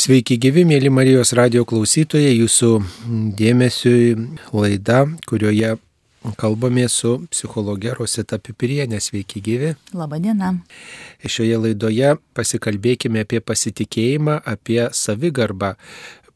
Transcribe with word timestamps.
Sveiki 0.00 0.38
gyvi, 0.40 0.62
mėly 0.64 0.88
Marijos 0.88 1.34
radio 1.36 1.60
klausytojai, 1.68 2.30
jūsų 2.38 2.68
dėmesiui 3.36 4.14
laida, 4.56 5.02
kurioje 5.28 5.74
kalbame 6.40 6.86
su 6.88 7.18
psichologė 7.28 7.92
Rosita 7.98 8.38
Pipirienė. 8.40 8.96
Sveiki 9.00 9.42
gyvi. 9.44 9.74
Labadiena. 9.92 10.54
Šioje 11.20 11.58
laidoje 11.66 12.14
pasikalbėkime 12.36 13.26
apie 13.26 13.42
pasitikėjimą, 13.44 14.38
apie 14.48 14.80
savigarbą. 14.96 15.74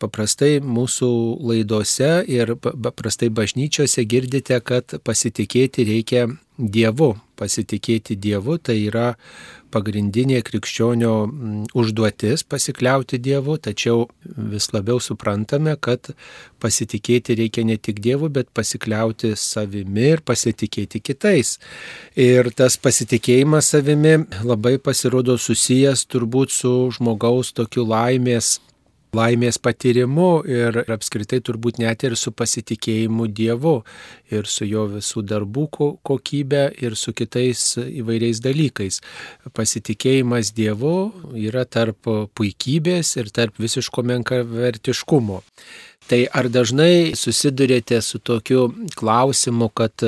Paprastai 0.05 0.59
mūsų 0.61 1.11
laidose 1.49 2.13
ir 2.29 2.57
paprastai 2.61 3.31
bažnyčiose 3.33 4.05
girdite, 4.05 4.59
kad 4.61 4.99
pasitikėti 5.05 5.87
reikia 5.89 6.27
Dievu. 6.55 7.15
Pasitikėti 7.35 8.15
Dievu 8.21 8.61
tai 8.63 8.77
yra 8.85 9.15
pagrindinė 9.75 10.39
krikščionio 10.47 11.15
užduotis 11.75 12.45
pasikliauti 12.47 13.19
Dievu, 13.19 13.57
tačiau 13.59 14.05
vis 14.53 14.69
labiau 14.75 15.01
suprantame, 15.03 15.75
kad 15.81 16.13
pasitikėti 16.63 17.39
reikia 17.41 17.65
ne 17.67 17.75
tik 17.81 17.99
Dievu, 18.05 18.29
bet 18.31 18.53
pasikliauti 18.55 19.33
savimi 19.41 20.13
ir 20.13 20.23
pasitikėti 20.23 21.01
kitais. 21.03 21.57
Ir 22.15 22.53
tas 22.55 22.77
pasitikėjimas 22.79 23.73
savimi 23.75 24.21
labai 24.45 24.77
pasirodo 24.79 25.35
susijęs 25.41 26.07
turbūt 26.07 26.55
su 26.55 26.77
žmogaus 26.95 27.51
tokiu 27.57 27.89
laimės 27.89 28.61
laimės 29.15 29.59
patyrimu 29.63 30.29
ir 30.49 30.81
apskritai 30.93 31.41
turbūt 31.45 31.81
net 31.83 32.05
ir 32.07 32.17
su 32.19 32.33
pasitikėjimu 32.35 33.29
Dievu 33.31 33.77
ir 34.35 34.49
su 34.51 34.67
jo 34.69 34.87
visų 34.97 35.25
darbų 35.31 35.67
kokybė 36.07 36.65
ir 36.85 36.97
su 36.99 37.15
kitais 37.17 37.65
įvairiais 37.85 38.43
dalykais. 38.45 39.01
Pasitikėjimas 39.55 40.53
Dievu 40.57 40.97
yra 41.39 41.65
tarp 41.65 42.11
puikybės 42.35 43.17
ir 43.21 43.33
tarp 43.35 43.59
visiško 43.63 44.05
menkavertiškumo. 44.11 45.43
Tai 46.05 46.19
ar 46.37 46.51
dažnai 46.53 47.15
susidurėte 47.17 47.97
su 48.05 48.19
tokiu 48.21 48.67
klausimu, 48.93 49.71
kad, 49.73 50.05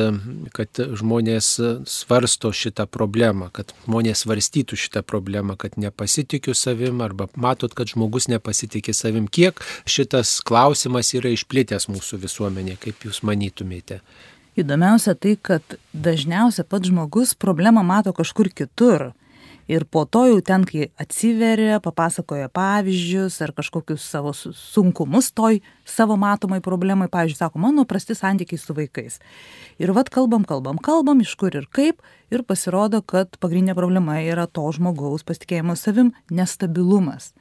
kad 0.53 0.81
žmonės 1.01 1.49
svarsto 1.89 2.51
šitą 2.53 2.85
problemą, 2.93 3.49
kad 3.57 3.73
žmonės 3.87 4.27
svarstytų 4.27 4.77
šitą 4.77 5.01
problemą, 5.09 5.57
kad 5.57 5.79
nepasitikiu 5.81 6.53
savim 6.53 7.01
arba 7.01 7.31
matot, 7.33 7.73
kad 7.73 7.89
žmogus 7.89 8.29
nepasitikė 8.29 8.93
savim. 8.93 9.25
Kiek 9.25 9.63
šitas 9.89 10.37
klausimas 10.45 11.15
yra 11.17 11.33
išplitęs 11.33 11.89
mūsų 11.89 12.21
visuomenė, 12.27 12.77
kaip 12.83 13.09
jūs 13.09 13.23
manytumėte? 13.25 14.03
Įdomiausia 14.57 15.17
tai, 15.17 15.39
kad 15.41 15.79
dažniausiai 15.93 16.69
pats 16.69 16.93
žmogus 16.93 17.33
problemą 17.41 17.81
mato 17.85 18.13
kažkur 18.17 18.53
kitur 18.53 19.15
Ir 19.67 19.83
po 19.91 20.05
to 20.07 20.23
jau 20.31 20.39
ten, 20.47 20.63
kai 20.63 20.93
atsiveria, 21.03 21.81
papasakoja 21.83 22.47
pavyzdžius 22.55 23.41
ar 23.43 23.51
kažkokius 23.57 24.05
savo 24.07 24.31
sunkumus 24.35 25.33
toj 25.35 25.59
savo 25.83 26.15
matomai 26.21 26.61
problemai, 26.63 27.09
pavyzdžiui, 27.11 27.41
sako, 27.41 27.63
mano 27.65 27.83
prasti 27.85 28.15
santykiai 28.15 28.63
su 28.63 28.77
vaikais. 28.77 29.19
Ir 29.83 29.91
vad 29.97 30.13
kalbam, 30.15 30.47
kalbam, 30.47 30.79
kalbam, 30.79 31.25
iš 31.25 31.35
kur 31.41 31.55
ir 31.59 31.67
kaip, 31.67 31.99
ir 32.31 32.47
pasirodo, 32.47 33.03
kad 33.03 33.35
pagrindinė 33.43 33.75
problema 33.75 34.21
yra 34.23 34.47
to 34.47 34.63
žmogaus 34.77 35.27
pasitikėjimo 35.27 35.75
savim 35.75 36.15
nestabilumas. 36.31 37.33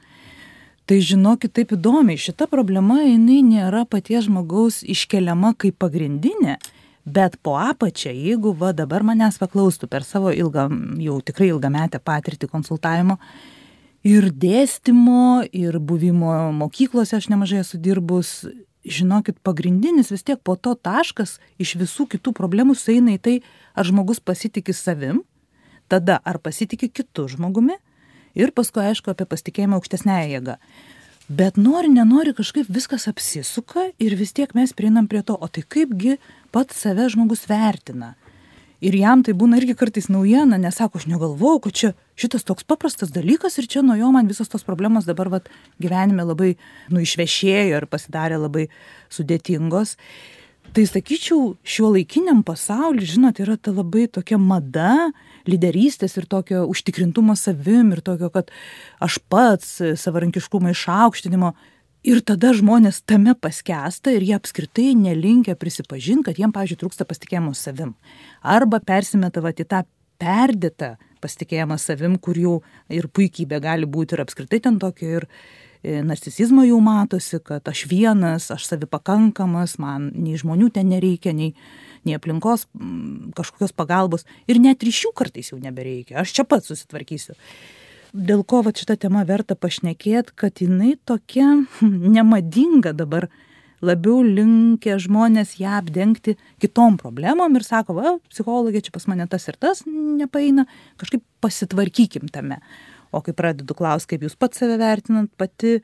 Tai 0.86 0.98
žinokit, 1.02 1.50
taip 1.54 1.72
įdomiai, 1.74 2.18
šita 2.18 2.46
problema, 2.50 3.00
jinai 3.02 3.40
nėra 3.46 3.84
paties 3.90 4.26
žmogaus 4.26 4.84
iškeliama 4.86 5.54
kaip 5.58 5.78
pagrindinė, 5.82 6.60
bet 7.06 7.38
po 7.42 7.54
apačia 7.56 8.10
jeigu 8.10 8.52
va 8.58 8.72
dabar 8.74 9.04
manęs 9.06 9.38
paklaustų 9.38 9.86
per 9.88 10.04
savo 10.04 10.32
ilgą 10.34 10.66
jau 11.00 11.20
tikrai 11.22 11.52
ilgametę 11.52 12.00
patirtį 12.02 12.50
konsultavimo 12.50 13.16
ir 14.06 14.28
dėstymo 14.34 15.46
ir 15.54 15.78
buvimo 15.78 16.34
mokyklose 16.58 17.16
aš 17.20 17.30
nemažai 17.30 17.62
esu 17.62 17.78
dirbus 17.78 18.40
žinokit 18.86 19.38
pagrindinis 19.46 20.10
vis 20.10 20.26
tiek 20.26 20.42
po 20.42 20.56
to 20.58 20.74
taškas 20.74 21.38
iš 21.62 21.76
visų 21.78 22.08
kitų 22.16 22.34
problemų 22.34 22.74
sueina 22.78 23.14
į 23.14 23.22
tai 23.22 23.36
ar 23.74 23.86
žmogus 23.86 24.18
pasitiki 24.18 24.74
savim 24.74 25.22
tada 25.86 26.18
ar 26.26 26.42
pasitiki 26.42 26.90
kitu 26.90 27.28
žmogumi 27.30 27.78
ir 28.34 28.50
paskui 28.50 28.82
aišku 28.90 29.14
apie 29.14 29.30
pasitikėjimą 29.30 29.78
aukštesniąja 29.78 30.26
jėga 30.34 30.58
bet 31.28 31.56
nori 31.56 31.88
nenori 31.90 32.34
kažkaip 32.34 32.68
viskas 32.70 33.08
apsisuka 33.10 33.90
ir 33.98 34.14
vis 34.14 34.32
tiek 34.32 34.54
mes 34.54 34.72
prieinam 34.72 35.08
prie 35.10 35.22
to 35.22 35.34
o 35.34 35.48
tai 35.48 35.62
kaipgi 35.62 36.18
pats 36.54 36.78
save 36.78 37.08
žmogus 37.10 37.46
vertina? 37.50 38.14
Ir 38.84 38.92
jam 38.92 39.22
tai 39.24 39.32
būna 39.32 39.56
irgi 39.56 39.74
kartais 39.74 40.10
naujiena 40.12 40.58
nes 40.60 40.76
sako 40.76 41.00
aš 41.00 41.06
negalvojau 41.08 41.62
kad 41.64 41.72
čia 41.80 41.92
šitas 42.14 42.44
toks 42.44 42.66
paprastas 42.68 43.10
dalykas 43.10 43.56
ir 43.58 43.66
čia 43.66 43.82
nuo 43.82 43.96
jo 43.96 44.10
man 44.12 44.28
visos 44.28 44.52
tos 44.52 44.66
problemos 44.68 45.08
dabar 45.08 45.30
vat 45.32 45.48
gyvenime 45.80 46.26
labai 46.28 46.54
nu 46.92 47.00
išvešėjo 47.00 47.80
ir 47.80 47.86
pasidarė 47.90 48.38
labai 48.38 48.68
sudėtingos. 49.10 49.96
Tai 50.76 50.84
sakyčiau 50.84 51.56
šiuolaikiniam 51.64 52.42
pasauly 52.44 53.06
žinot 53.08 53.40
yra 53.40 53.56
ta 53.56 53.72
labai 53.72 54.06
tokia 54.12 54.38
mada 54.38 55.10
lyderystės 55.50 56.16
ir 56.18 56.26
tokio 56.30 56.64
užtikrintumo 56.70 57.36
savim 57.38 57.92
ir 57.94 58.02
tokio, 58.04 58.30
kad 58.34 58.52
aš 59.02 59.18
pats 59.30 59.78
savarankiškumo 60.02 60.72
išaukštinimo. 60.74 61.54
Ir 62.06 62.20
tada 62.22 62.52
žmonės 62.54 63.00
tame 63.02 63.32
paskesta 63.34 64.12
ir 64.14 64.22
jie 64.22 64.36
apskritai 64.36 64.92
nelinkia 64.94 65.56
prisipažinti, 65.58 66.28
kad 66.28 66.38
jiem, 66.38 66.52
pavyzdžiui, 66.54 66.78
trūksta 66.84 67.06
pasitikėjimo 67.08 67.50
savim. 67.58 67.96
Arba 68.46 68.78
persimeta 68.78 69.42
va 69.42 69.50
į 69.50 69.66
tą 69.66 69.82
perdėtą 70.22 70.94
pasitikėjimą 71.22 71.78
savim, 71.80 72.18
kur 72.22 72.38
jau 72.38 72.56
ir 72.92 73.08
puikybė 73.10 73.60
gali 73.64 73.88
būti 73.90 74.16
ir 74.16 74.22
apskritai 74.22 74.60
ten 74.62 74.78
tokio 74.82 75.08
ir 75.18 75.26
e, 75.26 76.02
narcisizmo 76.06 76.64
jau 76.66 76.78
matosi, 76.84 77.40
kad 77.42 77.66
aš 77.68 77.86
vienas, 77.90 78.50
aš 78.54 78.68
savipakankamas, 78.70 79.78
man 79.82 80.10
nei 80.14 80.38
žmonių 80.38 80.70
ten 80.76 80.92
nereikia, 80.92 81.34
nei 81.36 81.54
nei 82.06 82.16
aplinkos 82.18 82.66
mm, 82.72 83.32
kažkokios 83.36 83.74
pagalbos 83.76 84.26
ir 84.50 84.60
net 84.62 84.84
ryšių 84.86 85.12
kartais 85.16 85.52
jau 85.52 85.58
nebereikia. 85.62 86.20
Aš 86.22 86.36
čia 86.36 86.46
pats 86.48 86.70
susitvarkysiu. 86.72 87.36
Dėl 88.16 88.46
ko 88.48 88.62
va 88.64 88.72
šitą 88.72 88.96
temą 89.02 89.26
verta 89.28 89.56
pašnekėti, 89.58 90.36
kad 90.38 90.62
jinai 90.62 90.94
tokia 91.04 91.66
nemadinga 92.16 92.94
dabar 92.96 93.28
labiau 93.84 94.22
linkę 94.24 94.96
žmonės 95.02 95.58
ją 95.60 95.76
apdengti 95.82 96.36
kitom 96.62 96.96
problemom 97.00 97.58
ir 97.58 97.66
sako, 97.66 97.98
va, 97.98 98.16
psichologė 98.32 98.86
čia 98.86 98.94
pas 98.94 99.04
mane 99.10 99.26
tas 99.28 99.44
ir 99.50 99.58
tas 99.60 99.84
nepaeina, 99.86 100.64
kažkaip 101.00 101.24
pasitvarkykim 101.44 102.30
tame 102.32 102.62
o 103.16 103.22
kai 103.24 103.34
pradedu 103.36 103.76
klaust 103.78 104.08
kaip 104.10 104.26
jūs 104.26 104.36
pats 104.38 104.62
save 104.62 104.78
vertinat 104.80 105.30
pati 105.40 105.78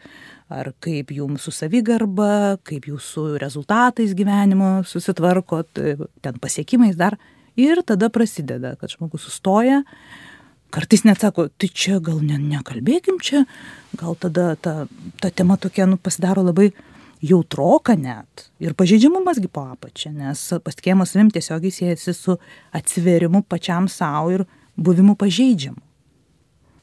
ar 0.53 0.72
kaip 0.84 1.12
jum 1.16 1.38
su 1.41 1.54
savigarba 1.54 2.59
kaip 2.69 2.91
jūs 2.91 3.12
su 3.16 3.26
rezultatais 3.43 4.16
gyvenimo 4.19 4.82
susitvarkot 4.88 5.81
ten 6.22 6.42
pasiekimais 6.42 6.98
dar 7.00 7.19
ir 7.56 7.82
tada 7.87 8.12
prasideda 8.12 8.76
kad 8.81 8.92
žmogus 8.92 9.26
sustoja 9.28 9.82
kartais 10.72 11.04
net 11.04 11.21
sako 11.21 11.48
tai 11.60 11.69
čia 11.69 12.00
gal 12.04 12.22
ne 12.25 12.38
nekalbėkim 12.41 13.21
čia. 13.22 13.44
Gal 14.00 14.16
tada 14.21 14.54
ta 14.56 14.87
ta 15.21 15.31
tema 15.31 15.59
tokia 15.60 15.87
nu 15.87 15.98
pasidaro 16.00 16.44
labai 16.47 16.71
jautroka 17.22 17.94
net. 17.98 18.48
Ir 18.62 18.75
pažeidžiamumas 18.78 19.41
gi 19.42 19.53
po 19.53 19.66
apačia 19.75 20.10
nes 20.15 20.41
pasitikėjimas 20.65 21.12
savim 21.12 21.31
tiesiogiai 21.34 21.76
siejasi 21.78 22.16
su 22.16 22.38
atsivėrimu 22.75 23.44
pačiam 23.48 23.88
sau 23.88 24.32
ir 24.34 24.47
buvimu 24.76 25.15
pažeidžiamu 25.21 25.91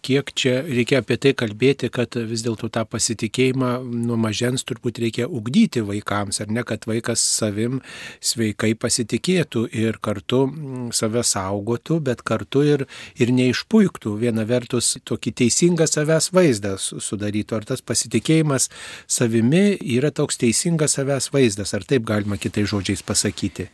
kiek 0.05 0.31
čia 0.35 0.59
reikia 0.65 1.01
apie 1.01 1.17
tai 1.21 1.33
kalbėti, 1.37 1.89
kad 1.93 2.15
vis 2.29 2.43
dėlto 2.45 2.69
tą 2.73 2.85
pasitikėjimą 2.89 3.71
nuo 3.83 4.17
mažens 4.19 4.65
turbūt 4.67 5.01
reikia 5.03 5.27
ugdyti 5.27 5.83
vaikams, 5.85 6.41
ar 6.43 6.51
ne, 6.53 6.63
kad 6.67 6.87
vaikas 6.89 7.23
savim 7.23 7.79
sveikai 8.23 8.73
pasitikėtų 8.79 9.65
ir 9.75 9.99
kartu 10.03 10.45
mm, 10.47 10.91
save 10.95 11.23
saugotų, 11.27 11.99
bet 12.09 12.23
kartu 12.27 12.63
ir, 12.67 12.85
ir 13.19 13.33
neišpuiktų. 13.35 14.15
Viena 14.21 14.45
vertus 14.49 14.95
tokį 15.07 15.35
teisingą 15.43 15.89
savęs 15.89 16.31
vaizdą 16.35 16.75
sudarytų. 16.79 17.59
Ar 17.59 17.67
tas 17.73 17.83
pasitikėjimas 17.85 18.69
savimi 19.07 19.77
yra 19.97 20.13
toks 20.15 20.39
teisingas 20.41 20.99
savęs 20.99 21.31
vaizdas, 21.35 21.75
ar 21.75 21.87
taip 21.87 22.07
galima 22.07 22.39
kitais 22.41 22.71
žodžiais 22.71 23.05
pasakyti? 23.05 23.69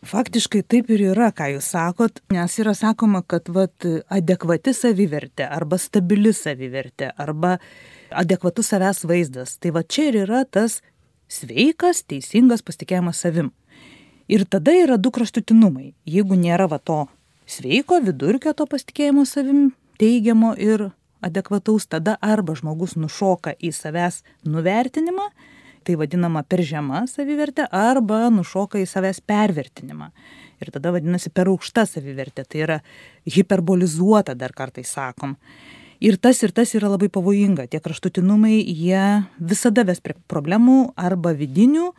Faktiškai 0.00 0.62
taip 0.64 0.88
ir 0.94 1.02
yra, 1.10 1.28
ką 1.36 1.50
jūs 1.54 1.66
sakot, 1.74 2.22
nes 2.32 2.54
yra 2.62 2.72
sakoma, 2.76 3.20
kad 3.20 3.50
vat, 3.52 3.84
adekvati 4.08 4.72
savivertė 4.72 5.44
arba 5.44 5.76
stabili 5.76 6.32
savivertė 6.32 7.10
arba 7.20 7.58
adekvatus 8.08 8.72
savęs 8.72 9.04
vaizdas. 9.04 9.58
Tai 9.60 9.74
va 9.76 9.82
čia 9.84 10.08
ir 10.08 10.22
yra 10.22 10.46
tas 10.48 10.78
sveikas, 11.28 12.00
teisingas 12.08 12.64
pasitikėjimas 12.64 13.20
savim. 13.20 13.52
Ir 14.30 14.46
tada 14.48 14.72
yra 14.72 14.96
du 14.96 15.12
kraštutinumai. 15.12 15.92
Jeigu 16.08 16.38
nėra 16.38 16.70
va 16.70 16.80
to 16.80 17.02
sveiko 17.50 18.00
vidurkio 18.00 18.54
to 18.56 18.64
pasitikėjimo 18.70 19.26
savim 19.28 19.70
teigiamo 20.00 20.54
ir 20.56 20.88
adekvataus, 21.20 21.84
tada 21.92 22.16
arba 22.24 22.54
žmogus 22.56 22.96
nušoka 22.96 23.52
į 23.60 23.74
savęs 23.76 24.22
nuvertinimą, 24.48 25.28
tai 25.84 25.96
vadinama 26.00 26.42
per 26.46 26.62
žema 26.66 27.04
savivertė 27.10 27.66
arba 27.74 28.28
nušoka 28.32 28.80
į 28.80 28.86
savęs 28.88 29.22
pervertinimą. 29.26 30.10
Ir 30.60 30.72
tada 30.74 30.92
vadinasi 30.92 31.32
per 31.32 31.48
aukšta 31.48 31.86
savivertė, 31.88 32.44
tai 32.44 32.64
yra 32.66 32.78
hiperbolizuota 33.28 34.36
dar 34.36 34.52
kartais 34.56 34.92
sakom. 34.92 35.36
Ir 36.00 36.16
tas 36.16 36.40
ir 36.44 36.52
tas 36.56 36.72
yra 36.76 36.88
labai 36.88 37.10
pavojinga. 37.12 37.66
Tie 37.68 37.80
kraštutinumai, 37.80 38.58
jie 38.60 39.22
visada 39.36 39.84
ves 39.88 40.00
prie 40.04 40.16
problemų 40.28 40.92
arba 40.96 41.32
vidinių, 41.36 41.90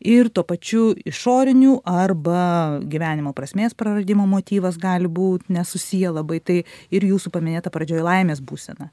ir 0.00 0.30
tuo 0.30 0.44
pačiu 0.46 0.92
išorinių 1.06 1.78
arba 1.88 2.78
gyvenimo 2.90 3.32
prasmės 3.36 3.74
praradimo 3.78 4.26
motyvas 4.30 4.78
gali 4.78 5.10
būti 5.10 5.52
nesusiję 5.54 6.12
labai. 6.14 6.40
Tai 6.40 6.62
ir 6.64 7.08
jūsų 7.10 7.32
paminėta 7.34 7.72
pradžioje 7.74 8.04
laimės 8.06 8.42
būsena. 8.42 8.90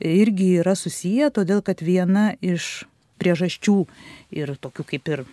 Irgi 0.00 0.56
yra 0.62 0.74
susiję, 0.76 1.28
todėl 1.30 1.60
kad 1.62 1.82
viena 1.84 2.32
iš 2.40 2.86
priežasčių 3.20 3.76
ir 4.36 4.54
tokių 4.56 4.86
kaip 4.94 5.12
ir 5.12 5.26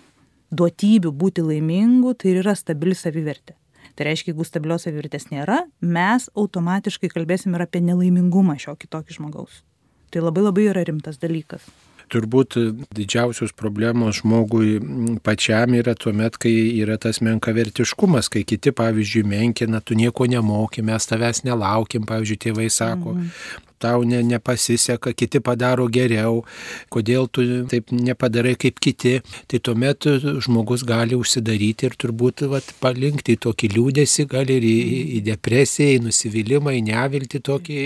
duotybių 0.52 1.12
būti 1.12 1.44
laimingu, 1.44 2.14
tai 2.16 2.38
yra 2.42 2.56
stabili 2.56 2.96
savivertė. 2.96 3.56
Tai 3.98 4.06
reiškia, 4.06 4.32
jeigu 4.32 4.46
stabilios 4.46 4.86
savivertės 4.86 5.32
nėra, 5.32 5.64
mes 5.82 6.30
automatiškai 6.38 7.10
kalbėsim 7.10 7.56
ir 7.58 7.66
apie 7.66 7.82
nelaimingumą 7.82 8.58
šio 8.62 8.76
kitokio 8.78 9.18
žmogaus. 9.18 9.64
Tai 10.14 10.22
labai 10.24 10.46
labai 10.46 10.68
yra 10.70 10.86
rimtas 10.88 11.18
dalykas. 11.20 11.66
Turbūt 12.08 12.56
didžiausios 12.96 13.52
problemos 13.58 14.22
žmogui 14.22 14.78
pačiam 15.26 15.74
yra 15.76 15.92
tuo 16.00 16.14
met, 16.16 16.38
kai 16.40 16.54
yra 16.78 16.96
tas 17.02 17.20
menkavertiškumas, 17.26 18.30
kai 18.32 18.46
kiti, 18.48 18.72
pavyzdžiui, 18.72 19.26
menkina, 19.28 19.82
tu 19.84 19.98
nieko 20.00 20.30
nemoki, 20.30 20.86
mes 20.88 21.10
tavęs 21.10 21.44
nelaukim, 21.44 22.06
pavyzdžiui, 22.08 22.40
tėvai 22.46 22.70
sako, 22.72 23.18
mm 23.18 23.66
tau 23.82 24.04
ne, 24.08 24.22
nepasiseka, 24.26 25.14
kiti 25.18 25.42
padaro 25.44 25.88
geriau, 25.92 26.44
kodėl 26.94 27.30
tu 27.32 27.46
taip 27.72 27.92
nepadarai 27.94 28.56
kaip 28.60 28.82
kiti, 28.84 29.18
tai 29.48 29.62
tuomet 29.64 30.10
žmogus 30.46 30.86
gali 30.88 31.18
užsidaryti 31.18 31.90
ir 31.90 31.98
turbūt 32.00 32.48
vat, 32.52 32.74
palinkti 32.84 33.38
į 33.38 33.44
tokį 33.48 33.74
liūdėsi, 33.76 34.28
gali 34.30 34.60
ir 34.60 34.70
į, 34.70 34.78
į 35.20 35.26
depresiją, 35.32 35.98
į 35.98 36.06
nusivylimą, 36.08 36.78
į 36.78 36.86
neviltį 36.92 37.44
tokį 37.52 37.84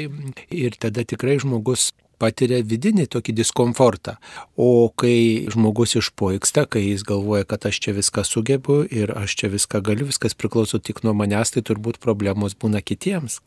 ir 0.62 0.80
tada 0.82 1.06
tikrai 1.08 1.40
žmogus 1.42 1.92
patiria 2.22 2.62
vidinį 2.62 3.08
tokį 3.16 3.36
diskomfortą. 3.42 4.18
O 4.58 4.90
kai 5.02 5.50
žmogus 5.52 5.98
išpoiksta, 6.00 6.68
kai 6.70 6.86
jis 6.86 7.06
galvoja, 7.08 7.48
kad 7.50 7.66
aš 7.70 7.82
čia 7.84 7.96
viską 7.98 8.26
sugebu 8.28 8.82
ir 8.86 9.14
aš 9.18 9.38
čia 9.42 9.52
viską 9.54 9.82
galiu, 9.86 10.10
viskas 10.12 10.38
priklauso 10.38 10.80
tik 10.80 11.02
nuo 11.06 11.16
manęs, 11.18 11.56
tai 11.56 11.66
turbūt 11.66 12.02
problemos 12.04 12.58
būna 12.58 12.84
kitiems. 12.86 13.42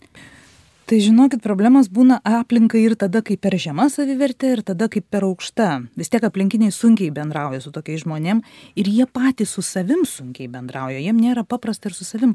Tai 0.84 0.98
žinokit, 1.00 1.40
problemos 1.40 1.86
būna 1.88 2.18
aplinkai 2.28 2.82
ir 2.84 2.92
tada, 3.00 3.22
kai 3.24 3.38
per 3.40 3.54
žema 3.56 3.86
savivertė, 3.88 4.50
ir 4.52 4.60
tada, 4.68 4.84
kai 4.92 5.00
per 5.00 5.24
aukšta. 5.24 5.68
Vis 5.96 6.12
tiek 6.12 6.26
aplinkiniai 6.28 6.74
sunkiai 6.76 7.08
bendrauja 7.14 7.62
su 7.64 7.72
tokiais 7.72 8.02
žmonėm 8.02 8.42
ir 8.76 8.90
jie 8.92 9.06
patys 9.08 9.54
su 9.56 9.64
savim 9.64 10.02
sunkiai 10.04 10.50
bendrauja, 10.52 11.00
jiem 11.00 11.22
nėra 11.22 11.46
paprasta 11.48 11.88
ir 11.88 11.96
su 11.96 12.04
savim. 12.04 12.34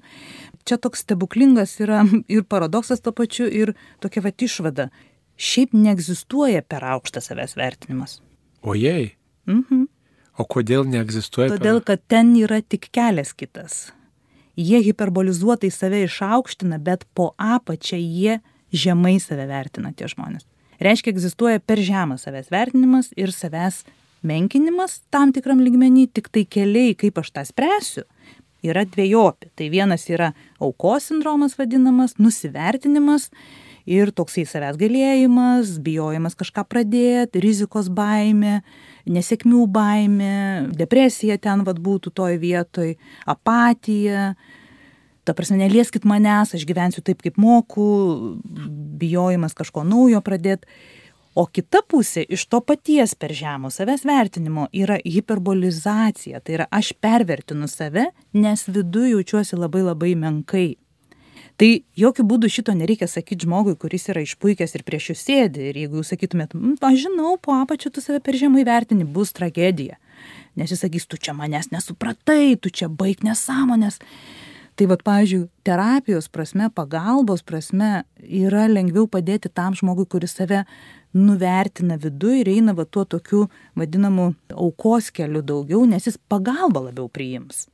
Čia 0.66 0.80
toks 0.82 1.06
stebuklingas 1.06 1.76
yra 1.86 2.02
ir 2.40 2.42
paradoksas 2.50 3.06
to 3.06 3.14
pačiu, 3.14 3.46
ir 3.46 3.76
tokia 4.02 4.26
va 4.26 4.34
išvada. 4.34 4.90
Šiaip 5.38 5.78
neegzistuoja 5.78 6.66
per 6.66 6.88
aukštas 6.96 7.30
savęs 7.30 7.54
vertinimas. 7.60 8.18
Ojei. 8.66 9.14
Mhm. 9.46 9.86
O 10.42 10.50
kodėl 10.50 10.90
neegzistuoja? 10.90 11.54
Todėl, 11.54 11.84
kad 11.86 12.02
ten 12.10 12.34
yra 12.40 12.64
tik 12.66 12.90
kelias 12.96 13.36
kitas 13.38 13.92
jie 14.60 14.82
hiperbolizuotai 14.84 15.72
save 15.72 16.04
išaukština, 16.06 16.80
bet 16.84 17.06
po 17.16 17.32
apačią 17.38 18.00
jie 18.00 18.40
žemai 18.76 19.18
save 19.24 19.48
vertina 19.50 19.94
tie 19.96 20.10
žmonės. 20.12 20.46
Reiškia, 20.80 21.12
egzistuoja 21.12 21.60
per 21.60 21.82
žemas 21.84 22.24
savęs 22.24 22.52
vertinimas 22.52 23.10
ir 23.20 23.34
savęs 23.36 23.84
menkinimas 24.24 25.00
tam 25.12 25.34
tikram 25.36 25.64
lygmenį, 25.64 26.08
tik 26.16 26.30
tai 26.32 26.46
keliai, 26.48 26.96
kaip 26.96 27.20
aš 27.20 27.34
tą 27.36 27.44
spręsiu, 27.48 28.06
yra 28.64 28.86
dviejopi. 28.88 29.52
Tai 29.56 29.68
vienas 29.72 30.08
yra 30.12 30.34
aukos 30.60 31.10
sindromas 31.10 31.58
vadinamas, 31.60 32.16
nusivertinimas 32.20 33.30
ir 33.90 34.14
toksai 34.16 34.46
savęs 34.48 34.80
galėjimas, 34.80 35.78
bijojimas 35.84 36.38
kažką 36.40 36.66
pradėti, 36.70 37.44
rizikos 37.44 37.92
baime, 37.92 38.62
nesėkmių 39.08 39.66
baime, 39.72 40.34
depresija 40.76 41.38
ten 41.42 41.64
vad 41.68 41.80
būtų 41.84 42.12
toj 42.16 42.40
vietoj, 42.42 42.96
apatija, 43.30 44.34
ta 45.24 45.36
prasme, 45.38 45.60
nelieskit 45.62 46.08
manęs, 46.10 46.56
aš 46.58 46.66
gyvensiu 46.68 47.04
taip, 47.06 47.22
kaip 47.22 47.38
moku, 47.38 47.86
bijojimas 49.00 49.56
kažko 49.58 49.86
naujo 49.88 50.24
pradėti. 50.26 50.68
O 51.38 51.46
kita 51.46 51.84
pusė 51.88 52.24
iš 52.26 52.48
to 52.52 52.60
paties 52.66 53.14
per 53.16 53.32
žemo 53.38 53.70
savęs 53.72 54.02
vertinimo 54.08 54.66
yra 54.76 54.98
hiperbolizacija, 55.06 56.42
tai 56.42 56.58
yra 56.58 56.66
aš 56.74 56.92
pervertinu 57.00 57.70
save, 57.70 58.10
nes 58.34 58.66
viduje 58.68 59.14
jaučiuosi 59.14 59.60
labai 59.60 59.86
labai 59.86 60.16
menkai. 60.20 60.68
Tai 61.60 61.68
jokių 62.00 62.24
būdų 62.24 62.48
šito 62.48 62.72
nereikia 62.72 63.08
sakyti 63.12 63.44
žmogui, 63.44 63.74
kuris 63.76 64.06
yra 64.08 64.22
išpuikęs 64.24 64.78
ir 64.78 64.84
prieš 64.88 65.10
jūs 65.10 65.24
sėdi. 65.28 65.66
Ir 65.68 65.80
jeigu 65.82 66.00
jūs 66.00 66.14
sakytumėt, 66.14 66.54
aš 66.88 67.02
žinau, 67.02 67.34
po 67.36 67.58
apačiu 67.58 67.90
tu 67.92 68.00
save 68.00 68.22
per 68.24 68.38
žemai 68.40 68.64
vertini, 68.68 69.04
bus 69.04 69.34
tragedija. 69.36 69.98
Nes 70.56 70.72
jis 70.72 70.80
sakys, 70.86 71.04
tu 71.12 71.20
čia 71.20 71.34
manęs 71.36 71.68
nesupratai, 71.74 72.56
tu 72.56 72.72
čia 72.72 72.88
baig 72.88 73.26
nesąmonės. 73.28 74.00
Tai 74.80 74.88
vad, 74.88 75.04
pavyzdžiui, 75.04 75.50
terapijos 75.68 76.30
prasme, 76.32 76.70
pagalbos 76.72 77.44
prasme 77.44 78.06
yra 78.24 78.70
lengviau 78.72 79.10
padėti 79.12 79.52
tam 79.52 79.76
žmogui, 79.76 80.06
kuris 80.08 80.38
save 80.40 80.62
nuvertina 81.12 81.98
viduje 82.00 82.46
ir 82.46 82.54
eina 82.54 82.72
va 82.78 82.86
tuo 82.88 83.04
tokiu 83.04 83.50
vadinamu 83.76 84.30
aukos 84.56 85.12
keliu 85.12 85.44
daugiau, 85.44 85.84
nes 85.84 86.08
jis 86.08 86.16
pagalbą 86.32 86.86
labiau 86.88 87.12
priims 87.12 87.66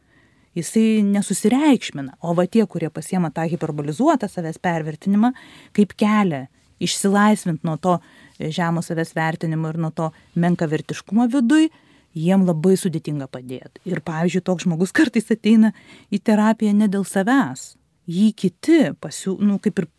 jisai 0.56 1.04
nesusireikšmina. 1.06 2.18
O 2.24 2.34
va 2.38 2.48
tie, 2.48 2.66
kurie 2.68 2.90
pasiema 2.94 3.32
tą 3.32 3.46
hiperbolizuotą 3.52 4.30
savęs 4.32 4.60
pervertinimą, 4.64 5.32
kaip 5.76 5.96
kelią 6.00 6.46
išsilaisvinti 6.84 7.68
nuo 7.68 7.78
to 7.80 7.98
žemo 8.40 8.84
savęs 8.84 9.16
vertinimo 9.16 9.72
ir 9.72 9.80
nuo 9.80 9.92
to 9.96 10.12
menkavertiškumo 10.40 11.28
viduj, 11.32 11.70
jiem 12.16 12.46
labai 12.48 12.76
sudėtinga 12.80 13.28
padėti. 13.32 13.82
Ir 13.88 14.02
pavyzdžiui, 14.06 14.44
toks 14.48 14.68
žmogus 14.68 14.96
kartais 14.96 15.32
ateina 15.32 15.74
į 16.12 16.22
terapiją 16.24 16.76
ne 16.76 16.90
dėl 16.92 17.06
savęs. 17.08 17.74
Jį 18.08 18.32
kiti 18.38 18.80
pasiū, 19.02 19.36
nu, 19.42 19.58
kaip 19.60 19.82
ir 19.82 19.90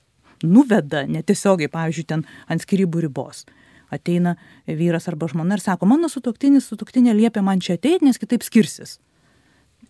nuveda 0.44 1.04
netiesiogiai, 1.10 1.72
pavyzdžiui, 1.72 2.06
ten 2.12 2.24
ant 2.48 2.62
skirybų 2.62 3.06
ribos. 3.08 3.44
Ateina 3.92 4.34
vyras 4.66 5.08
arba 5.10 5.28
žmona 5.30 5.56
ir 5.56 5.62
sako, 5.62 5.88
mano 5.88 6.08
sutoktinis, 6.10 6.68
sutoktinė 6.70 7.14
liepia 7.16 7.42
man 7.44 7.60
čia 7.62 7.76
ateiti, 7.78 8.04
nes 8.06 8.18
kitaip 8.18 8.44
skirsis 8.46 8.96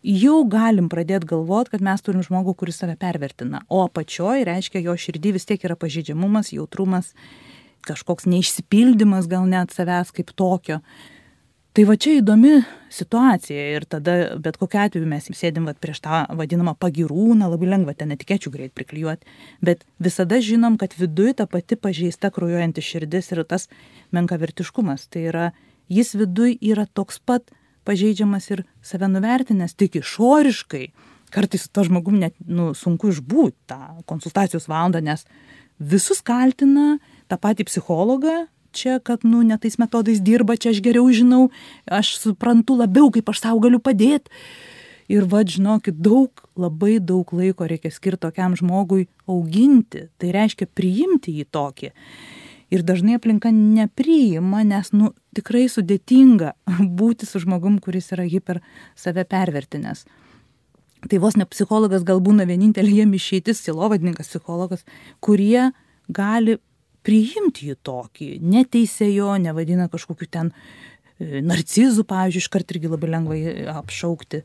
jau 0.06 0.44
galim 0.46 0.86
pradėt 0.92 1.26
galvot, 1.26 1.68
kad 1.72 1.82
mes 1.82 2.02
turim 2.04 2.22
žmogų, 2.22 2.54
kuris 2.60 2.78
save 2.82 2.94
pervertina. 3.00 3.64
O 3.68 3.82
apačioj 3.86 4.46
reiškia, 4.46 4.84
jo 4.86 4.94
širdį 4.94 5.34
vis 5.36 5.48
tiek 5.48 5.66
yra 5.66 5.76
pažydžiamumas, 5.78 6.52
jautrumas, 6.54 7.12
kažkoks 7.86 8.28
neišsipildymas 8.30 9.28
gal 9.30 9.46
net 9.50 9.74
savęs 9.74 10.14
kaip 10.14 10.32
tokio. 10.38 10.80
Tai 11.76 11.84
va 11.84 11.92
čia 12.00 12.14
įdomi 12.22 12.54
situacija 12.88 13.64
ir 13.76 13.84
tada 13.84 14.14
bet 14.40 14.56
kokiu 14.56 14.80
atveju 14.80 15.08
mes 15.10 15.26
sėdim 15.28 15.66
vat, 15.68 15.76
prieš 15.82 16.00
tą 16.06 16.22
vadinamą 16.38 16.72
pagirūną, 16.80 17.50
labai 17.52 17.68
lengva 17.68 17.92
ten 17.92 18.14
etikečių 18.14 18.52
greit 18.54 18.72
priklijuoti, 18.72 19.28
bet 19.60 19.84
visada 20.00 20.38
žinom, 20.40 20.78
kad 20.80 20.96
viduje 20.96 21.34
ta 21.36 21.44
pati 21.50 21.76
pažeista 21.76 22.30
krujuojanti 22.32 22.80
širdis 22.80 23.28
yra 23.36 23.44
tas 23.44 23.68
menkavertiškumas. 24.16 25.04
Tai 25.12 25.26
yra, 25.28 25.50
jis 25.92 26.14
viduje 26.16 26.56
yra 26.64 26.86
toks 26.88 27.20
pat 27.20 27.52
pažeidžiamas 27.86 28.50
ir 28.50 28.64
save 28.84 29.08
nuvertinęs 29.10 29.76
tik 29.78 30.00
išoriškai, 30.02 30.88
kartais 31.34 31.66
su 31.66 31.72
to 31.72 31.84
žmogum 31.86 32.18
net 32.22 32.34
nu, 32.46 32.72
sunku 32.74 33.10
išbūti 33.12 33.70
tą 33.70 33.80
konsultacijos 34.10 34.68
valandą, 34.70 35.02
nes 35.04 35.26
visus 35.78 36.22
kaltina 36.24 36.96
tą 37.30 37.38
patį 37.40 37.66
psichologą, 37.70 38.46
čia, 38.76 38.98
kad, 39.00 39.24
nu, 39.24 39.42
ne 39.46 39.56
tais 39.60 39.78
metodais 39.80 40.20
dirba, 40.20 40.58
čia 40.60 40.72
aš 40.74 40.82
geriau 40.84 41.08
žinau, 41.14 41.48
aš 41.88 42.16
suprantu 42.20 42.76
labiau, 42.82 43.10
kaip 43.14 43.28
aš 43.32 43.46
savo 43.46 43.62
galiu 43.64 43.80
padėti. 43.82 44.32
Ir 45.12 45.22
vad, 45.30 45.46
žinokit, 45.46 46.00
daug, 46.02 46.42
labai 46.58 46.96
daug 46.98 47.30
laiko 47.30 47.68
reikia 47.70 47.92
skirti 47.94 48.24
tokiam 48.26 48.56
žmogui 48.58 49.06
auginti, 49.30 50.08
tai 50.18 50.32
reiškia 50.34 50.66
priimti 50.66 51.36
jį 51.38 51.46
tokį 51.54 51.92
ir 52.70 52.82
dažnai 52.86 53.16
aplinka 53.18 53.52
nepriima, 53.54 54.62
nes, 54.66 54.92
nu, 54.96 55.12
tikrai 55.36 55.66
sudėtinga 55.70 56.54
būti 57.00 57.28
su 57.28 57.42
žmogum, 57.42 57.80
kuris 57.82 58.12
yra 58.16 58.26
hiper 58.28 58.62
save 58.98 59.26
pervertinęs. 59.28 60.06
Tai 61.06 61.18
vos 61.22 61.36
ne 61.38 61.46
psichologas 61.46 62.06
gal 62.06 62.22
būna 62.24 62.46
vienintelė 62.48 63.02
jiem 63.02 63.12
išeitis, 63.14 63.60
silovadininkas 63.62 64.32
psichologas, 64.32 64.82
kurie 65.22 65.70
gali 66.08 66.56
priimti 67.06 67.70
jį 67.70 67.76
tokį, 67.86 68.30
neteisė 68.42 69.06
jo, 69.12 69.30
nevadina 69.38 69.86
kažkokiu 69.92 70.26
ten 70.26 70.50
e, 70.50 71.42
narcizų, 71.44 72.02
pavyzdžiui, 72.08 72.42
iškart 72.42 72.74
irgi 72.74 72.90
labai 72.90 73.12
lengvai 73.12 73.40
apšaukti. 73.76 74.42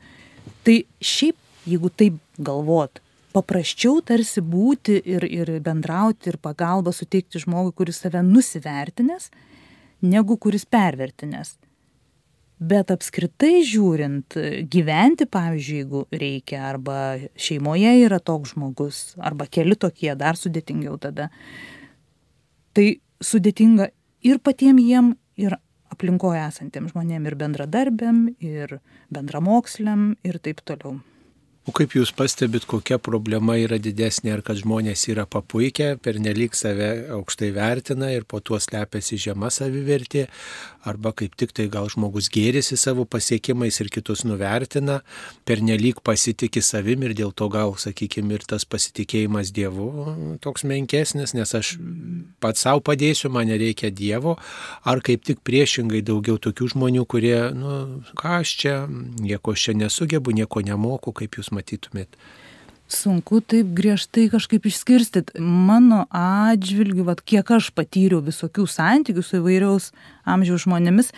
Tai 0.67 0.75
šiaip, 1.01 1.39
jeigu 1.65 1.89
taip 1.97 2.19
galvot, 2.37 3.01
paprasčiau 3.33 4.01
tarsi 4.05 4.43
būti 4.43 4.99
ir, 4.99 5.25
ir 5.25 5.51
bendrauti 5.63 6.31
ir 6.31 6.37
pagalbą 6.41 6.93
suteikti 6.95 7.41
žmogui, 7.41 7.73
kuris 7.77 8.01
save 8.03 8.21
nusivertinęs, 8.27 9.31
negu 10.05 10.37
kuris 10.37 10.67
pervertinęs. 10.69 11.57
Bet 12.61 12.91
apskritai 12.93 13.63
žiūrint, 13.65 14.35
gyventi, 14.69 15.25
pavyzdžiui, 15.25 15.77
jeigu 15.79 16.03
reikia, 16.13 16.59
arba 16.69 16.97
šeimoje 17.33 17.95
yra 18.03 18.19
toks 18.21 18.53
žmogus, 18.53 18.99
arba 19.17 19.47
keli 19.49 19.73
tokie, 19.73 20.11
dar 20.19 20.37
sudėtingiau 20.37 20.99
tada, 21.01 21.31
Tai 22.71 22.87
sudėtinga 23.23 23.89
ir 24.23 24.39
patiem 24.43 24.79
jiem, 24.79 25.13
ir 25.35 25.57
aplinkoje 25.91 26.39
esantiem 26.45 26.87
žmonėm, 26.91 27.25
ir 27.27 27.35
bendradarbėm, 27.39 28.19
ir 28.39 28.77
bendramoksliam, 29.11 30.13
ir 30.23 30.39
taip 30.39 30.63
toliau. 30.63 31.01
O 31.61 31.71
kaip 31.77 31.91
jūs 31.93 32.09
pastebit, 32.17 32.63
kokia 32.65 32.97
problema 32.97 33.53
yra 33.61 33.77
didesnė, 33.77 34.31
ar 34.33 34.41
kad 34.41 34.57
žmonės 34.57 35.03
yra 35.11 35.27
papuikę, 35.29 35.91
pernelyg 36.01 36.55
save 36.57 36.87
aukštai 37.13 37.51
vertina 37.53 38.07
ir 38.09 38.23
po 38.25 38.39
tuo 38.41 38.57
slepiasi 38.57 39.19
žema 39.21 39.51
savivertė, 39.53 40.23
arba 40.89 41.11
kaip 41.13 41.35
tik 41.37 41.53
tai 41.53 41.67
gal 41.69 41.85
žmogus 41.93 42.31
gėrisi 42.33 42.79
savo 42.81 43.05
pasiekimais 43.05 43.77
ir 43.83 43.91
kitus 43.93 44.23
nuvertina, 44.25 45.03
pernelyg 45.45 45.99
pasitikė 46.01 46.63
savim 46.65 47.05
ir 47.05 47.13
dėl 47.19 47.29
to 47.37 47.45
gal, 47.53 47.75
sakykime, 47.77 48.39
ir 48.39 48.47
tas 48.49 48.65
pasitikėjimas 48.65 49.53
Dievu 49.53 50.39
toks 50.41 50.65
menkesnis, 50.65 51.35
nes 51.37 51.53
aš 51.61 51.75
pats 52.41 52.65
savo 52.65 52.81
padėsiu, 52.89 53.29
man 53.29 53.51
nereikia 53.53 53.93
Dievo, 53.93 54.39
ar 54.81 55.03
kaip 55.05 55.29
tik 55.29 55.45
priešingai 55.45 56.01
daugiau 56.09 56.41
tokių 56.41 56.71
žmonių, 56.73 57.05
kurie, 57.05 57.37
nu, 57.53 58.01
ką 58.17 58.39
aš 58.41 58.57
čia, 58.65 58.75
nieko 59.21 59.53
aš 59.53 59.69
čia 59.69 59.77
nesugebu, 59.85 60.33
nieko 60.41 60.65
nemoku, 60.65 61.13
kaip 61.21 61.37
jūs 61.37 61.51
matytumėt? 61.61 62.19
Sunku 62.91 63.39
taip 63.39 63.69
griežtai 63.71 64.25
kažkaip 64.27 64.65
išskirstyti. 64.67 65.39
Mano 65.39 66.03
atžvilgiu, 66.11 67.05
vat, 67.07 67.21
kiek 67.23 67.47
aš 67.55 67.69
patyriau 67.71 68.19
visokių 68.25 68.65
santykių 68.67 69.23
su 69.23 69.39
įvairiaus 69.39 69.91
amžiaus 70.25 70.65
žmonėmis, 70.65 71.11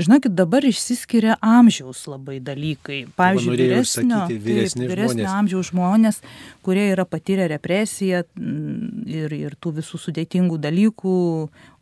žinokit, 0.00 0.34
dabar 0.38 0.64
išsiskiria 0.66 1.36
amžiaus 1.44 2.04
labai 2.10 2.38
dalykai. 2.44 3.04
Pavyzdžiui, 3.18 3.56
vyresnio, 3.56 4.22
sakyti, 4.24 4.72
taip, 4.74 4.90
vyresnio 4.92 5.28
amžiaus 5.30 5.72
žmonės, 5.72 6.20
kurie 6.66 6.88
yra 6.92 7.06
patyrę 7.08 7.48
represiją 7.54 8.24
mm, 8.26 9.06
ir, 9.06 9.36
ir 9.38 9.56
tų 9.60 9.78
visų 9.80 10.00
sudėtingų 10.08 10.58
dalykų, 10.62 11.14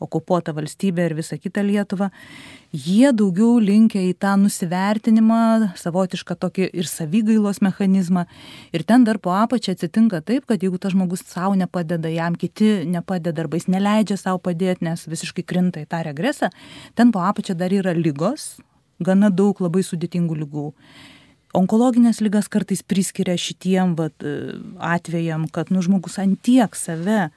okupuota 0.03 0.55
valstybė 0.57 1.11
ir 1.11 1.17
visa 1.23 1.39
kita 1.41 1.65
Lietuva, 1.65 2.11
jie 2.77 3.13
daugiau 3.17 3.57
linkia 3.63 4.03
į 4.11 4.15
tą 4.21 4.35
nusivertinimą, 4.41 5.73
savotišką 5.79 6.37
tokį 6.43 6.69
ir 6.77 6.89
savigailos 6.91 7.63
mechanizmą. 7.65 8.27
Ir 8.77 8.85
ten 8.89 9.07
dar 9.07 9.19
po 9.23 9.33
apačią 9.37 9.77
atsitinka 9.77 10.21
taip, 10.27 10.47
kad 10.49 10.63
jeigu 10.63 10.79
tas 10.83 10.93
žmogus 10.95 11.25
savo 11.27 11.55
nepadeda, 11.59 12.11
jam 12.13 12.37
kiti 12.37 12.85
nepadeda 12.89 13.45
arba 13.45 13.61
jis 13.61 13.69
neleidžia 13.73 14.19
savo 14.21 14.43
padėti, 14.43 14.85
nes 14.87 15.07
visiškai 15.09 15.47
krinta 15.47 15.83
į 15.85 15.89
tą 15.91 16.03
regresą, 16.07 16.51
ten 16.95 17.13
po 17.15 17.25
apačią 17.27 17.57
dar 17.59 17.75
yra 17.75 17.95
lygos, 17.97 18.57
gana 19.03 19.31
daug 19.31 19.61
labai 19.61 19.85
sudėtingų 19.87 20.39
lygų. 20.43 20.69
Onkologinės 21.57 22.21
lygas 22.21 22.51
kartais 22.53 22.83
priskiria 22.85 23.37
šitiem 23.41 23.95
vat, 23.97 24.25
atvejam, 24.77 25.47
kad 25.49 25.73
nu, 25.73 25.81
žmogus 25.85 26.19
antiek 26.21 26.77
save 26.77 27.31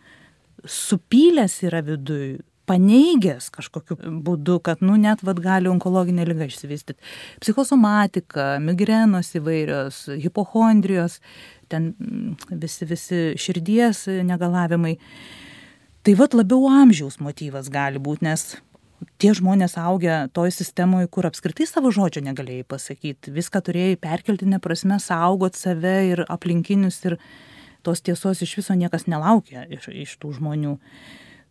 supylęs 0.67 1.61
yra 1.63 1.79
viduje, 1.85 2.39
paneigęs 2.69 3.49
kažkokiu 3.53 3.97
būdu, 4.25 4.59
kad, 4.65 4.83
nu, 4.85 4.97
net 5.01 5.23
vad 5.25 5.41
gali 5.41 5.69
onkologinė 5.71 6.27
lyga 6.29 6.49
išsivystyti. 6.49 7.01
Psichosomatika, 7.41 8.51
migrenos 8.63 9.31
įvairios, 9.39 10.03
hipochondrijos, 10.21 11.19
ten 11.71 11.93
mm, 11.95 12.59
visi, 12.61 12.87
visi 12.89 13.21
širdies 13.41 14.05
negalavimai. 14.27 14.97
Tai 16.05 16.15
vad 16.19 16.37
labiau 16.37 16.69
amžiaus 16.71 17.19
motyvas 17.23 17.71
gali 17.73 18.01
būti, 18.01 18.25
nes 18.27 18.45
tie 19.19 19.33
žmonės 19.35 19.77
augę 19.79 20.27
toj 20.35 20.51
sistemoje, 20.53 21.09
kur 21.11 21.27
apskritai 21.29 21.67
savo 21.69 21.91
žodžio 21.95 22.23
negalėjai 22.25 22.65
pasakyti, 22.67 23.33
viską 23.35 23.61
turėjai 23.65 23.99
perkeltinę 24.01 24.59
prasme, 24.63 24.99
saugot 25.03 25.59
save 25.59 25.95
ir 26.11 26.23
aplinkinius 26.27 26.99
ir 27.07 27.17
tos 27.83 28.03
tiesos 28.03 28.43
iš 28.43 28.57
viso 28.59 28.75
niekas 28.75 29.07
nelaukia 29.07 29.65
iš, 29.71 29.89
iš 29.91 30.17
tų 30.21 30.35
žmonių. 30.39 30.77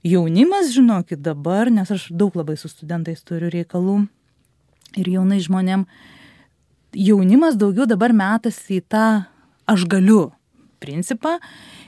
Jaunimas, 0.06 0.70
žinokit, 0.74 1.20
dabar, 1.24 1.72
nes 1.74 1.90
aš 1.90 2.08
daug 2.14 2.36
labai 2.38 2.56
su 2.60 2.70
studentais 2.70 3.24
turiu 3.26 3.50
reikalų 3.50 4.04
ir 4.96 5.10
jaunai 5.16 5.40
žmonėm, 5.42 5.88
jaunimas 6.94 7.58
daugiau 7.58 7.88
dabar 7.88 8.14
metasi 8.14 8.78
į 8.78 8.84
tą 8.88 9.06
aš 9.68 9.84
galiu 9.90 10.28
principą 10.80 11.36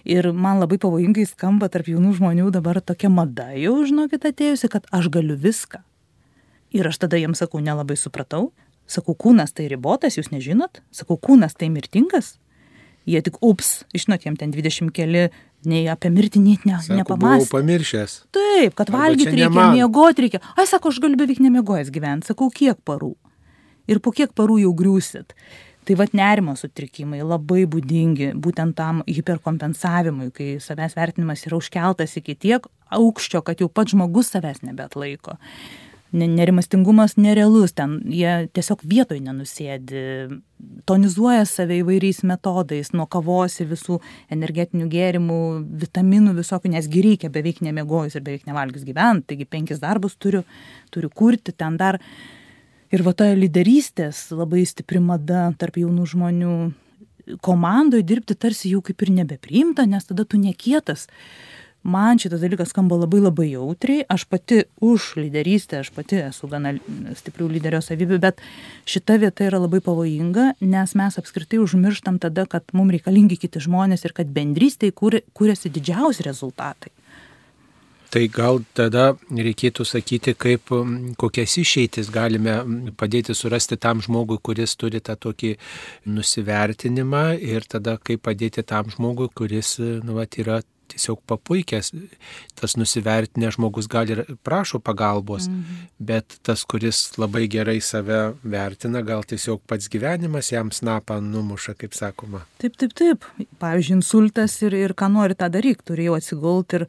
ir 0.05 0.31
man 0.33 0.61
labai 0.63 0.79
pavojingai 0.83 1.27
skamba 1.29 1.71
tarp 1.73 1.89
jaunų 1.91 2.17
žmonių 2.19 2.51
dabar 2.55 2.83
tokia 2.83 3.11
mada 3.13 3.51
jau, 3.59 3.79
žinokit, 3.87 4.27
atėjusi, 4.27 4.71
kad 4.73 4.89
aš 4.95 5.11
galiu 5.13 5.39
viską. 5.39 5.83
Ir 6.77 6.87
aš 6.87 7.01
tada 7.03 7.19
jiems 7.19 7.43
sakau, 7.43 7.63
nelabai 7.63 7.97
supratau, 7.99 8.51
sakau, 8.91 9.17
kūnas 9.19 9.55
tai 9.55 9.67
ribotas, 9.71 10.19
jūs 10.19 10.31
nežinot, 10.35 10.83
sakau, 10.95 11.19
kūnas 11.19 11.57
tai 11.59 11.71
mirtingas. 11.73 12.37
Jie 13.09 13.23
tik 13.25 13.41
ups, 13.43 13.81
žinot, 13.97 14.27
jiem 14.27 14.37
ten 14.39 14.53
20 14.53 14.93
keli 14.95 15.31
nei 15.67 15.87
apie 15.91 16.11
mirtį 16.13 16.43
net 16.45 16.67
ne, 16.69 16.77
nepamąstė. 17.01 17.49
Buvau 17.49 17.55
pamiršęs. 17.57 18.17
Taip, 18.35 18.77
kad 18.79 18.93
valgyti 18.93 19.33
reikia, 19.33 19.71
miegoti 19.75 20.27
reikia. 20.27 20.43
Ai, 20.55 20.67
sako, 20.69 20.93
aš 20.93 21.01
galiu 21.03 21.19
beveik 21.21 21.41
nemiegojęs 21.43 21.91
gyventi. 21.93 22.31
Sakau, 22.31 22.51
kiek 22.55 22.79
parų. 22.87 23.15
Ir 23.91 24.03
po 24.05 24.13
kiek 24.15 24.33
parų 24.37 24.61
jau 24.63 24.73
griūsit. 24.77 25.35
Tai 25.91 25.97
vad 25.99 26.13
nerimo 26.15 26.53
sutrikimai 26.55 27.19
labai 27.27 27.65
būdingi 27.67 28.29
būtent 28.39 28.77
tam 28.79 29.01
hiperkompensavimui, 29.11 30.29
kai 30.31 30.53
savęs 30.63 30.95
vertinimas 30.95 31.43
yra 31.49 31.59
užkeltas 31.59 32.15
iki 32.21 32.37
tiek 32.39 32.69
aukščio, 32.95 33.41
kad 33.43 33.59
jau 33.59 33.67
pats 33.67 33.97
žmogus 33.97 34.31
savęs 34.31 34.63
nebetlaiko 34.63 35.35
nerimastingumas 36.13 37.17
nerealus, 37.17 37.75
ten 37.75 37.99
jie 38.11 38.49
tiesiog 38.55 38.87
vietoj 38.87 39.21
nenusėdi, 39.23 40.01
tonizuoja 40.87 41.45
save 41.47 41.81
įvairiais 41.83 42.23
metodais, 42.27 42.91
nuo 42.95 43.07
kavos 43.11 43.61
ir 43.63 43.71
visų 43.71 44.01
energetinių 44.35 44.89
gėrimų, 44.91 45.41
vitaminų 45.85 46.35
visokių, 46.41 46.75
nesgi 46.75 47.07
reikia 47.07 47.31
beveik 47.35 47.63
nemiegojus 47.67 48.19
ir 48.19 48.27
beveik 48.27 48.47
nevalgius 48.51 48.87
gyventi, 48.87 49.33
taigi 49.33 49.47
penkis 49.47 49.83
darbus 49.83 50.19
turiu, 50.19 50.43
turiu 50.95 51.11
kurti 51.15 51.55
ten 51.55 51.79
dar. 51.81 51.99
Ir 52.91 53.05
va 53.07 53.13
ta 53.15 53.29
lyderystės 53.39 54.29
labai 54.35 54.65
stipri 54.67 54.99
mada 54.99 55.51
tarp 55.59 55.79
jaunų 55.79 56.09
žmonių 56.11 56.55
komandoje 57.47 58.03
dirbti 58.03 58.35
tarsi 58.35 58.73
jau 58.73 58.81
kaip 58.83 59.05
ir 59.05 59.13
nebepriimta, 59.21 59.87
nes 59.87 60.09
tada 60.09 60.25
tu 60.27 60.41
nekietas. 60.41 61.07
Man 61.87 62.19
šitas 62.21 62.43
dalykas 62.43 62.75
skamba 62.75 62.99
labai 63.01 63.23
labai 63.23 63.47
jautriai. 63.55 64.03
Aš 64.11 64.27
pati 64.29 64.65
už 64.85 65.15
lyderystę 65.17 65.79
aš 65.81 65.89
pati 65.97 66.19
esu 66.21 66.51
gana 66.51 66.75
stiprių 67.17 67.47
lyderio 67.55 67.81
savybių 67.81 68.19
bet 68.21 68.43
šita 68.91 69.17
vieta 69.23 69.47
yra 69.47 69.63
labai 69.63 69.81
pavojinga 69.87 70.51
nes 70.61 70.93
mes 70.99 71.17
apskritai 71.23 71.63
užmirštam 71.63 72.19
tada 72.21 72.45
kad 72.45 72.69
mum 72.77 72.93
reikalingi 72.93 73.39
kiti 73.41 73.63
žmonės 73.65 74.05
ir 74.05 74.13
kad 74.13 74.29
bendrystėj 74.29 74.93
kur 74.93 75.23
kuriasi 75.33 75.73
didžiausi 75.73 76.27
rezultatai 76.27 76.93
Tai 78.11 78.23
gal 78.35 78.59
tada 78.75 79.13
reikėtų 79.31 79.85
sakyti, 79.87 80.35
kaip 80.35 80.73
kokias 81.21 81.55
išeitis 81.63 82.11
galime 82.11 82.57
padėti 82.99 83.37
surasti 83.39 83.79
tam 83.79 84.03
žmogui, 84.03 84.41
kuris 84.43 84.75
turi 84.81 84.99
tą 85.05 85.15
tokį 85.15 85.55
nusivertinimą 86.11 87.25
ir 87.39 87.69
tada 87.71 87.95
kaip 88.03 88.25
padėti 88.27 88.67
tam 88.67 88.91
žmogui, 88.91 89.31
kuris 89.31 89.77
nu, 89.79 90.19
vat, 90.19 90.39
yra 90.43 90.59
tiesiog 90.91 91.21
papuikęs, 91.31 91.93
tas 92.59 92.77
nusivertinęs 92.79 93.57
žmogus 93.57 93.89
gali 93.91 94.17
ir 94.17 94.23
prašo 94.47 94.81
pagalbos, 94.83 95.47
mhm. 95.47 95.87
bet 96.11 96.39
tas, 96.47 96.65
kuris 96.69 97.03
labai 97.21 97.47
gerai 97.53 97.79
save 97.85 98.21
vertina, 98.43 99.05
gal 99.07 99.25
tiesiog 99.29 99.63
pats 99.71 99.91
gyvenimas 99.93 100.53
jam 100.53 100.73
snapą 100.75 101.21
numuša, 101.25 101.77
kaip 101.79 101.97
sakoma. 101.97 102.45
Taip, 102.63 102.77
taip, 102.81 102.97
taip. 102.99 103.31
Pavyzdžiui, 103.63 104.01
insultas 104.01 104.59
ir, 104.67 104.77
ir 104.77 104.97
ką 104.99 105.11
nori 105.15 105.39
tą 105.39 105.51
daryti, 105.53 105.87
turėjau 105.93 106.19
atsigulti 106.19 106.81
ir 106.81 106.89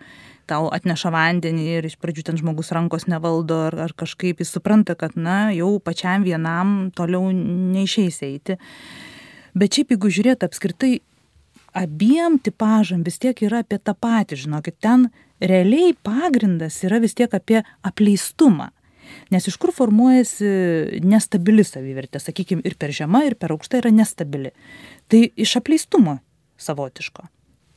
tau 0.52 0.68
atneša 0.74 1.12
vandenį 1.14 1.68
ir 1.78 1.88
iš 1.88 1.96
pradžių 2.02 2.26
ten 2.28 2.40
žmogus 2.42 2.74
rankos 2.76 3.08
nevaldo 3.12 3.58
ar, 3.70 3.78
ar 3.88 3.96
kažkaip 3.98 4.44
jis 4.44 4.52
supranta, 4.52 4.98
kad, 5.00 5.16
na, 5.16 5.54
jau 5.56 5.78
pačiam 5.84 6.26
vienam 6.28 6.92
toliau 6.96 7.32
neišeis 7.32 8.22
eiti. 8.28 8.60
Bet 9.58 9.78
šiaip 9.78 9.96
jeigu 9.96 10.12
žiūrėt 10.12 10.46
apskritai 10.48 11.00
abiem 11.78 12.38
tipažam 12.44 13.04
vis 13.08 13.20
tiek 13.22 13.38
yra 13.48 13.64
apie 13.64 13.80
tą 13.80 13.96
patį, 13.96 14.40
žinokit, 14.46 14.78
ten 14.84 15.10
realiai 15.42 15.96
pagrindas 16.04 16.82
yra 16.86 17.02
vis 17.04 17.16
tiek 17.18 17.32
apie 17.34 17.64
apleistumą. 17.88 18.72
Nes 19.32 19.48
iš 19.48 19.58
kur 19.60 19.74
formuojasi 19.76 21.02
nestabili 21.04 21.66
savivertė, 21.68 22.22
sakykime, 22.22 22.64
ir 22.68 22.78
per 22.80 22.94
žema, 22.96 23.26
ir 23.28 23.36
per 23.40 23.52
aukšta 23.56 23.82
yra 23.82 23.92
nestabili. 23.92 24.54
Tai 25.12 25.26
iš 25.36 25.58
apleistumo 25.60 26.20
savotiško. 26.62 27.28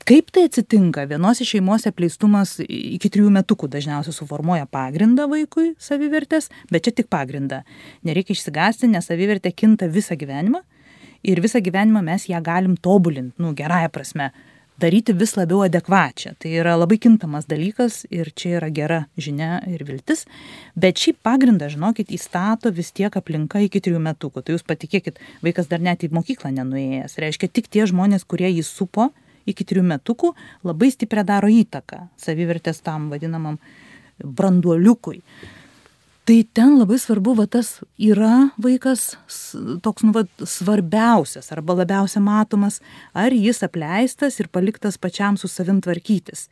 Kaip 0.05 0.27
tai 0.37 0.43
atsitinka? 0.51 1.07
Vienos 1.09 1.39
iš 1.41 1.55
šeimos 1.55 1.87
apleistumas 1.89 2.59
iki 2.61 3.09
trijų 3.09 3.31
metukų 3.33 3.71
dažniausiai 3.73 4.13
suformuoja 4.13 4.67
pagrindą 4.69 5.25
vaikui 5.31 5.71
savivertės, 5.81 6.51
bet 6.69 6.85
čia 6.85 6.93
tik 6.99 7.09
pagrindą. 7.09 7.63
Nereikia 8.05 8.37
išsigąsti, 8.37 8.91
nes 8.93 9.09
savivertė 9.09 9.55
kinta 9.57 9.89
visą 9.89 10.19
gyvenimą 10.21 10.61
ir 11.25 11.41
visą 11.41 11.65
gyvenimą 11.65 12.05
mes 12.05 12.29
ją 12.29 12.43
galim 12.45 12.77
tobulint, 12.77 13.33
nu, 13.41 13.55
gerąją 13.57 13.89
prasme, 13.97 14.29
daryti 14.77 15.17
vis 15.17 15.33
labiau 15.41 15.63
adekvačią. 15.65 16.35
Tai 16.37 16.53
yra 16.53 16.77
labai 16.77 17.01
kintamas 17.01 17.49
dalykas 17.49 18.03
ir 18.13 18.29
čia 18.37 18.59
yra 18.61 18.69
gera 18.77 19.01
žinia 19.17 19.63
ir 19.73 19.89
viltis, 19.89 20.27
bet 20.77 21.01
šį 21.01 21.17
pagrindą, 21.25 21.73
žinokit, 21.73 22.13
įstato 22.13 22.77
vis 22.77 22.93
tiek 22.93 23.17
aplinka 23.17 23.65
iki 23.65 23.81
trijų 23.81 24.05
metukų. 24.05 24.45
Tai 24.45 24.59
jūs 24.59 24.69
patikėkit, 24.69 25.17
vaikas 25.41 25.73
dar 25.73 25.81
net 25.81 26.05
į 26.05 26.13
mokyklą 26.13 26.53
nenuėjęs. 26.61 27.17
Reiškia, 27.25 27.49
tik 27.49 27.73
tie 27.73 27.89
žmonės, 27.89 28.29
kurie 28.29 28.53
jį 28.53 28.69
supo, 28.69 29.15
iki 29.47 29.67
trijų 29.67 29.85
metukų 29.89 30.33
labai 30.67 30.93
stiprią 30.95 31.25
daro 31.27 31.51
įtaką 31.51 32.09
savivertės 32.21 32.81
tam 32.85 33.11
vadinamam 33.13 33.59
branduoliukui. 34.19 35.21
Tai 36.25 36.39
ten 36.57 36.79
labai 36.81 36.97
svarbu, 36.97 37.35
va 37.37 37.45
tas 37.45 37.83
yra 38.01 38.49
vaikas 38.57 39.11
toks, 39.85 40.07
nu, 40.07 40.15
va, 40.17 40.23
svarbiausias 40.49 41.51
arba 41.53 41.77
labiausia 41.77 42.23
matomas, 42.25 42.79
ar 43.13 43.35
jis 43.37 43.61
apleistas 43.67 44.41
ir 44.41 44.49
paliktas 44.49 44.97
pačiam 44.97 45.37
su 45.37 45.51
savim 45.53 45.83
tvarkytis. 45.85 46.47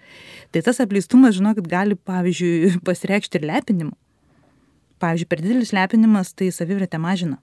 Tai 0.52 0.60
tas 0.66 0.82
apleistumas, 0.84 1.38
žinokit, 1.38 1.70
gali, 1.72 1.96
pavyzdžiui, 1.96 2.82
pasireikšti 2.88 3.40
ir 3.40 3.48
lepinimu. 3.48 3.96
Pavyzdžiui, 5.00 5.30
per 5.32 5.40
didelis 5.40 5.72
lepinimas 5.72 6.34
tai 6.36 6.52
savivertę 6.52 7.00
mažina. 7.00 7.40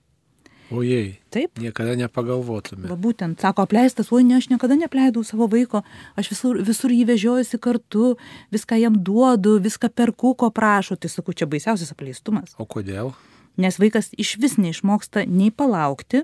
Ojei. 0.70 1.18
Taip. 1.34 1.58
Niekada 1.58 1.96
nepagalvotume. 1.98 2.86
Va 2.90 2.96
būtent, 2.98 3.42
sako, 3.42 3.64
apleistas, 3.66 4.12
oi 4.14 4.22
ne, 4.26 4.36
aš 4.38 4.46
niekada 4.52 4.76
nepleidau 4.78 5.24
savo 5.26 5.48
vaiko, 5.50 5.82
aš 6.20 6.30
visur, 6.30 6.60
visur 6.66 6.94
jį 6.94 7.02
vežiojusi 7.08 7.58
kartu, 7.62 8.12
viską 8.54 8.78
jam 8.78 8.98
duodu, 9.08 9.56
viską 9.62 9.90
perku, 9.90 10.36
ko 10.38 10.52
prašo. 10.54 10.94
Tai 11.00 11.10
sakau, 11.10 11.34
čia 11.34 11.50
baisiausias 11.50 11.90
apleistumas. 11.94 12.54
O 12.62 12.68
kodėl? 12.70 13.12
Nes 13.60 13.80
vaikas 13.82 14.12
iš 14.14 14.36
vis 14.42 14.54
neišmoksta 14.62 15.26
nei 15.26 15.50
palaukti, 15.50 16.22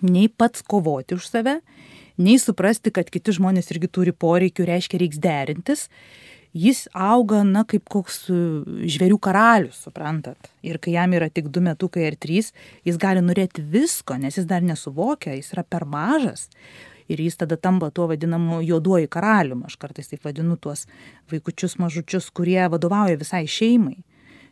nei 0.00 0.30
pats 0.32 0.64
kovoti 0.64 1.18
už 1.20 1.28
save, 1.28 1.58
nei 2.20 2.40
suprasti, 2.40 2.92
kad 2.94 3.12
kiti 3.12 3.36
žmonės 3.36 3.68
irgi 3.74 3.92
turi 3.92 4.16
poreikių, 4.16 4.64
reiškia 4.72 5.04
reiks 5.04 5.20
derintis 5.20 5.88
jis 6.52 6.88
auga, 6.92 7.42
na, 7.46 7.64
kaip 7.68 7.88
koks 7.90 8.24
e, 8.30 8.36
žvėrių 8.90 9.18
karalius, 9.22 9.80
suprantat. 9.86 10.50
Ir 10.66 10.80
kai 10.82 10.94
jam 10.96 11.14
yra 11.14 11.30
tik 11.30 11.50
du 11.52 11.62
metukai 11.64 12.08
ar 12.08 12.16
trys, 12.18 12.52
jis 12.86 12.98
gali 13.00 13.22
norėti 13.22 13.62
visko, 13.62 14.18
nes 14.18 14.36
jis 14.38 14.48
dar 14.50 14.62
nesuvokia, 14.62 15.36
jis 15.38 15.52
yra 15.54 15.64
per 15.64 15.86
mažas. 15.86 16.48
Ir 17.10 17.22
jis 17.22 17.40
tada 17.40 17.56
tampa 17.58 17.90
tuo 17.90 18.06
vadinamu 18.10 18.60
juoduoju 18.62 19.08
karaliumi. 19.10 19.66
Aš 19.66 19.76
kartais 19.82 20.10
taip 20.10 20.22
vadinu 20.26 20.54
tuos 20.56 20.86
vaikučius 21.30 21.74
mažučius, 21.82 22.30
kurie 22.30 22.62
vadovauja 22.70 23.18
visai 23.18 23.46
šeimai. 23.50 23.98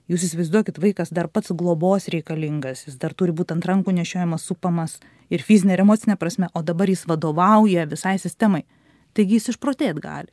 Jūs 0.09 0.25
įsivaizduokit, 0.25 0.81
vaikas 0.81 1.13
dar 1.13 1.29
pats 1.29 1.53
globos 1.53 2.09
reikalingas, 2.09 2.87
jis 2.87 2.97
dar 2.97 3.13
turi 3.13 3.35
būti 3.37 3.53
ant 3.53 3.67
rankų 3.69 3.93
nešiojamas, 3.93 4.47
supamas 4.49 4.97
ir 5.29 5.45
fizinė 5.45 5.77
ir 5.77 5.85
emocinė 5.85 6.17
prasme, 6.17 6.49
o 6.57 6.63
dabar 6.65 6.89
jis 6.89 7.05
vadovauja 7.07 7.85
visai 7.87 8.17
sistemai. 8.19 8.65
Taigi 9.13 9.37
jis 9.37 9.53
išprotėt 9.53 10.01
gali. 10.01 10.33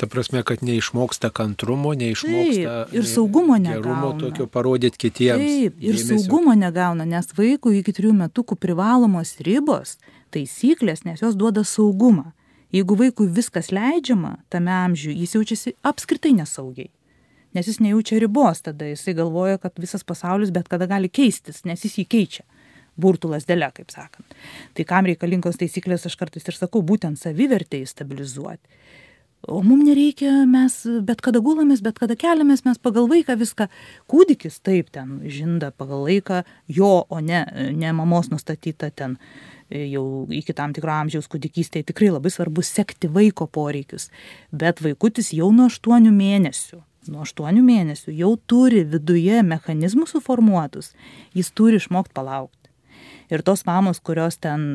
Ta 0.00 0.06
prasme, 0.08 0.40
kad 0.48 0.62
neišmoksta 0.64 1.28
kantrumo, 1.36 1.92
neišmoksta 1.92 2.76
Taip, 2.86 2.94
ir 2.96 3.04
saugumo 3.04 3.58
negauna. 3.60 3.82
Gerumo 3.84 4.12
tokio 4.20 4.46
parodyti 4.48 4.96
kitiems. 5.02 5.42
Taip, 5.44 5.74
ir 5.76 5.98
dėmesio. 5.98 6.16
saugumo 6.22 6.54
negauna, 6.56 7.04
nes 7.04 7.28
vaikui 7.36 7.82
iki 7.82 7.92
trijų 7.98 8.14
metukų 8.22 8.56
privalomos 8.56 9.34
ribos, 9.44 9.98
taisyklės, 10.32 11.04
nes 11.04 11.20
jos 11.20 11.36
duoda 11.36 11.66
saugumą. 11.68 12.30
Jeigu 12.72 12.96
vaikui 12.96 13.26
viskas 13.34 13.68
leidžiama 13.74 14.38
tame 14.48 14.72
amžiuje, 14.72 15.18
jis 15.20 15.36
jaučiasi 15.36 15.74
apskritai 15.84 16.32
nesaugiai. 16.38 16.88
Nes 17.52 17.68
jis 17.68 17.80
nejaučia 17.82 18.22
ribos, 18.22 18.62
tada 18.62 18.88
jisai 18.88 19.12
galvoja, 19.18 19.58
kad 19.58 19.76
visas 19.82 20.06
pasaulis 20.06 20.52
bet 20.54 20.70
kada 20.70 20.86
gali 20.88 21.10
keistis, 21.12 21.64
nes 21.68 21.84
jis 21.84 21.98
jį 22.00 22.06
keičia 22.08 22.46
burtų 23.00 23.34
lasdelė, 23.34 23.70
kaip 23.74 23.92
sakant. 23.92 24.36
Tai 24.76 24.86
kam 24.88 25.08
reikalingos 25.08 25.60
taisyklės, 25.60 26.06
aš 26.08 26.16
kartais 26.20 26.46
ir 26.46 26.56
sakau, 26.56 26.82
būtent 26.86 27.20
savivertėjai 27.20 27.88
stabilizuoti. 27.88 28.80
O 29.48 29.62
mums 29.64 29.86
nereikia, 29.86 30.42
mes 30.44 30.74
bet 31.06 31.22
kada 31.24 31.40
gulamės, 31.40 31.80
bet 31.80 31.96
kada 31.96 32.12
keliamės, 32.18 32.60
mes 32.66 32.80
pagal 32.82 33.06
vaiką 33.08 33.38
viską. 33.40 33.70
Kūdikis 34.10 34.58
taip 34.60 34.90
ten 34.92 35.22
žinda 35.32 35.70
pagal 35.72 36.04
laiką, 36.04 36.42
jo, 36.68 36.90
o 37.08 37.20
ne, 37.24 37.46
ne 37.72 37.92
mamos 37.96 38.28
nustatyta 38.28 38.90
ten 38.92 39.16
jau 39.70 40.26
iki 40.34 40.52
tam 40.56 40.74
tikro 40.76 40.92
amžiaus 40.92 41.30
kūdikystėje 41.30 41.88
tikrai 41.88 42.10
labai 42.10 42.32
svarbu 42.34 42.64
sekti 42.66 43.08
vaiko 43.12 43.46
poreikius. 43.48 44.10
Bet 44.52 44.82
vaikutis 44.84 45.32
jau 45.36 45.48
nuo 45.56 45.70
8 45.70 46.10
mėnesių, 46.12 46.82
nuo 47.14 47.24
8 47.24 47.64
mėnesių 47.64 48.14
jau 48.18 48.34
turi 48.50 48.84
viduje 48.84 49.40
mechanizmus 49.46 50.12
suformuotus, 50.16 50.92
jis 51.32 51.52
turi 51.56 51.80
išmokti 51.80 52.16
palaukti. 52.18 52.68
Ir 53.30 53.46
tos 53.46 53.64
mamos, 53.64 54.02
kurios 54.02 54.40
ten, 54.42 54.66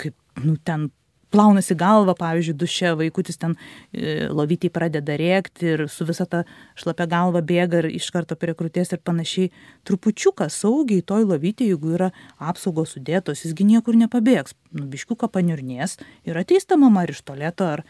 kaip, 0.00 0.16
nu, 0.42 0.56
ten 0.56 0.88
plaunasi 1.34 1.74
galvą, 1.78 2.14
pavyzdžiui, 2.18 2.54
duše, 2.58 2.92
vaikutis 2.98 3.40
ten 3.42 3.56
e, 3.56 4.28
lovytį 4.30 4.70
pradeda 4.74 5.16
rėkti 5.18 5.72
ir 5.72 5.84
su 5.90 6.06
visa 6.06 6.26
ta 6.30 6.44
šlapia 6.78 7.08
galva 7.10 7.42
bėga 7.44 7.82
ir 7.82 7.90
iš 7.90 8.10
karto 8.14 8.38
prie 8.38 8.54
krūties 8.54 8.94
ir 8.94 9.02
panašiai. 9.02 9.50
Trupučiuką 9.88 10.46
saugiai 10.52 11.02
toj 11.02 11.26
lovytį, 11.32 11.72
jeigu 11.72 11.96
yra 11.98 12.10
apsaugos 12.38 12.94
sudėtos, 12.94 13.42
jisgi 13.46 13.66
niekur 13.72 13.98
nepabėgs. 13.98 14.54
Nubiškiuką 14.74 15.30
paniurnės 15.34 15.98
ir 16.28 16.38
ateis 16.38 16.68
ta 16.70 16.78
mama 16.80 17.02
ar 17.04 17.14
iš 17.14 17.24
toleto. 17.26 17.66
Ar... 17.78 17.84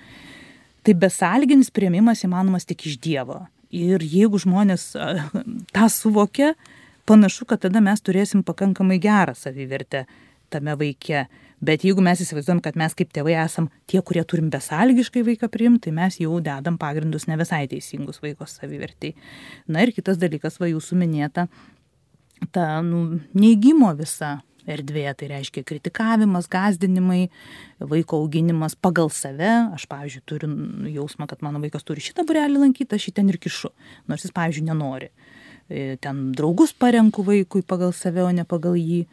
Tai 0.85 0.96
besalginis 1.00 1.72
prieimimas 1.72 2.24
įmanomas 2.26 2.68
tik 2.68 2.87
iš 2.88 2.98
Dievo. 3.00 3.44
Ir 3.74 4.02
jeigu 4.04 4.38
žmonės 4.40 4.92
tą 5.74 5.87
suvokia, 5.90 6.52
panašu, 7.09 7.46
kad 7.48 7.64
tada 7.64 7.80
mes 7.85 8.00
turėsim 8.04 8.44
pakankamai 8.46 9.00
gerą 9.02 9.35
savivertę 9.37 10.04
tame 10.52 10.76
vaike. 10.78 11.26
Bet 11.64 11.85
jeigu 11.87 12.03
mes 12.05 12.20
įsivaizduojam, 12.20 12.61
kad 12.64 12.77
mes 12.77 12.96
kaip 12.96 13.12
tėvai 13.14 13.37
esam 13.44 13.70
tie, 13.90 14.00
kurie 14.05 14.24
turim 14.29 14.50
besalgiškai 14.53 15.22
vaiką 15.27 15.48
priimti, 15.53 15.87
tai 15.88 15.96
mes 15.96 16.18
jau 16.20 16.38
dedam 16.44 16.77
pagrindus 16.81 17.29
ne 17.31 17.38
visai 17.40 17.64
teisingus 17.70 18.20
vaiko 18.24 18.48
savivertai. 18.50 19.14
Na 19.70 19.85
ir 19.85 19.94
kitas 19.96 20.20
dalykas, 20.20 20.59
va 20.61 20.68
jūsų 20.68 20.98
minėta, 21.00 21.46
ta 22.53 22.66
nu, 22.85 23.22
neigimo 23.38 23.92
visa 23.96 24.40
erdvė, 24.70 25.07
tai 25.18 25.29
reiškia 25.33 25.64
kritikavimas, 25.66 26.48
gazdinimai, 26.53 27.29
vaiko 27.81 28.20
auginimas 28.22 28.77
pagal 28.77 29.11
save. 29.12 29.50
Aš, 29.77 29.87
pavyzdžiui, 29.90 30.24
turiu 30.29 30.50
jausmą, 30.94 31.29
kad 31.31 31.44
mano 31.44 31.61
vaikas 31.62 31.85
turi 31.87 32.05
šitą 32.05 32.24
burelį 32.29 32.66
lankyti, 32.66 32.96
aš 32.96 33.09
jį 33.09 33.16
ten 33.20 33.33
ir 33.33 33.40
kišu, 33.42 33.72
nors 34.11 34.24
jis, 34.24 34.35
pavyzdžiui, 34.37 34.66
nenori. 34.70 35.11
E, 35.68 35.96
ten 36.00 36.27
draugus 36.37 36.74
parenku 36.77 37.24
vaikui 37.27 37.64
pagal 37.66 37.92
save, 37.96 38.24
o 38.24 38.33
ne 38.33 38.46
pagal 38.48 38.77
jį. 38.81 39.05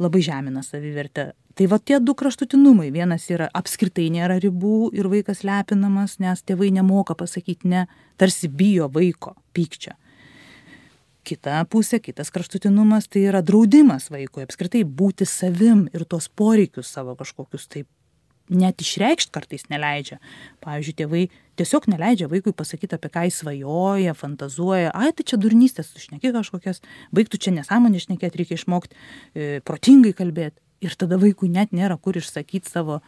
Labai 0.00 0.22
žemina 0.24 0.62
savivertę. 0.64 1.32
Tai 1.54 1.66
va 1.68 1.76
tie 1.78 1.98
du 2.00 2.14
kraštutinumai. 2.16 2.88
Vienas 2.94 3.26
yra 3.28 3.50
apskritai 3.52 4.06
nėra 4.12 4.38
ribų 4.40 4.94
ir 4.96 5.10
vaikas 5.12 5.42
lepinamas 5.44 6.16
nes 6.22 6.40
tėvai 6.46 6.70
nemoka 6.72 7.16
pasakyt 7.18 7.66
ne 7.68 7.84
tarsi 8.16 8.48
bijo 8.48 8.88
vaiko 8.88 9.34
pykčio. 9.52 9.92
Kita 11.20 11.58
pusė 11.68 12.00
kitas 12.00 12.32
kraštutinumas 12.32 13.10
tai 13.12 13.26
yra 13.28 13.42
draudimas 13.44 14.08
vaikui 14.08 14.46
apskritai 14.46 14.86
būti 14.88 15.28
savim 15.28 15.84
ir 15.92 16.06
tuos 16.08 16.30
poreikius 16.32 16.88
savo 16.96 17.12
kažkokius 17.18 17.68
tai 17.68 17.84
net 18.50 18.82
išreikšt 18.84 19.32
kartais 19.34 19.66
neleidžia 19.72 20.20
pavyzdžiui 20.64 20.96
tėvai 21.02 21.24
tiesiog 21.60 21.86
neleidžia 21.92 22.30
vaikui 22.30 22.54
pasakyt 22.56 22.96
apie 22.96 23.12
ką 23.12 23.26
jis 23.28 23.42
svajoja 23.42 24.16
fantazuoja 24.18 24.94
ai 24.94 25.12
tai 25.16 25.26
čia 25.32 25.40
durnystės 25.40 25.92
tu 25.94 26.02
šneki 26.02 26.34
kažkokias 26.36 26.82
baik 27.14 27.30
tu 27.30 27.38
čia 27.38 27.54
nesąmones 27.56 28.08
šnekėt 28.08 28.36
reikia 28.40 28.58
išmokt 28.58 28.96
e, 29.34 29.60
protingai 29.64 30.12
kalbėt 30.16 30.58
ir 30.80 30.96
tada 30.96 31.18
vaikui 31.20 31.50
net 31.52 31.74
nėra 31.76 31.98
kur 32.00 32.16
išsakyt 32.18 32.68
savo, 32.68 33.00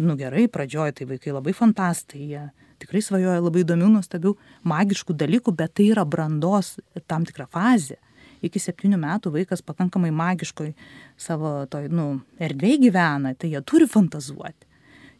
nu 0.00 0.16
gerai, 0.18 0.48
pradžioje 0.48 1.00
tai 1.00 1.08
vaikai 1.10 1.34
labai 1.36 1.54
fantastai, 1.56 2.22
jie 2.32 2.44
tikrai 2.80 3.02
svajoja 3.04 3.42
labai 3.42 3.64
įdomių, 3.64 3.90
nuostabių, 3.98 4.34
magiškų 4.68 5.16
dalykų, 5.20 5.54
bet 5.56 5.76
tai 5.76 5.90
yra 5.92 6.06
brandos 6.08 6.78
tam 7.10 7.26
tikra 7.28 7.46
fazė. 7.50 8.00
Iki 8.40 8.62
septynių 8.62 8.96
metų 9.02 9.34
vaikas 9.34 9.60
pakankamai 9.60 10.08
magiškoj 10.16 10.72
savo 11.20 11.58
toj, 11.68 11.90
nu, 11.92 12.06
erdvėje 12.40 12.86
gyvena, 12.86 13.34
tai 13.36 13.52
jie 13.52 13.60
turi 13.60 13.88
fantazuoti. 13.90 14.69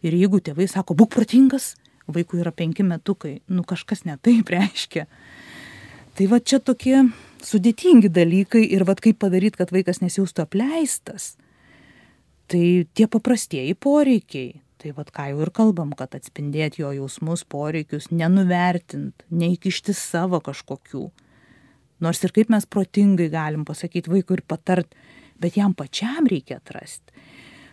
Ir 0.07 0.17
jeigu 0.17 0.41
tėvai 0.41 0.67
sako, 0.71 0.97
būk 0.97 1.13
protingas, 1.15 1.75
vaikui 2.11 2.41
yra 2.43 2.53
penki 2.57 2.85
metukai, 2.87 3.41
nu 3.49 3.65
kažkas 3.67 4.07
netaip 4.09 4.51
reiškia. 4.55 5.07
Tai 6.17 6.27
va 6.31 6.41
čia 6.41 6.59
tokie 6.61 7.05
sudėtingi 7.47 8.11
dalykai 8.13 8.65
ir 8.67 8.85
va 8.89 8.97
kaip 8.99 9.21
padaryti, 9.23 9.61
kad 9.61 9.73
vaikas 9.73 10.03
nesijaustų 10.05 10.45
apleistas 10.45 11.35
tai 12.51 12.89
tie 12.99 13.07
paprastieji 13.07 13.77
poreikiai. 13.79 14.59
Tai 14.81 14.95
vat 14.97 15.11
ką 15.13 15.27
jau 15.31 15.43
ir 15.45 15.51
kalbam 15.55 15.93
kad 15.93 16.15
atspindėt 16.17 16.79
jo 16.81 16.89
jausmus 16.97 17.45
poreikius 17.45 18.09
nenuvertint 18.11 19.27
neįkišti 19.29 19.95
savo 19.95 20.41
kažkokių. 20.43 21.05
Nors 22.01 22.23
ir 22.25 22.33
kaip 22.33 22.49
mes 22.51 22.65
protingai 22.65 23.29
galim 23.31 23.67
pasakyt 23.69 24.09
vaikui 24.09 24.39
ir 24.39 24.43
patart 24.49 24.97
bet 25.41 25.59
jam 25.61 25.77
pačiam 25.77 26.27
reikia 26.29 26.59
atrast 26.61 27.13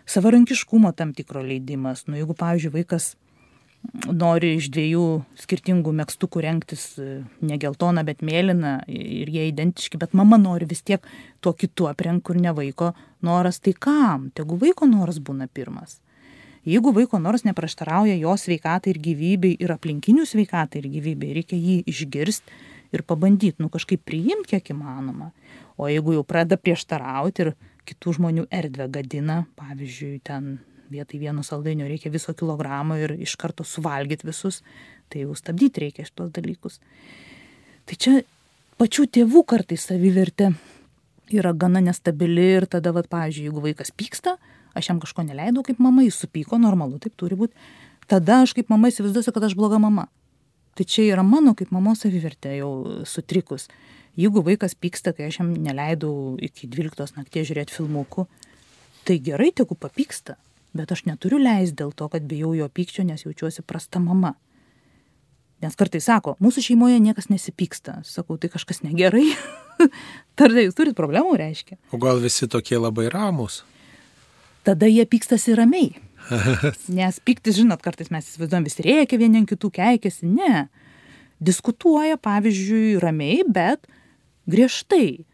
savarankiškumo 0.07 0.93
tam 0.97 1.13
tikro 1.13 1.43
leidimas 1.43 2.05
nu 2.07 2.19
jeigu 2.19 2.35
pavyzdžiui 2.37 2.75
vaikas 2.79 3.15
nori 4.11 4.55
iš 4.57 4.69
dviejų 4.73 5.03
skirtingų 5.39 5.93
megztukų 5.95 6.41
rengtis 6.43 6.83
ne 6.97 7.57
geltoną, 7.61 8.03
bet 8.07 8.23
mėlyną 8.25 8.73
ir 8.89 9.29
jie 9.31 9.47
identiški, 9.51 9.99
bet 10.01 10.15
mama 10.17 10.39
nori 10.41 10.67
vis 10.69 10.83
tiek 10.83 11.05
tuo 11.41 11.53
kitu 11.53 11.87
aprenk, 11.89 12.25
kur 12.27 12.39
ne 12.39 12.51
vaiko 12.55 12.93
noras, 13.23 13.61
tai 13.63 13.73
kam? 13.73 14.29
Tegu 14.35 14.57
vaiko 14.59 14.89
noras 14.89 15.21
būna 15.23 15.47
pirmas. 15.47 15.99
Jeigu 16.67 16.91
vaiko 16.91 17.19
noras 17.23 17.45
neprieštarauja 17.47 18.17
jo 18.19 18.33
sveikatai 18.35 18.91
ir 18.91 18.99
gyvybei 19.03 19.55
ir 19.63 19.71
aplinkinių 19.71 20.25
sveikatai 20.27 20.81
ir 20.81 20.89
gyvybei, 20.97 21.31
reikia 21.37 21.55
jį 21.55 21.77
išgirsti 21.87 22.57
ir 22.95 23.03
pabandyti, 23.07 23.61
nu 23.63 23.71
kažkaip 23.71 24.03
priimti 24.07 24.55
kiek 24.55 24.73
įmanoma. 24.73 25.31
O 25.79 25.87
jeigu 25.87 26.17
jau 26.17 26.25
pradeda 26.27 26.59
prieštarauti 26.59 27.45
ir 27.45 27.53
kitų 27.87 28.17
žmonių 28.19 28.47
erdvę 28.53 28.87
gadina, 28.93 29.43
pavyzdžiui, 29.59 30.19
ten 30.27 30.57
vietoj 30.91 31.19
vieno 31.19 31.43
saldainio 31.43 31.87
reikia 31.87 32.11
viso 32.13 32.33
kilogramo 32.37 32.97
ir 32.99 33.15
iš 33.19 33.35
karto 33.39 33.65
suvalgyti 33.67 34.27
visus, 34.27 34.61
tai 35.11 35.25
jau 35.25 35.35
stabdyti 35.35 35.87
reikia 35.87 36.07
šitos 36.07 36.31
dalykus. 36.35 36.79
Tai 37.87 37.95
čia 37.95 38.17
pačių 38.79 39.07
tėvų 39.17 39.43
kartais 39.47 39.87
savivertė 39.89 40.51
yra 41.33 41.53
gana 41.53 41.81
nestabili 41.83 42.45
ir 42.57 42.67
tada, 42.71 42.93
vat, 42.95 43.09
pavyzdžiui, 43.11 43.49
jeigu 43.49 43.63
vaikas 43.63 43.91
pyksta, 43.95 44.37
aš 44.77 44.91
jam 44.91 45.01
kažko 45.03 45.25
neleidau 45.27 45.63
kaip 45.65 45.81
mama, 45.83 46.05
jis 46.05 46.19
supyko, 46.23 46.59
normalu, 46.61 47.01
taip 47.03 47.15
turi 47.19 47.37
būti, 47.39 47.55
tada 48.07 48.41
aš 48.45 48.55
kaip 48.57 48.71
mama 48.71 48.91
įsivaizduosiu, 48.91 49.33
kad 49.35 49.47
aš 49.49 49.57
bloga 49.59 49.79
mama. 49.81 50.07
Tai 50.77 50.85
čia 50.85 51.07
yra 51.09 51.25
mano 51.25 51.55
kaip 51.57 51.71
mamos 51.73 52.03
savivertė 52.03 52.59
jau 52.59 52.71
sutrikus. 53.09 53.65
Jeigu 54.17 54.41
vaikas 54.41 54.73
pyksta, 54.73 55.13
kai 55.13 55.27
aš 55.29 55.41
jam 55.43 55.53
neleidau 55.61 56.35
iki 56.41 56.65
12 56.73 57.19
nakties 57.19 57.51
žiūrėti 57.51 57.75
filmukų, 57.75 58.25
tai 59.05 59.19
gerai, 59.21 59.51
tegu 59.53 59.77
papyksta, 59.77 60.39
bet 60.77 60.91
aš 60.91 61.05
neturiu 61.05 61.37
leisti 61.37 61.77
dėl 61.83 61.93
to, 61.93 62.07
kad 62.09 62.25
bijau 62.25 62.55
jo 62.57 62.65
pykčio, 62.65 63.05
nes 63.05 63.27
jaučiuosi 63.27 63.61
prasta 63.61 64.01
mama. 64.01 64.33
Nes 65.61 65.77
kartai 65.77 66.01
sako, 66.01 66.35
mūsų 66.41 66.63
šeimoje 66.67 66.97
niekas 67.01 67.31
nesipyksta. 67.31 67.99
Sakau, 68.05 68.37
tai 68.37 68.49
kažkas 68.53 68.83
negerai. 68.85 69.25
Tada 70.37 70.61
jūs 70.61 70.77
turit 70.77 70.97
problemų, 70.97 71.37
reiškia. 71.39 71.79
O 71.93 72.01
gal 72.01 72.21
visi 72.21 72.49
tokie 72.49 72.77
labai 72.77 73.07
ramus? 73.13 73.63
Tada 74.65 74.89
jie 74.89 75.05
pykstasi 75.09 75.55
ramiai. 75.57 75.95
Nes 76.99 77.17
pyktis, 77.25 77.57
žinot, 77.57 77.81
kartais 77.85 78.11
mes 78.13 78.25
įsivaizduojam, 78.25 78.65
vis 78.67 78.81
reikia 78.85 79.17
vieni 79.21 79.45
kitų 79.49 79.71
keikėsi. 79.77 80.29
Ne. 80.29 80.67
Diskutuoja, 81.41 82.17
pavyzdžiui, 82.21 82.97
ramiai, 83.01 83.41
bet 83.45 83.85
griežtai. 84.49 85.25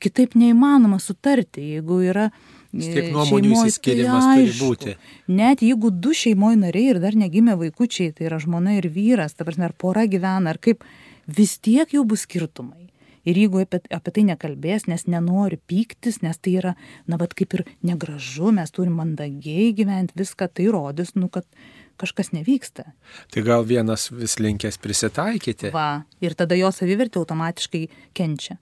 Kitaip 0.00 0.32
neįmanoma 0.38 0.96
sutarti, 1.02 1.74
jeigu 1.76 2.00
yra 2.08 2.30
Vis 2.70 2.86
tiek 2.86 3.08
nuomonių 3.10 3.50
įsiskirimas 3.56 4.26
tai 4.28 4.42
turi 4.44 4.52
būti. 4.60 4.92
Net 5.34 5.62
jeigu 5.66 5.90
du 5.90 6.12
šeimoje 6.14 6.58
nariai 6.60 6.92
ir 6.92 7.00
dar 7.02 7.16
negimė 7.18 7.56
vaikučiai, 7.58 8.12
tai 8.14 8.28
yra 8.28 8.38
žmona 8.42 8.76
ir 8.78 8.86
vyras, 8.94 9.34
ta 9.34 9.46
prasme, 9.46 9.66
ar 9.66 9.74
pora 9.74 10.06
gyvena, 10.10 10.54
ar 10.54 10.60
kaip, 10.62 10.86
vis 11.26 11.56
tiek 11.58 11.90
jau 11.96 12.04
bus 12.06 12.28
skirtumai. 12.28 12.86
Ir 13.28 13.36
jeigu 13.36 13.60
apie, 13.64 13.82
apie 13.92 14.14
tai 14.16 14.22
nekalbės, 14.30 14.86
nes 14.88 15.02
nenori 15.10 15.58
pyktis, 15.68 16.22
nes 16.24 16.38
tai 16.40 16.54
yra, 16.62 16.76
na, 17.10 17.18
bet 17.20 17.34
kaip 17.36 17.58
ir 17.58 17.66
negražu, 17.84 18.54
mes 18.56 18.70
turim 18.72 18.94
mandagiai 19.02 19.74
gyventi 19.76 20.16
viską, 20.16 20.48
tai 20.54 20.70
rodys, 20.72 21.12
nu, 21.18 21.28
kad 21.28 21.44
kažkas 22.00 22.32
nevyksta. 22.32 22.88
Tai 23.30 23.44
gal 23.46 23.68
vienas 23.68 24.08
vis 24.14 24.38
linkęs 24.40 24.80
prisitaikyti. 24.80 25.70
Va, 25.76 26.02
ir 26.24 26.34
tada 26.38 26.58
jo 26.58 26.72
savivertė 26.74 27.20
automatiškai 27.22 27.86
kenčia 28.16 28.58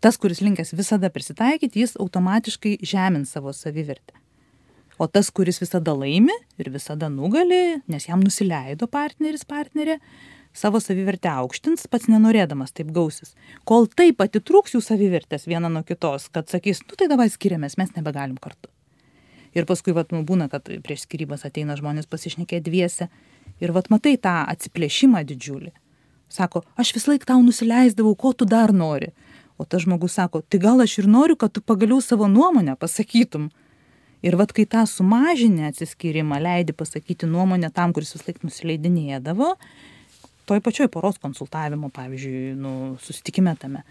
tas, 0.00 0.18
kuris 0.18 0.40
linkęs 0.44 0.74
visada 0.78 1.10
prisitaikyti, 1.10 1.82
jis 1.82 1.96
automatiškai 2.00 2.78
žemins 2.86 3.34
savo 3.34 3.52
savivertę. 3.54 4.14
O 4.98 5.06
tas, 5.06 5.30
kuris 5.30 5.60
visada 5.62 5.94
laimi 5.94 6.34
ir 6.58 6.70
visada 6.74 7.10
nugali, 7.10 7.78
nes 7.90 8.08
jam 8.08 8.22
nusileido 8.22 8.88
partneris, 8.90 9.44
partnerė, 9.46 9.98
savo 10.54 10.80
savivertę 10.82 11.30
aukštins, 11.30 11.86
pats 11.90 12.08
nenorėdamas 12.10 12.74
taip 12.74 12.90
gausis. 12.94 13.36
Kol 13.68 13.86
taip 13.86 14.24
atitrūks 14.24 14.74
jų 14.74 14.82
savivertės 14.82 15.46
viena 15.50 15.70
nuo 15.70 15.84
kitos, 15.86 16.26
kad 16.34 16.50
sakys, 16.50 16.82
nu 16.88 16.98
tai 16.98 17.10
davai 17.10 17.28
skiriamės, 17.30 17.78
mes 17.78 17.94
nebegalim 17.94 18.38
kartu. 18.42 18.72
Ir 19.58 19.66
paskui, 19.66 19.94
vat, 19.96 20.12
nu, 20.14 20.22
būna, 20.26 20.46
kad 20.52 20.68
prieš 20.84 21.04
skirybas 21.08 21.42
ateina 21.48 21.74
žmonės 21.78 22.06
pasišnekė 22.10 22.60
dviese 22.62 23.08
ir, 23.58 23.72
vat, 23.74 23.90
matai 23.90 24.14
tą 24.22 24.36
atsiplėšimą 24.54 25.24
didžiulį. 25.26 25.72
Sako, 26.30 26.62
aš 26.78 26.92
vis 26.94 27.08
laik 27.08 27.24
tau 27.26 27.40
nusileisdavau, 27.42 28.12
ko 28.14 28.34
tu 28.36 28.46
dar 28.48 28.70
nori. 28.76 29.10
O 29.58 29.64
tas 29.66 29.82
žmogus 29.82 30.14
sako, 30.14 30.44
tai 30.46 30.60
gal 30.62 30.78
aš 30.84 31.00
ir 31.02 31.08
noriu, 31.10 31.34
kad 31.40 31.50
tu 31.50 31.64
pagaliau 31.64 31.98
savo 32.04 32.28
nuomonę 32.30 32.76
pasakytum. 32.78 33.48
Ir 34.22 34.36
vad, 34.38 34.52
kai 34.54 34.66
tą 34.66 34.84
sumažinę 34.86 35.70
atsiskyrimą 35.72 36.38
leidi 36.42 36.74
pasakyti 36.74 37.26
nuomonę 37.26 37.70
tam, 37.74 37.94
kuris 37.94 38.14
vis 38.14 38.24
laik 38.26 38.40
nusileidinėdavo, 38.46 39.52
toj 40.48 40.62
pačioj 40.64 40.88
poros 40.90 41.20
konsultavimo, 41.22 41.90
pavyzdžiui, 41.94 42.54
nu, 42.58 42.72
susitikime 43.02 43.54
tame, 43.58 43.84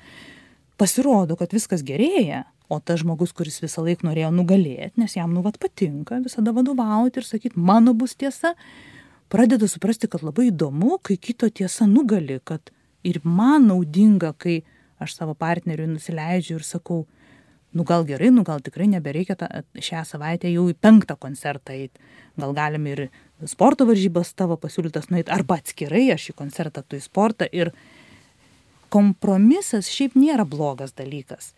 pasirodo, 0.77 1.37
kad 1.39 1.53
viskas 1.55 1.83
gerėja, 1.85 2.45
o 2.69 2.79
tas 2.83 3.01
žmogus, 3.01 3.33
kuris 3.35 3.61
visą 3.63 3.83
laiką 3.85 4.09
norėjo 4.09 4.31
nugalėti, 4.35 4.99
nes 4.99 5.15
jam 5.15 5.33
nu 5.33 5.43
vat 5.45 5.57
patinka 5.61 6.19
visada 6.23 6.53
vadovauti 6.55 7.21
ir 7.21 7.27
sakyti, 7.27 7.59
mano 7.59 7.93
bus 7.97 8.15
tiesa, 8.19 8.53
pradeda 9.31 9.69
suprasti, 9.71 10.09
kad 10.11 10.25
labai 10.25 10.49
įdomu, 10.51 10.97
kai 11.03 11.17
kito 11.17 11.49
tiesa 11.49 11.87
nugali, 11.89 12.41
kad 12.43 12.71
ir 13.07 13.21
man 13.23 13.69
naudinga, 13.71 14.33
kai 14.37 14.61
aš 15.03 15.15
savo 15.19 15.35
partneriui 15.37 15.87
nusileidžiu 15.93 16.57
ir 16.57 16.65
sakau, 16.65 17.05
nu 17.77 17.83
gal 17.83 18.05
gerai, 18.07 18.31
nu 18.33 18.43
gal 18.47 18.61
tikrai 18.63 18.87
nebereikia 18.89 19.35
ta, 19.37 19.49
šią 19.75 20.03
savaitę 20.07 20.49
jau 20.51 20.65
į 20.71 20.75
penktą 20.81 21.17
koncertą 21.19 21.75
eiti. 21.75 22.01
Gal 22.39 22.55
galim 22.57 22.87
ir 22.89 23.03
sporto 23.45 23.85
varžybas 23.89 24.33
tavo 24.37 24.57
pasiūlytas 24.61 25.11
nueiti, 25.11 25.31
arba 25.33 25.59
atskirai 25.61 26.07
aš 26.15 26.31
į 26.31 26.37
koncertą, 26.39 26.83
tu 26.83 26.97
į 26.97 27.03
sportą. 27.05 27.47
Ir 27.53 27.73
kompromisas 28.93 29.89
šiaip 29.91 30.15
nėra 30.19 30.45
blogas 30.47 30.95
dalykas, 30.97 31.53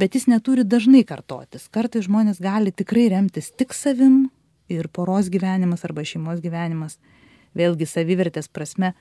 bet 0.00 0.16
jis 0.16 0.26
neturi 0.30 0.64
dažnai 0.64 1.04
kartotis. 1.06 1.68
Kartais 1.72 2.08
žmonės 2.08 2.40
gali 2.42 2.72
tikrai 2.72 3.08
remtis 3.12 3.52
tik 3.54 3.76
savim 3.76 4.28
ir 4.72 4.88
poros 4.88 5.30
gyvenimas 5.32 5.84
arba 5.84 6.04
šeimos 6.06 6.42
gyvenimas, 6.44 6.98
vėlgi 7.54 7.86
savivertės 7.86 8.48
prasme, 8.48 8.94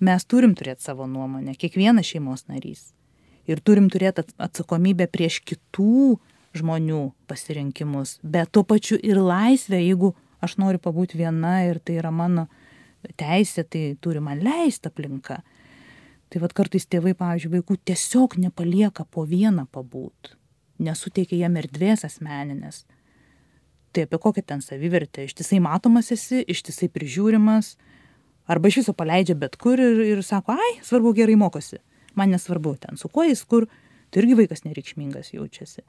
mes 0.00 0.24
turim 0.24 0.54
turėti 0.56 0.86
savo 0.86 1.08
nuomonę, 1.10 1.56
kiekvienas 1.58 2.08
šeimos 2.12 2.46
narys 2.48 2.90
ir 3.50 3.60
turim 3.64 3.88
turėti 3.90 4.24
atsakomybę 4.38 5.08
prieš 5.10 5.40
kitų 5.46 6.18
žmonių 6.56 7.02
pasirinkimus, 7.30 8.18
bet 8.22 8.50
tuo 8.54 8.64
pačiu 8.66 8.98
ir 8.98 9.20
laisvę, 9.22 9.78
jeigu 9.80 10.14
aš 10.42 10.56
noriu 10.60 10.80
pabūti 10.82 11.20
viena 11.20 11.60
ir 11.68 11.78
tai 11.78 12.00
yra 12.00 12.10
mano 12.14 12.48
teisė, 13.20 13.64
tai 13.64 13.82
turi 14.02 14.22
man 14.24 14.42
leisti 14.44 14.90
aplinka. 14.90 15.40
Tai 16.30 16.42
vad 16.44 16.54
kartais 16.54 16.86
tėvai, 16.86 17.16
pavyzdžiui, 17.18 17.56
vaikų 17.58 17.76
tiesiog 17.90 18.38
nepalieka 18.38 19.06
po 19.10 19.24
vieną 19.26 19.66
pabūt, 19.74 20.36
nesuteikia 20.78 21.40
jam 21.42 21.58
erdvės 21.58 22.06
asmeninės. 22.06 22.84
Tai 23.90 24.06
apie 24.06 24.20
kokią 24.22 24.44
ten 24.46 24.62
savivertę, 24.62 25.26
ištisai 25.26 25.58
matomas 25.62 26.12
esi, 26.14 26.44
ištisai 26.46 26.86
prižiūrimas, 26.94 27.74
arba 28.46 28.70
iš 28.70 28.84
viso 28.84 28.94
paleidžia 28.94 29.34
bet 29.34 29.58
kur 29.58 29.82
ir, 29.82 29.98
ir 30.14 30.22
sako, 30.22 30.54
ai, 30.54 30.76
svarbu 30.86 31.16
gerai 31.18 31.34
mokosi 31.40 31.80
man 32.14 32.30
nesvarbu 32.30 32.76
ten 32.76 32.96
su 32.96 33.08
kuo 33.08 33.24
jis 33.24 33.42
kur, 33.44 33.66
tai 34.10 34.22
irgi 34.22 34.38
vaikas 34.42 34.64
nereikšmingas 34.66 35.34
jaučiasi. 35.34 35.84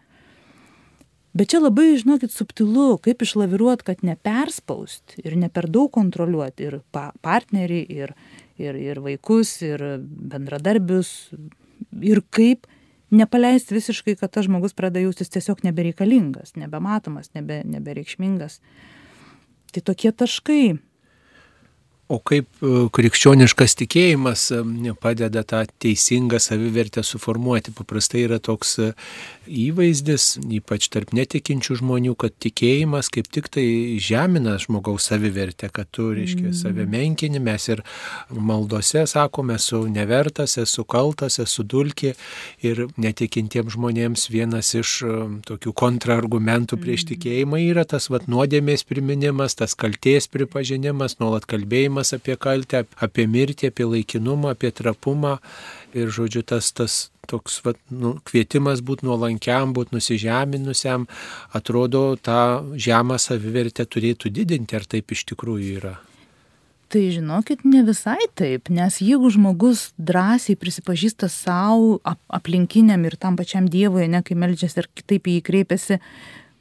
Bet 1.32 1.54
čia 1.54 1.62
labai, 1.62 1.94
žinokit, 1.96 2.34
subtilu, 2.36 2.98
kaip 3.00 3.22
išlaviruot, 3.24 3.86
kad 3.88 4.02
neperspaust 4.04 5.16
ir 5.24 5.38
ne 5.40 5.48
per 5.48 5.70
daug 5.72 5.88
kontroliuoti 5.96 6.68
ir 6.68 6.82
pa 6.92 7.12
partnerį, 7.24 7.80
ir, 7.88 8.12
ir, 8.62 8.78
ir 8.80 9.02
vaikus, 9.04 9.56
ir 9.66 9.84
bendradarbius, 10.32 11.32
ir 12.02 12.22
kaip 12.34 12.68
nepaleisti 13.12 13.76
visiškai, 13.76 14.16
kad 14.20 14.32
tas 14.32 14.48
žmogus 14.48 14.76
pradeda 14.78 15.04
jaustis 15.04 15.32
tiesiog 15.34 15.66
nebereikalingas, 15.68 16.56
nebematomas, 16.60 17.34
nebe, 17.36 17.62
nebereikšmingas. 17.68 18.62
Tai 19.72 19.84
tokie 19.88 20.12
taškai 20.16 20.64
O 22.12 22.18
kaip 22.28 22.48
e, 22.60 22.70
krikščioniškas 22.92 23.78
tikėjimas 23.80 24.50
e, 24.52 24.62
padeda 25.00 25.46
tą 25.48 25.62
teisingą 25.80 26.42
savivertę 26.44 27.06
suformuoti? 27.08 27.72
Paprastai 27.78 28.26
yra 28.26 28.40
toks 28.44 28.74
e, 28.84 28.90
įvaizdis, 29.48 30.26
ypač 30.60 30.90
tarp 30.92 31.14
netikinčių 31.16 31.78
žmonių, 31.80 32.16
kad 32.20 32.36
tikėjimas 32.44 33.08
kaip 33.16 33.30
tik 33.32 33.48
tai 33.56 33.64
žemina 34.04 34.58
žmogaus 34.60 35.08
savivertę, 35.08 35.70
kad 35.72 35.88
tu, 35.96 36.10
reiškia, 36.18 36.50
mm. 36.50 36.58
save 36.60 36.88
menkini, 36.92 37.40
mes 37.44 37.70
ir 37.72 37.84
maldose 38.36 39.06
sakome, 39.08 39.56
esu 39.62 39.86
nevertas, 39.88 40.58
esu 40.60 40.84
kaltas, 40.84 41.40
esu 41.40 41.64
dulki 41.64 42.12
ir 42.66 42.84
netikintiems 43.00 43.78
žmonėms 43.78 44.28
vienas 44.34 44.74
iš 44.76 44.98
tokių 45.48 45.76
kontrargumentų 45.80 46.82
prieš 46.82 47.06
mm. 47.06 47.14
tikėjimą 47.14 47.64
yra 47.70 47.88
tas 47.88 48.12
vat, 48.12 48.28
nuodėmės 48.32 48.84
priminimas, 48.90 49.56
tas 49.56 49.80
kalties 49.80 50.28
pripažinimas, 50.32 51.22
nuolat 51.24 51.48
kalbėjimas 51.48 52.01
kalbėjimas 52.02 52.14
apie 52.14 52.38
kaltę, 52.38 52.86
apie 53.00 53.28
mirtį, 53.28 53.70
apie 53.70 53.86
laikinumą, 53.86 54.52
apie 54.52 54.72
trapumą. 54.72 55.40
Ir, 55.94 56.10
žodžiu, 56.10 56.44
tas, 56.44 56.72
tas 56.72 57.12
toks 57.28 57.62
vat, 57.66 57.78
nu, 57.90 58.20
kvietimas 58.24 58.82
būti 58.82 59.06
nuolankiam, 59.06 59.74
būti 59.74 59.96
nusižeminusiam, 59.96 61.08
atrodo, 61.54 62.18
tą 62.18 62.64
žemą 62.76 63.18
savivertę 63.20 63.86
turėtų 63.86 64.32
didinti, 64.32 64.76
ar 64.76 64.86
taip 64.86 65.12
iš 65.12 65.26
tikrųjų 65.32 65.78
yra. 65.78 66.00
Tai 66.92 67.02
žinokit, 67.08 67.64
ne 67.64 67.84
visai 67.88 68.20
taip, 68.36 68.68
nes 68.70 69.00
jeigu 69.00 69.30
žmogus 69.32 69.94
drąsiai 69.98 70.58
prisipažįsta 70.60 71.30
savo, 71.32 72.02
ap 72.04 72.20
aplinkiniam 72.28 73.06
ir 73.06 73.16
tam 73.16 73.38
pačiam 73.38 73.68
Dievui, 73.68 74.10
ne 74.12 74.22
kai 74.24 74.36
melžiasi 74.36 74.82
ir 74.82 74.90
kitaip 74.92 75.28
į 75.28 75.38
jį 75.38 75.44
kreipiasi, 75.48 76.02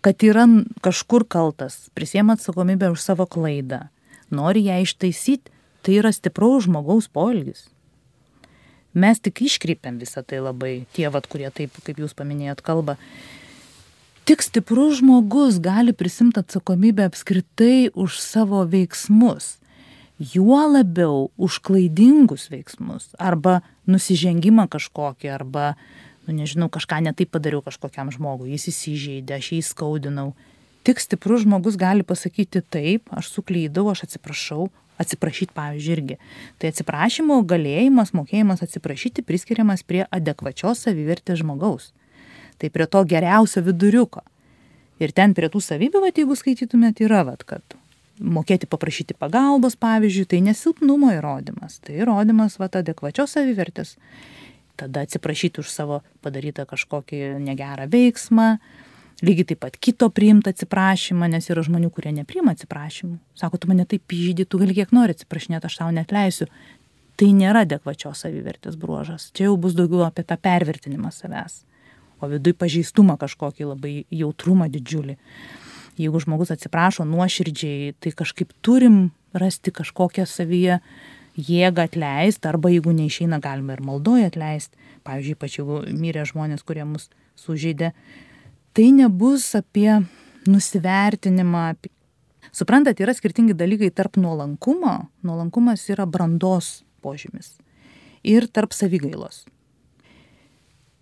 kad 0.00 0.22
yra 0.22 0.46
kažkur 0.82 1.26
kaltas, 1.26 1.88
prisėmė 1.98 2.38
atsakomybę 2.38 2.92
už 2.94 3.02
savo 3.02 3.26
klaidą, 3.26 3.88
nori 4.34 4.64
ją 4.66 4.80
ištaisyti, 4.84 5.52
tai 5.82 6.00
yra 6.00 6.12
stipraus 6.12 6.66
žmogaus 6.68 7.08
poelgis. 7.12 7.68
Mes 8.92 9.20
tik 9.22 9.44
iškreipiam 9.46 10.00
visą 10.00 10.24
tai 10.26 10.40
labai, 10.42 10.84
tie, 10.96 11.06
vat, 11.14 11.28
kurie 11.30 11.50
taip, 11.54 11.76
kaip 11.86 12.00
jūs 12.02 12.16
paminėjot, 12.18 12.62
kalba. 12.66 12.96
Tik 14.26 14.42
stiprus 14.42 14.98
žmogus 14.98 15.60
gali 15.62 15.94
prisimti 15.94 16.42
atsakomybę 16.42 17.06
apskritai 17.06 17.90
už 17.94 18.18
savo 18.18 18.64
veiksmus. 18.66 19.56
Juo 20.20 20.60
labiau 20.68 21.30
už 21.40 21.62
klaidingus 21.64 22.50
veiksmus 22.52 23.14
arba 23.16 23.62
nusižengimą 23.88 24.66
kažkokį 24.68 25.30
arba, 25.32 25.72
nu 26.26 26.36
nežinau, 26.42 26.68
kažką 26.68 27.00
netaip 27.06 27.30
padariau 27.32 27.62
kažkokiam 27.64 28.10
žmogui, 28.12 28.50
jis 28.52 28.68
įsižeidė, 28.74 29.38
aš 29.38 29.54
jį 29.54 29.62
skaudinau. 29.70 30.34
Tik 30.86 31.00
stiprus 31.02 31.44
žmogus 31.44 31.76
gali 31.76 32.04
pasakyti 32.06 32.62
taip, 32.64 33.10
aš 33.12 33.28
suklydau, 33.34 33.90
aš 33.92 34.06
atsiprašau, 34.06 34.70
atsiprašyti, 35.00 35.52
pavyzdžiui, 35.56 35.96
irgi. 35.96 36.16
Tai 36.60 36.70
atsiprašymo 36.72 37.40
galėjimas, 37.48 38.14
mokėjimas 38.16 38.64
atsiprašyti 38.64 39.24
priskiriamas 39.26 39.84
prie 39.84 40.06
adekvačios 40.08 40.86
savivertės 40.86 41.40
žmogaus. 41.42 41.90
Tai 42.60 42.72
prie 42.72 42.86
to 42.88 43.04
geriausio 43.08 43.64
viduriuko. 43.64 44.24
Ir 45.00 45.14
ten 45.16 45.32
prie 45.36 45.48
tų 45.52 45.62
savybių, 45.64 46.02
va, 46.04 46.12
jeigu 46.12 46.36
skaitytumėt, 46.36 47.00
yra, 47.04 47.22
va, 47.28 47.36
kad 47.40 47.76
mokėti 48.20 48.68
paprašyti 48.68 49.16
pagalbos, 49.16 49.78
pavyzdžiui, 49.80 50.26
tai 50.28 50.42
nesilpnumo 50.44 51.14
įrodymas, 51.16 51.78
tai 51.84 52.02
įrodymas, 52.02 52.58
va, 52.60 52.68
adekvačios 52.68 53.32
savivertės. 53.36 53.96
Tada 54.80 55.04
atsiprašyti 55.04 55.60
už 55.60 55.72
savo 55.72 56.00
padarytą 56.24 56.66
kažkokį 56.68 57.40
negerą 57.40 57.88
veiksmą, 57.92 58.58
lygiai 59.24 59.48
taip 59.52 59.60
pat 59.64 59.76
kito 59.76 60.08
priimti 60.14 60.52
atsiprašymą, 60.52 61.28
nes 61.32 61.48
yra 61.52 61.64
žmonių, 61.66 61.90
kurie 61.94 62.12
nepriima 62.16 62.54
atsiprašymų. 62.56 63.18
Sako, 63.38 63.60
tu 63.60 63.70
mane 63.70 63.86
taip 63.88 64.04
pyžydį, 64.10 64.46
tu 64.48 64.60
gali 64.60 64.76
kiek 64.76 64.92
nori 64.96 65.16
atsiprašinėti, 65.16 65.68
aš 65.68 65.80
tau 65.82 65.90
net 65.94 66.14
leisiu. 66.14 66.48
Tai 67.20 67.28
nėra 67.36 67.66
adekvačios 67.66 68.22
savivertės 68.24 68.78
bruožas. 68.80 69.28
Čia 69.36 69.50
jau 69.50 69.58
bus 69.60 69.76
daugiau 69.76 70.06
apie 70.06 70.24
tą 70.24 70.38
pervertinimą 70.40 71.12
savęs. 71.12 71.60
O 72.20 72.28
vidui 72.28 72.54
pažeistumą 72.56 73.16
kažkokį 73.20 73.68
labai 73.74 73.94
jautrumą 74.12 74.68
didžiulį. 74.72 75.16
Jeigu 76.00 76.20
žmogus 76.22 76.52
atsiprašo 76.54 77.04
nuoširdžiai, 77.08 77.94
tai 78.00 78.12
kažkaip 78.16 78.52
turim 78.64 79.10
rasti 79.36 79.72
kažkokią 79.74 80.24
savyje 80.28 80.80
jėgą 81.36 81.86
atleisti, 81.88 82.48
arba 82.48 82.72
jeigu 82.72 82.92
neišeina, 82.96 83.40
galima 83.42 83.76
ir 83.76 83.84
maldoje 83.84 84.30
atleisti. 84.30 84.76
Pavyzdžiui, 85.04 85.36
ypač 85.36 85.58
jeigu 85.58 85.80
mirė 85.96 86.24
žmonės, 86.28 86.64
kurie 86.66 86.84
mus 86.88 87.08
sužeidė, 87.40 87.92
tai 88.72 88.90
nebus 88.96 89.54
apie 89.58 90.00
nusivertinimą. 90.46 91.74
Suprantat, 92.52 92.98
yra 93.02 93.14
skirtingi 93.14 93.54
dalykai 93.54 93.92
tarp 93.94 94.18
nuolankumo. 94.18 94.96
Nuolankumas 95.22 95.86
yra 95.92 96.06
brandos 96.06 96.80
požymis. 97.02 97.54
Ir 98.26 98.48
tarp 98.50 98.74
savigailos. 98.74 99.44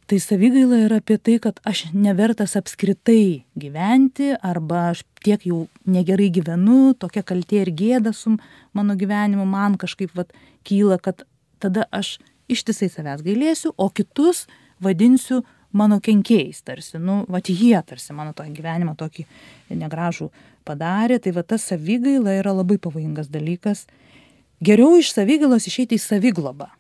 Tai 0.09 0.17
savigaila 0.25 0.79
yra 0.87 1.03
apie 1.03 1.19
tai, 1.21 1.35
kad 1.37 1.59
aš 1.69 1.91
nevertas 1.93 2.55
apskritai 2.57 3.45
gyventi, 3.61 4.31
arba 4.41 4.87
aš 4.95 5.03
tiek 5.21 5.43
jau 5.45 5.67
negerai 5.85 6.31
gyvenu, 6.33 6.95
tokia 6.97 7.21
kaltė 7.29 7.61
ir 7.67 7.71
gėda 7.77 8.15
su 8.17 8.33
mano 8.73 8.97
gyvenimu 8.97 9.45
man 9.45 9.77
kažkaip 9.77 10.15
vat, 10.17 10.33
kyla, 10.65 10.97
kad 10.97 11.27
tada 11.61 11.85
aš 11.93 12.17
ištisai 12.49 12.89
savęs 12.89 13.21
gailėsiu, 13.27 13.75
o 13.77 13.91
kitus 13.93 14.47
vadinsiu 14.81 15.43
mano 15.73 15.99
kenkėjais 16.01 16.63
tarsi, 16.65 16.99
nu, 16.99 17.23
va 17.29 17.41
jie 17.45 17.77
tarsi 17.87 18.17
mano 18.17 18.35
tą 18.37 18.47
gyvenimą 18.53 18.97
tokį 18.99 19.27
negražų 19.77 20.31
padarė, 20.69 21.19
tai 21.21 21.33
va 21.37 21.45
ta 21.45 21.59
savigaila 21.61 22.39
yra 22.41 22.55
labai 22.57 22.79
pavojingas 22.81 23.31
dalykas. 23.33 23.87
Geriau 24.65 24.99
iš 24.99 25.13
savigailos 25.15 25.69
išeiti 25.71 25.99
į 25.99 26.03
saviglobą. 26.03 26.73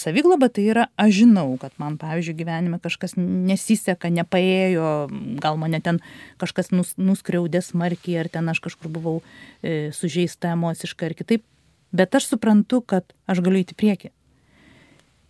Savigloba 0.00 0.48
tai 0.48 0.68
yra, 0.70 0.86
aš 1.00 1.24
žinau, 1.24 1.56
kad 1.60 1.74
man, 1.82 1.96
pavyzdžiui, 2.00 2.36
gyvenime 2.38 2.78
kažkas 2.80 3.16
nesiseka, 3.18 4.08
nepaėjo, 4.14 5.10
gal 5.42 5.58
mane 5.60 5.80
ten 5.84 5.98
kažkas 6.40 6.70
nus, 6.72 6.94
nuskriaudė 6.96 7.60
smarkiai, 7.64 8.20
ar 8.22 8.30
ten 8.32 8.48
aš 8.48 8.62
kažkur 8.68 8.92
buvau 8.92 9.18
e, 9.18 9.90
sužeista 9.92 10.54
emociškai 10.54 11.10
ar 11.10 11.16
kitaip, 11.18 11.44
bet 11.92 12.16
aš 12.16 12.30
suprantu, 12.30 12.80
kad 12.80 13.12
aš 13.28 13.42
galiu 13.44 13.64
įti 13.64 13.76
prieki. 13.76 14.12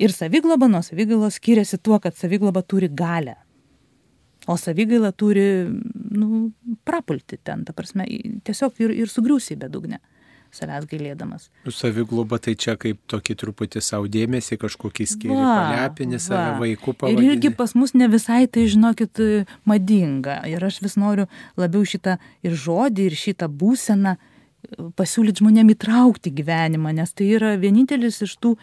Ir 0.01 0.15
savigloba 0.17 0.69
nuo 0.71 0.81
savigailos 0.85 1.37
skiriasi 1.37 1.79
tuo, 1.85 1.99
kad 2.01 2.17
savigloba 2.17 2.63
turi 2.63 2.89
galę. 2.89 3.37
O 4.49 4.57
savigaila 4.57 5.13
turi, 5.13 5.69
nu, 6.17 6.51
prapulti 6.89 7.37
ten, 7.45 7.67
ta 7.69 7.75
prasme, 7.77 8.07
tiesiog 8.47 8.81
ir, 8.81 8.95
ir 9.03 9.13
sugriusi 9.13 9.55
į 9.55 9.61
bedugnę 9.67 10.01
savęs 10.55 10.87
gailėdamas. 10.91 11.49
Nu, 11.67 11.73
savigloba 11.75 12.41
tai 12.43 12.57
čia 12.59 12.75
kaip 12.81 12.99
tokį 13.11 13.37
truputį 13.43 13.83
savo 13.85 14.09
dėmesį, 14.11 14.59
kažkokį 14.61 15.07
skirį, 15.13 15.37
palepinį 15.37 16.21
save 16.23 16.57
vaikų 16.63 16.95
pavadinti. 16.99 17.27
Ir 17.27 17.37
irgi 17.37 17.53
pas 17.55 17.75
mus 17.79 17.95
ne 17.95 18.09
visai 18.11 18.47
tai, 18.51 18.67
žinokit, 18.71 19.23
madinga. 19.69 20.41
Ir 20.51 20.65
aš 20.67 20.81
vis 20.85 20.97
noriu 21.01 21.29
labiau 21.61 21.87
šitą 21.87 22.19
ir 22.47 22.57
žodį, 22.59 23.11
ir 23.11 23.19
šitą 23.21 23.51
būseną 23.63 24.17
pasiūlyti 24.99 25.41
žmonėm 25.41 25.73
įtraukti 25.77 26.33
gyvenimą, 26.37 26.93
nes 26.99 27.15
tai 27.17 27.31
yra 27.39 27.55
vienintelis 27.61 28.21
iš 28.27 28.37
tų 28.43 28.57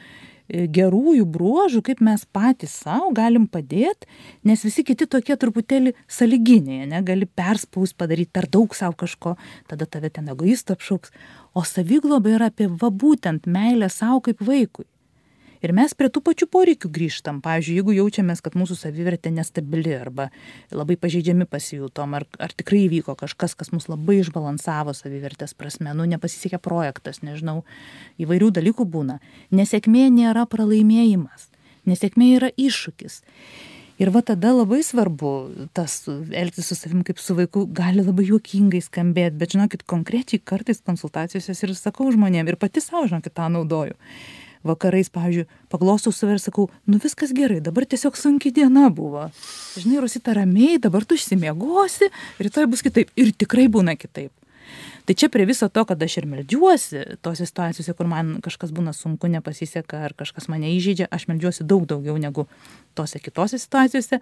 gerųjų 0.50 1.26
bruožų, 1.28 1.82
kaip 1.90 2.02
mes 2.04 2.24
patys 2.34 2.76
savo 2.84 3.12
galim 3.16 3.48
padėti, 3.52 4.08
nes 4.48 4.64
visi 4.66 4.86
kiti 4.88 5.08
tokie 5.10 5.36
truputėlį 5.40 5.94
saliginiai, 6.08 6.88
negali 6.90 7.28
perspaus 7.28 7.94
padaryti 7.94 8.34
per 8.34 8.50
daug 8.52 8.76
savo 8.76 8.96
kažko, 8.98 9.36
tada 9.68 9.86
tave 9.86 10.12
ten 10.14 10.30
egoistą 10.32 10.78
apšauks. 10.78 11.12
O 11.58 11.64
savigloba 11.68 12.36
yra 12.36 12.52
apie 12.52 12.70
va 12.70 12.92
būtent 12.92 13.48
meilę 13.50 13.90
savo 13.92 14.22
kaip 14.26 14.44
vaikui. 14.44 14.88
Ir 15.67 15.73
mes 15.75 15.91
prie 15.99 16.08
tų 16.08 16.21
pačių 16.23 16.45
poreikių 16.47 16.88
grįžtam. 16.95 17.41
Pavyzdžiui, 17.43 17.73
jeigu 17.82 17.95
jaučiamės, 17.97 18.39
kad 18.45 18.53
mūsų 18.56 18.77
savivertė 18.80 19.34
nestabili 19.36 19.91
arba 19.97 20.30
labai 20.71 20.95
pažeidžiami 21.01 21.43
pasijutom, 21.49 22.13
ar, 22.15 22.23
ar 22.39 22.53
tikrai 22.56 22.86
įvyko 22.86 23.17
kažkas, 23.19 23.58
kas 23.60 23.73
mus 23.75 23.89
labai 23.91 24.21
išbalansavo 24.21 24.95
savivertės 24.95 25.58
prasme, 25.60 25.91
nu 25.97 26.06
nepasisekė 26.08 26.62
projektas, 26.63 27.19
nežinau, 27.19 27.65
įvairių 28.15 28.53
dalykų 28.62 28.88
būna. 28.95 29.19
Nesėkmė 29.51 30.08
nėra 30.21 30.47
pralaimėjimas, 30.47 31.49
nesėkmė 31.84 32.32
yra 32.38 32.53
iššūkis. 32.56 33.19
Ir 33.99 34.13
va 34.15 34.23
tada 34.23 34.53
labai 34.53 34.80
svarbu 34.88 35.36
tas 35.75 35.99
elgtis 36.08 36.71
su 36.71 36.80
savim 36.80 37.03
kaip 37.03 37.19
su 37.19 37.36
vaiku 37.36 37.67
gali 37.67 38.08
labai 38.08 38.30
juokingai 38.32 38.86
skambėti, 38.88 39.36
bet 39.41 39.58
žinokit, 39.58 39.84
konkrečiai 39.89 40.39
kartais 40.39 40.80
konsultacijose 40.86 41.60
ir 41.60 41.75
sakau 41.75 42.08
žmonėm 42.13 42.47
ir 42.47 42.62
pati 42.62 42.80
savo, 42.80 43.10
žinokit, 43.10 43.36
tą 43.36 43.51
naudoju 43.51 43.97
vakarais, 44.65 45.10
pavyzdžiui, 45.13 45.48
paglostau 45.72 46.13
save 46.15 46.38
ir 46.38 46.41
sakau, 46.41 46.67
nu 46.88 47.00
viskas 47.04 47.34
gerai, 47.36 47.60
dabar 47.63 47.86
tiesiog 47.86 48.17
sunki 48.17 48.52
diena 48.56 48.88
buvo. 48.93 49.28
Žinai, 49.78 50.02
Rosita 50.06 50.34
ramiai, 50.38 50.80
dabar 50.82 51.06
tu 51.06 51.17
išsimiegosi, 51.17 52.12
rytoj 52.41 52.70
bus 52.72 52.86
kitaip. 52.86 53.13
Ir 53.20 53.34
tikrai 53.36 53.67
būna 53.72 53.98
kitaip. 54.00 54.34
Tai 55.08 55.15
čia 55.15 55.30
prie 55.32 55.46
viso 55.48 55.70
to, 55.72 55.86
kad 55.88 56.02
aš 56.04 56.17
ir 56.20 56.26
meldžiuosi 56.28 57.04
tose 57.24 57.46
situacijose, 57.48 57.93
kur 57.96 58.10
man 58.12 58.34
kažkas 58.43 58.74
būna 58.76 58.91
sunku, 58.91 59.30
nepasiseka 59.32 60.02
ar 60.10 60.15
kažkas 60.17 60.50
mane 60.52 60.74
įžeidžia, 60.74 61.08
aš 61.08 61.30
meldžiuosi 61.32 61.63
daug 61.63 61.86
daugiau 61.88 62.17
negu 62.20 62.43
tose 62.98 63.22
kitose 63.24 63.60
situacijose, 63.62 64.20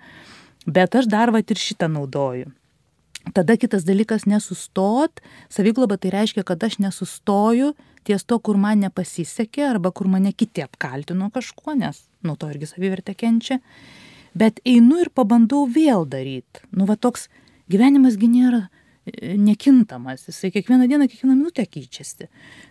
bet 0.69 0.99
aš 0.99 1.09
dar 1.09 1.33
va 1.33 1.41
ir 1.41 1.61
šitą 1.61 1.89
naudoju. 1.89 2.53
Tada 3.33 3.57
kitas 3.57 3.83
dalykas- 3.83 4.25
nesustot. 4.31 5.21
Savigloba 5.49 5.97
tai 5.97 6.11
reiškia, 6.11 6.43
kad 6.43 6.63
aš 6.63 6.77
nesustoju 6.77 7.73
ties 8.03 8.23
to, 8.23 8.39
kur 8.39 8.57
man 8.57 8.79
nepasisekė 8.83 9.69
arba 9.69 9.91
kur 9.91 10.07
mane 10.07 10.31
kiti 10.33 10.61
apkaltino 10.61 11.31
kažkuo, 11.31 11.75
nes 11.77 12.03
nuo 12.23 12.35
to 12.35 12.47
irgi 12.47 12.69
savivertė 12.69 13.15
kenčia. 13.15 13.59
Bet 14.35 14.59
einu 14.65 15.01
ir 15.01 15.09
pabandau 15.09 15.65
vėl 15.65 16.05
daryti. 16.05 16.61
Nu, 16.71 16.85
va 16.85 16.95
toks 16.95 17.29
gyvenimasgi 17.69 18.29
nėra 18.29 18.69
nekintamas, 19.21 20.27
jisai 20.27 20.51
kiekvieną 20.51 20.87
dieną, 20.87 21.07
kiekvieną 21.07 21.35
minutę 21.35 21.65
keičiasi. 21.65 22.27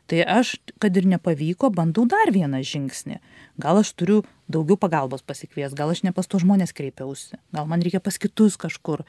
Tai 0.07 0.19
aš, 0.27 0.57
kad 0.83 0.97
ir 0.97 1.07
nepavyko, 1.07 1.71
bandau 1.71 2.07
dar 2.11 2.33
vieną 2.35 2.59
žingsnį. 2.67 3.21
Gal 3.63 3.79
aš 3.79 3.93
turiu 3.95 4.25
daugiau 4.51 4.77
pagalbos 4.77 5.23
pasikvies, 5.23 5.77
gal 5.79 5.93
aš 5.95 6.03
ne 6.03 6.13
pas 6.13 6.27
to 6.27 6.41
žmonės 6.43 6.75
kreipiausi, 6.75 7.39
gal 7.55 7.71
man 7.71 7.81
reikia 7.87 8.03
pas 8.03 8.19
kitus 8.19 8.59
kažkur, 8.61 9.05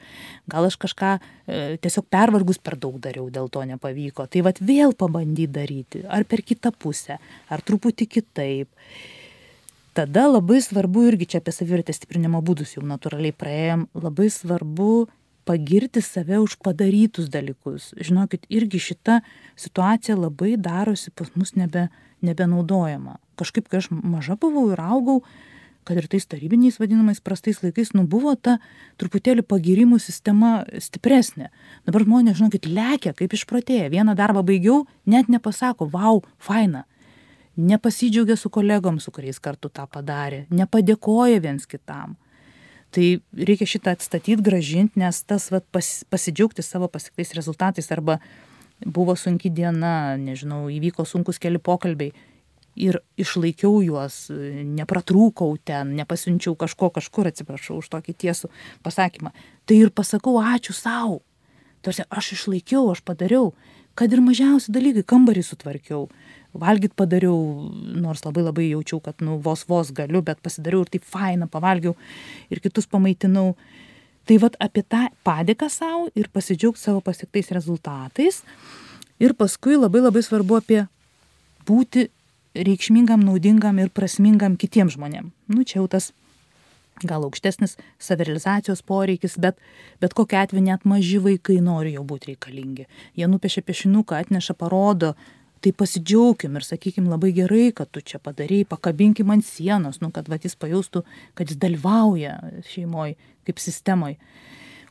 gal 0.46 0.68
aš 0.70 0.78
kažką 0.78 1.10
e, 1.18 1.76
tiesiog 1.82 2.06
pervargus 2.08 2.62
per 2.62 2.78
daug 2.78 2.96
dariau, 3.02 3.26
dėl 3.30 3.50
to 3.50 3.66
nepavyko. 3.66 4.28
Tai 4.30 4.46
vad 4.46 4.62
vėl 4.62 4.94
pabandyti 4.94 5.50
daryti, 5.52 6.06
ar 6.06 6.24
per 6.24 6.46
kitą 6.46 6.72
pusę, 6.72 7.18
ar 7.50 7.66
truputį 7.66 8.06
kitaip. 8.06 8.70
Tada 9.96 10.26
labai 10.28 10.60
svarbu 10.60 11.08
irgi 11.10 11.32
čia 11.32 11.42
apie 11.42 11.52
savivertės 11.56 11.98
stiprinimo 11.98 12.42
būdus 12.44 12.76
jau 12.76 12.84
natūraliai 12.84 13.34
praėjom, 13.34 13.86
labai 13.96 14.28
svarbu 14.30 15.06
pagirti 15.46 16.02
save 16.02 16.40
už 16.42 16.58
padarytus 16.58 17.30
dalykus. 17.30 17.94
Žinokit, 17.96 18.48
irgi 18.50 18.80
šita 18.82 19.20
situacija 19.54 20.18
labai 20.18 20.56
darosi 20.58 21.12
pas 21.14 21.30
mus 21.38 21.54
nebe, 21.54 21.86
nebenaudojama. 22.26 23.20
Kažkaip, 23.38 23.68
kai 23.70 23.78
aš 23.78 23.92
maža 23.94 24.34
buvau 24.40 24.72
ir 24.74 24.82
augau, 24.82 25.20
kad 25.86 26.00
ir 26.00 26.08
tais 26.10 26.26
tarybiniais 26.26 26.80
vadinamais 26.82 27.22
prastais 27.22 27.62
laikais, 27.62 27.94
nu 27.94 28.02
buvo 28.10 28.34
ta 28.34 28.58
truputėlį 28.98 29.46
pagirimų 29.46 30.00
sistema 30.02 30.64
stipresnė. 30.82 31.52
Dabar 31.86 32.02
žmonės, 32.02 32.40
žinokit, 32.40 32.66
lekia 32.66 33.14
kaip 33.14 33.38
išprotėję. 33.38 33.86
Vieną 33.94 34.18
darbą 34.18 34.42
baigiau, 34.42 34.82
net 35.06 35.30
nepasako, 35.30 35.86
wow, 35.94 36.24
faina. 36.42 36.88
Nepasidžiaugia 37.56 38.34
su 38.36 38.50
kolegom, 38.50 38.98
su 39.00 39.14
kuriais 39.14 39.38
kartu 39.40 39.70
tą 39.70 39.86
padarė. 39.86 40.44
Nepadėkoja 40.50 41.38
viens 41.40 41.70
kitam 41.70 42.18
Tai 42.94 43.06
reikia 43.48 43.66
šitą 43.68 43.96
atstatyti, 43.96 44.42
gražinti, 44.42 45.00
nes 45.00 45.18
tas 45.26 45.50
vat, 45.52 45.66
pas, 45.74 45.88
pasidžiaugti 46.12 46.64
savo 46.64 46.88
pasiektais 46.88 47.34
rezultatais 47.36 47.90
arba 47.92 48.20
buvo 48.84 49.16
sunki 49.18 49.50
diena, 49.50 50.16
nežinau, 50.20 50.66
įvyko 50.72 51.04
sunkus 51.08 51.40
keli 51.42 51.58
pokalbiai 51.58 52.14
ir 52.76 52.98
išlaikiau 53.16 53.80
juos, 53.84 54.26
nepratrūkau 54.30 55.56
ten, 55.64 55.94
nepasiunčiau 55.96 56.54
kažko 56.60 56.90
kažkur, 56.98 57.30
atsiprašau 57.30 57.80
už 57.80 57.88
tokį 57.94 58.14
tiesų 58.24 58.50
pasakymą. 58.84 59.32
Tai 59.64 59.78
ir 59.80 59.92
pasakau 59.96 60.36
ačiū 60.42 60.76
savo. 60.76 61.22
Tarsi 61.80 62.04
aš 62.10 62.34
išlaikiau, 62.36 62.90
aš 62.92 63.00
padariau, 63.06 63.54
kad 63.96 64.12
ir 64.12 64.22
mažiausi 64.24 64.72
dalykai, 64.74 65.04
kambarį 65.08 65.42
sutvarkiau, 65.46 66.06
valgyt 66.56 66.94
padariau, 66.96 67.36
nors 67.96 68.24
labai 68.24 68.44
labai 68.44 68.68
jaučiau, 68.70 69.00
kad 69.04 69.24
nu, 69.24 69.38
vos 69.42 69.64
vos 69.68 69.92
galiu, 69.96 70.22
bet 70.24 70.40
pasidariau 70.44 70.84
ir 70.84 70.92
taip 70.92 71.06
faina, 71.08 71.48
pavalgiau 71.50 71.96
ir 72.52 72.60
kitus 72.64 72.88
pamaitinau. 72.90 73.54
Tai 74.26 74.40
vad 74.42 74.56
apie 74.58 74.82
tą 74.82 75.04
padėką 75.26 75.68
savo 75.70 76.08
ir 76.18 76.28
pasidžiaugti 76.34 76.82
savo 76.82 77.00
pasiektais 77.04 77.52
rezultatais. 77.54 78.40
Ir 79.22 79.36
paskui 79.38 79.78
labai 79.78 80.02
labai 80.02 80.22
svarbu 80.26 80.58
apie 80.58 80.80
būti 81.68 82.08
reikšmingam, 82.56 83.22
naudingam 83.22 83.78
ir 83.78 83.92
prasmingam 83.94 84.56
kitiems 84.58 84.96
žmonėms. 84.96 85.32
Nu, 85.52 85.62
čia 85.62 85.78
jau 85.78 85.86
tas 85.92 86.10
gal 87.04 87.24
aukštesnis 87.26 87.76
savirealizacijos 88.00 88.82
poreikis, 88.86 89.36
bet, 89.38 89.58
bet 90.00 90.14
kokia 90.16 90.46
atveju 90.46 90.64
net 90.64 90.84
maži 90.88 91.18
vaikai 91.22 91.58
nori 91.64 91.96
jau 91.96 92.04
būti 92.08 92.32
reikalingi. 92.32 92.86
Jie 93.18 93.28
nupiešia 93.28 93.64
piešinuką, 93.66 94.16
atneša, 94.24 94.56
parodo, 94.56 95.12
tai 95.60 95.72
pasidžiaugim 95.76 96.56
ir 96.56 96.64
sakykim 96.64 97.08
labai 97.10 97.32
gerai, 97.36 97.70
kad 97.76 97.90
tu 97.92 98.00
čia 98.00 98.20
padarai, 98.22 98.64
pakabinkim 98.68 99.32
ant 99.34 99.44
sienos, 99.44 100.00
nu, 100.00 100.12
kad 100.14 100.28
va, 100.30 100.38
jis 100.40 100.56
pajaustų, 100.56 101.02
kad 101.36 101.50
jis 101.50 101.60
dalyvauja 101.60 102.38
šeimoje 102.70 103.16
kaip 103.48 103.60
sistemoje. 103.62 104.16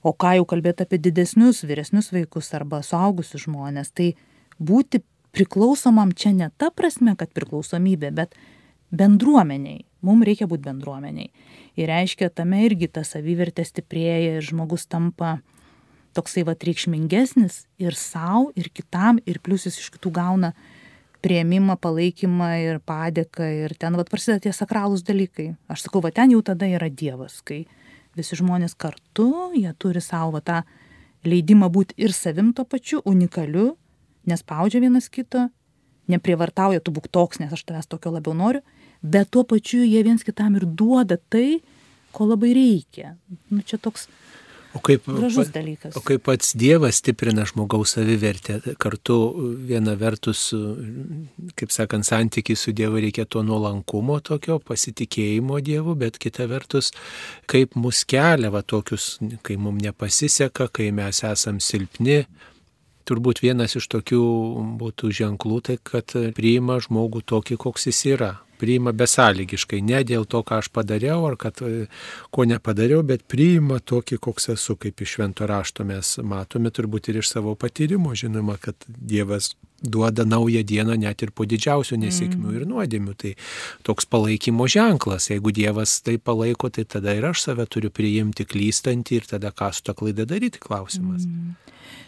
O 0.06 0.14
ką 0.14 0.36
jau 0.38 0.46
kalbėti 0.46 0.86
apie 0.86 1.00
didesnius, 1.02 1.64
vyresnius 1.66 2.12
vaikus 2.14 2.52
arba 2.54 2.84
suaugusius 2.86 3.48
žmonės, 3.48 3.90
tai 3.96 4.12
būti 4.62 5.02
priklausomam 5.36 6.14
čia 6.14 6.32
ne 6.36 6.52
ta 6.58 6.70
prasme, 6.72 7.16
kad 7.18 7.32
priklausomybė, 7.34 8.12
bet 8.14 8.36
bendruomeniai. 8.96 9.84
Mums 10.06 10.28
reikia 10.28 10.48
būti 10.50 10.68
bendruomeniai. 10.68 11.32
Ir 11.76 11.90
reiškia, 11.92 12.30
tame 12.32 12.64
irgi 12.66 12.88
ta 12.88 13.04
savivertė 13.04 13.66
stiprėja 13.68 14.38
ir 14.38 14.46
žmogus 14.46 14.88
tampa 14.88 15.40
toksai 16.16 16.46
va 16.48 16.56
reikšmingesnis 16.56 17.66
ir 17.84 17.98
savo, 18.00 18.52
ir 18.56 18.72
kitam, 18.72 19.20
ir 19.28 19.42
plius 19.44 19.68
jis 19.68 19.82
iš 19.82 19.92
kitų 19.98 20.14
gauna 20.16 20.54
prieimimą, 21.26 21.76
palaikymą 21.82 22.50
ir 22.64 22.80
padėką. 22.86 23.48
Ir 23.66 23.76
ten 23.80 23.98
va 23.98 24.06
prasideda 24.08 24.46
tie 24.46 24.54
sakralūs 24.56 25.04
dalykai. 25.04 25.56
Aš 25.68 25.88
sakau, 25.88 26.04
va 26.06 26.14
ten 26.16 26.32
jau 26.32 26.42
tada 26.46 26.70
yra 26.70 26.88
Dievas, 26.88 27.42
kai 27.44 27.66
visi 28.16 28.38
žmonės 28.40 28.78
kartu, 28.80 29.52
jie 29.58 29.72
turi 29.82 30.04
savo 30.04 30.40
tą 30.40 30.62
leidimą 31.26 31.68
būti 31.74 31.98
ir 32.00 32.14
savim 32.16 32.54
to 32.56 32.64
pačiu, 32.64 33.02
unikaliu, 33.04 33.74
nespaudžia 34.30 34.80
vienas 34.84 35.10
kito, 35.10 35.50
neprievartauja, 36.12 36.80
tu 36.80 36.94
būk 36.96 37.10
toks, 37.12 37.42
nes 37.42 37.52
aš 37.52 37.66
tavęs 37.66 37.90
tokio 37.90 38.14
labiau 38.14 38.38
noriu, 38.38 38.62
bet 39.06 39.32
tuo 39.34 39.46
pačiu 39.48 39.84
jie 39.86 40.04
viens 40.06 40.26
kitam 40.26 40.58
ir 40.60 40.66
duoda 40.66 41.18
tai, 41.18 41.62
ko 42.16 42.30
labai 42.32 42.54
reikia. 42.56 43.16
Nu, 43.52 43.62
čia 43.62 43.78
toks 43.82 44.08
O 44.76 44.80
kaip, 44.84 45.06
gražus 45.08 45.54
dalykas. 45.56 45.96
O 45.96 46.02
kaip 46.04 46.26
pats 46.28 46.52
Dievas 46.60 47.00
stiprina 47.00 47.46
žmogaus 47.48 47.94
savivertę, 47.96 48.58
kartu 48.82 49.16
viena 49.64 49.94
vertus, 49.96 50.50
kaip 51.56 51.72
sakant, 51.72 52.04
santykiai 52.04 52.60
su 52.60 52.74
Dievu 52.76 53.00
reikia 53.06 53.24
to 53.24 53.44
nuolankumo 53.48 54.20
tokio, 54.20 54.60
pasitikėjimo 54.60 55.62
Dievu, 55.64 55.96
bet 56.00 56.20
kita 56.20 56.50
vertus, 56.52 56.92
kaip 57.48 57.78
mus 57.80 58.04
kelia 58.04 58.52
va 58.52 58.66
tokius, 58.68 59.14
kai 59.48 59.56
mums 59.56 59.86
nepasiseka, 59.86 60.68
kai 60.76 60.90
mes 60.96 61.24
esam 61.24 61.64
silpni, 61.64 62.26
turbūt 63.08 63.46
vienas 63.46 63.78
iš 63.80 63.88
tokių 63.96 64.24
būtų 64.82 65.14
ženklų, 65.22 65.62
tai 65.70 65.80
kad 65.80 66.18
priima 66.36 66.82
žmogų 66.84 67.24
tokį, 67.24 67.62
koks 67.64 67.88
jis 67.94 68.04
yra. 68.18 68.34
Priima 68.60 68.94
besąlygiškai, 68.96 69.82
ne 69.84 70.02
dėl 70.08 70.26
to, 70.30 70.42
ką 70.48 70.62
aš 70.64 70.72
padariau 70.74 71.26
ar 71.28 71.36
kad 71.40 71.60
ko 72.32 72.48
nepadariau, 72.48 73.04
bet 73.04 73.26
priima 73.32 73.82
tokį, 73.84 74.20
koks 74.24 74.54
esu, 74.56 74.78
kaip 74.80 75.02
iš 75.04 75.18
švento 75.18 75.48
rašto 75.50 75.86
mes 75.88 76.16
matome 76.24 76.72
turbūt 76.72 77.12
ir 77.12 77.22
iš 77.22 77.34
savo 77.36 77.56
patyrimo, 77.60 78.16
žinoma, 78.16 78.58
kad 78.62 78.76
Dievas 78.88 79.54
duoda 79.82 80.26
naują 80.26 80.64
dieną 80.64 80.96
net 80.98 81.22
ir 81.24 81.32
po 81.36 81.46
didžiausių 81.46 82.00
nesėkmių 82.02 82.48
mm. 82.48 82.56
ir 82.58 82.68
nuodėmių. 82.70 83.14
Tai 83.20 83.34
toks 83.86 84.08
palaikymo 84.10 84.68
ženklas. 84.72 85.30
Jeigu 85.30 85.54
Dievas 85.56 86.00
tai 86.06 86.18
palaiko, 86.18 86.72
tai 86.74 86.88
tada 86.90 87.14
ir 87.16 87.28
aš 87.30 87.46
save 87.50 87.68
turiu 87.70 87.92
priimti 87.94 88.48
klystantį 88.48 89.20
ir 89.20 89.30
tada 89.36 89.52
ką 89.52 89.72
su 89.76 89.86
tą 89.86 89.96
klaidą 89.98 90.26
daryti 90.30 90.64
klausimas. 90.64 91.28
Mm. 91.28 91.56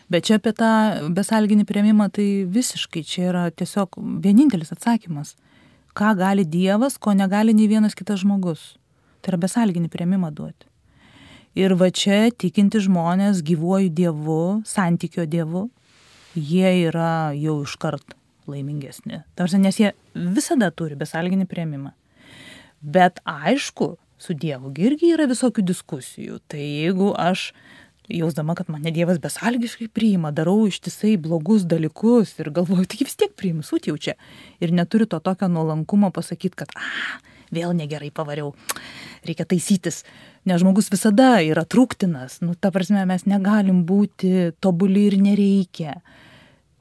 Bet 0.08 0.30
čia 0.30 0.40
apie 0.40 0.54
tą 0.56 0.72
besalginį 1.14 1.68
prieimimą 1.68 2.08
tai 2.16 2.28
visiškai 2.48 3.04
čia 3.08 3.28
yra 3.32 3.44
tiesiog 3.52 4.00
vienintelis 4.24 4.72
atsakymas. 4.76 5.36
Ką 5.98 6.14
gali 6.18 6.46
Dievas, 6.46 7.00
ko 7.02 7.16
negali 7.18 7.56
nei 7.58 7.66
vienas 7.70 7.96
kitas 7.98 8.22
žmogus. 8.22 8.76
Tai 9.22 9.34
yra 9.34 9.40
besalginį 9.48 9.90
prieimimą 9.90 10.30
duoti. 10.36 10.68
Ir 11.58 11.74
va 11.74 11.90
čia 11.90 12.28
tikinti 12.30 12.84
žmonės 12.86 13.42
gyvuoju 13.42 13.90
Dievu, 13.98 14.42
santykio 14.70 15.26
Dievu, 15.26 15.64
jie 16.38 16.70
yra 16.86 17.34
jau 17.34 17.64
iškart 17.66 18.14
laimingesni. 18.48 19.24
Tarsi, 19.34 19.58
nes 19.58 19.80
jie 19.82 19.96
visada 20.14 20.70
turi 20.70 20.96
besalginį 21.00 21.48
prieimimą. 21.50 21.96
Bet 22.82 23.18
aišku, 23.26 23.96
su 24.22 24.38
Dievu 24.38 24.70
irgi 24.78 25.16
yra 25.16 25.26
visokių 25.30 25.66
diskusijų. 25.66 26.38
Tai 26.50 26.62
jeigu 26.62 27.10
aš 27.18 27.52
jausdama, 28.10 28.56
kad 28.56 28.70
mane 28.70 28.92
Dievas 28.92 29.20
besalgiškai 29.20 29.88
priima, 29.94 30.32
darau 30.32 30.68
ištisai 30.68 31.18
blogus 31.22 31.66
dalykus 31.68 32.38
ir 32.40 32.52
galvoju, 32.56 32.86
tai 32.88 33.04
vis 33.04 33.18
tiek 33.20 33.34
priimu, 33.36 33.64
sutjaučia. 33.66 34.16
Ir 34.64 34.72
neturiu 34.76 35.08
to 35.10 35.20
tokio 35.20 35.50
nuolankumo 35.52 36.12
pasakyti, 36.16 36.56
kad, 36.64 36.72
ah, 36.80 37.18
vėl 37.52 37.74
negerai 37.76 38.12
pavariau, 38.16 38.54
reikia 39.28 39.48
taisytis. 39.48 40.04
Nes 40.48 40.62
žmogus 40.64 40.92
visada 40.92 41.38
yra 41.44 41.66
trūktinas, 41.68 42.40
nu, 42.46 42.56
ta 42.56 42.72
prasme, 42.72 43.04
mes 43.10 43.28
negalim 43.28 43.84
būti 43.88 44.54
tobuli 44.64 45.08
ir 45.12 45.20
nereikia. 45.22 46.00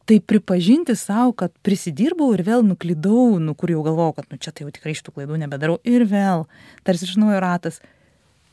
Tai 0.06 0.20
pripažinti 0.22 0.94
savo, 0.94 1.32
kad 1.34 1.50
prisidirbau 1.66 2.30
ir 2.36 2.44
vėl 2.46 2.62
nuklydau, 2.62 3.40
nu 3.42 3.56
kur 3.58 3.72
jau 3.74 3.82
galvojau, 3.82 4.20
kad 4.20 4.30
nu 4.30 4.38
čia 4.38 4.52
tai 4.54 4.62
jau 4.62 4.70
tikrai 4.70 4.94
šitų 4.94 5.16
klaidų 5.16 5.40
nebedarau 5.42 5.80
ir 5.82 6.06
vėl, 6.06 6.46
tarsi 6.86 7.08
iš 7.08 7.16
naujo 7.18 7.40
ratas. 7.42 7.80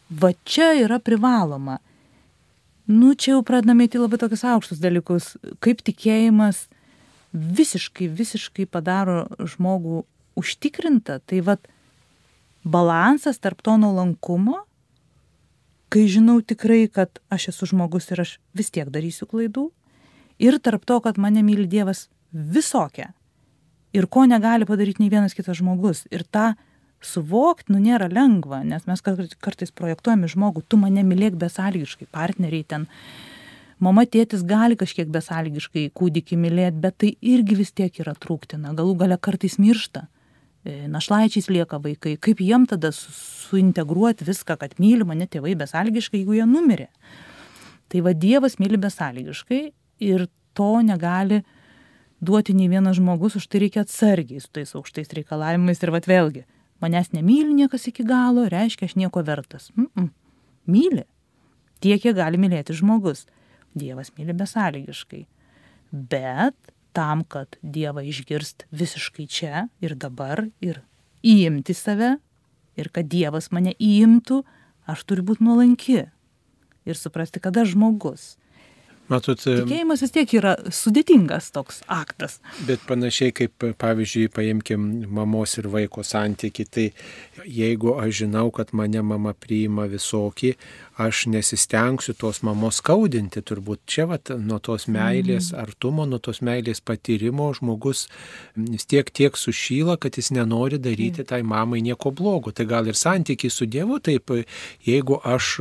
Va 0.10 0.32
čia 0.50 0.72
yra 0.82 0.98
privaloma 0.98 1.78
nu 2.88 3.14
čia 3.16 3.36
jau 3.36 3.44
pradedame 3.46 3.88
eiti 3.88 4.02
labai 4.02 4.20
tokius 4.22 4.44
aukštus 4.48 4.82
dalykus, 4.84 5.34
kaip 5.64 5.84
tikėjimas 5.86 6.68
visiškai, 7.34 8.10
visiškai 8.12 8.66
padaro 8.70 9.26
žmogų 9.40 10.04
užtikrintą, 10.40 11.20
tai 11.26 11.42
vad 11.46 11.64
balansas 12.64 13.40
tarp 13.40 13.62
to 13.62 13.78
nuolankumo, 13.78 14.64
kai 15.94 16.08
žinau 16.10 16.40
tikrai, 16.42 16.88
kad 16.90 17.22
aš 17.34 17.52
esu 17.54 17.70
žmogus 17.70 18.10
ir 18.12 18.24
aš 18.24 18.38
vis 18.58 18.72
tiek 18.74 18.90
darysiu 18.90 19.28
klaidų, 19.30 19.68
ir 20.42 20.58
tarp 20.60 20.86
to, 20.90 21.00
kad 21.04 21.20
mane 21.22 21.44
myli 21.46 21.68
Dievas 21.70 22.08
visokia. 22.34 23.12
Ir 23.94 24.08
ko 24.10 24.26
negali 24.26 24.66
padaryti 24.66 25.04
nei 25.04 25.12
vienas 25.14 25.36
kitas 25.38 25.60
žmogus. 25.60 26.08
Ir 26.10 26.26
tą 26.26 26.56
suvokt 27.08 27.70
nu 27.74 27.82
nėra 27.84 28.10
lengva 28.12 28.62
nes 28.68 28.88
mes 28.90 29.04
kartais 29.04 29.72
projektuojam 29.76 30.26
į 30.28 30.34
žmogų 30.36 30.64
tu 30.68 30.80
mane 30.82 31.04
mylėk 31.06 31.38
besąlygiškai 31.40 32.08
partneriai 32.12 32.66
ten 32.68 32.88
mama 33.84 34.06
tėtis 34.08 34.46
gali 34.48 34.78
kažkiek 34.80 35.10
besąlygiškai 35.12 35.90
kūdikį 35.98 36.40
mylėt 36.40 36.80
bet 36.84 37.00
tai 37.04 37.14
irgi 37.22 37.58
vis 37.60 37.74
tiek 37.76 38.00
yra 38.00 38.16
trūktina. 38.16 38.76
Galų 38.78 38.96
gale 39.02 39.18
kartais 39.18 39.58
miršta. 39.60 40.08
E, 40.64 40.86
našlaičiais 40.88 41.50
lieka 41.52 41.82
vaikai. 41.84 42.16
Kaip 42.16 42.40
jiem 42.40 42.68
tada 42.70 42.94
suintegruot 42.96 44.24
viską 44.24 44.56
kad 44.62 44.78
myli 44.80 45.04
mane 45.08 45.28
tėvai 45.28 45.58
besąlygiškai 45.60 46.22
jeigu 46.22 46.38
jie 46.38 46.48
numirė? 46.48 46.88
Tai 47.92 48.06
va 48.06 48.16
dievas 48.16 48.56
myli 48.62 48.80
besąlygiškai 48.80 49.62
ir 50.08 50.28
to 50.56 50.72
negali 50.86 51.44
duoti 52.24 52.56
nei 52.56 52.70
vienas 52.72 52.98
žmogus 52.98 53.36
už 53.36 53.50
tai 53.52 53.66
reikia 53.66 53.84
atsargiai 53.84 54.40
su 54.40 54.48
tais 54.56 54.72
aukštais 54.78 55.12
reikalavimais 55.18 55.84
ir 55.84 55.92
vat 55.92 56.08
vėlgi 56.08 56.46
manęs 56.84 57.14
nemyli 57.16 57.56
niekas 57.56 57.88
iki 57.90 58.06
galo, 58.08 58.46
reiškia, 58.52 58.90
aš 58.90 58.96
nieko 59.00 59.24
vertas. 59.24 59.72
Mm 59.76 59.90
-mm. 59.96 60.10
Myli. 60.68 61.04
Tiek, 61.80 62.02
kiek 62.02 62.16
gali 62.16 62.38
mylėti 62.38 62.76
žmogus. 62.76 63.26
Dievas 63.76 64.12
myli 64.18 64.34
besąlygiškai. 64.34 65.26
Bet 65.92 66.56
tam, 66.94 67.24
kad 67.24 67.58
Dievą 67.64 68.04
išgirst 68.06 68.66
visiškai 68.72 69.28
čia 69.28 69.68
ir 69.82 69.96
dabar 69.96 70.46
ir 70.62 70.82
įimti 71.24 71.74
save 71.74 72.18
ir 72.78 72.90
kad 72.90 73.10
Dievas 73.10 73.52
mane 73.52 73.74
įimtų, 73.80 74.44
aš 74.88 75.04
turiu 75.04 75.24
būti 75.24 75.44
nuolanki 75.44 76.06
ir 76.86 76.96
suprasti, 76.96 77.40
kada 77.40 77.66
žmogus 77.66 78.38
Matot, 79.12 79.42
Tikėjimas 79.44 80.00
vis 80.06 80.14
tiek 80.16 80.34
yra 80.40 80.54
sudėtingas 80.72 81.50
toks 81.52 81.82
aktas. 81.92 82.38
Bet 82.68 82.86
panašiai 82.88 83.34
kaip, 83.36 83.66
pavyzdžiui, 83.82 84.30
paimkim 84.32 84.86
mamos 85.12 85.58
ir 85.60 85.68
vaiko 85.74 86.06
santyki, 86.08 86.64
tai 86.64 86.86
jeigu 87.44 87.98
aš 88.00 88.24
žinau, 88.24 88.48
kad 88.56 88.72
mane 88.72 89.04
mama 89.04 89.34
priima 89.36 89.90
visokį, 89.92 90.54
aš 91.04 91.26
nesistengsiu 91.34 92.14
tos 92.16 92.44
mamos 92.46 92.78
skaudinti, 92.80 93.42
turbūt 93.42 93.82
čia 93.90 94.06
vat, 94.08 94.32
nuo 94.40 94.60
tos 94.64 94.86
meilės 94.88 95.50
mm. 95.52 95.60
artumo, 95.60 96.06
nuo 96.08 96.22
tos 96.24 96.40
meilės 96.46 96.80
patyrimo 96.86 97.50
žmogus 97.58 98.06
vis 98.56 98.86
tiek 98.88 99.10
tiek 99.10 99.38
sušyla, 99.38 99.98
kad 100.00 100.16
jis 100.20 100.32
nenori 100.38 100.78
daryti 100.80 101.24
mm. 101.24 101.30
tai 101.34 101.42
mamai 101.44 101.82
nieko 101.84 102.14
blogo. 102.16 102.54
Tai 102.54 102.68
gal 102.70 102.88
ir 102.88 103.00
santykiai 103.00 103.52
su 103.52 103.68
Dievu, 103.68 104.00
taip, 104.06 104.32
jeigu 104.86 105.20
aš 105.28 105.58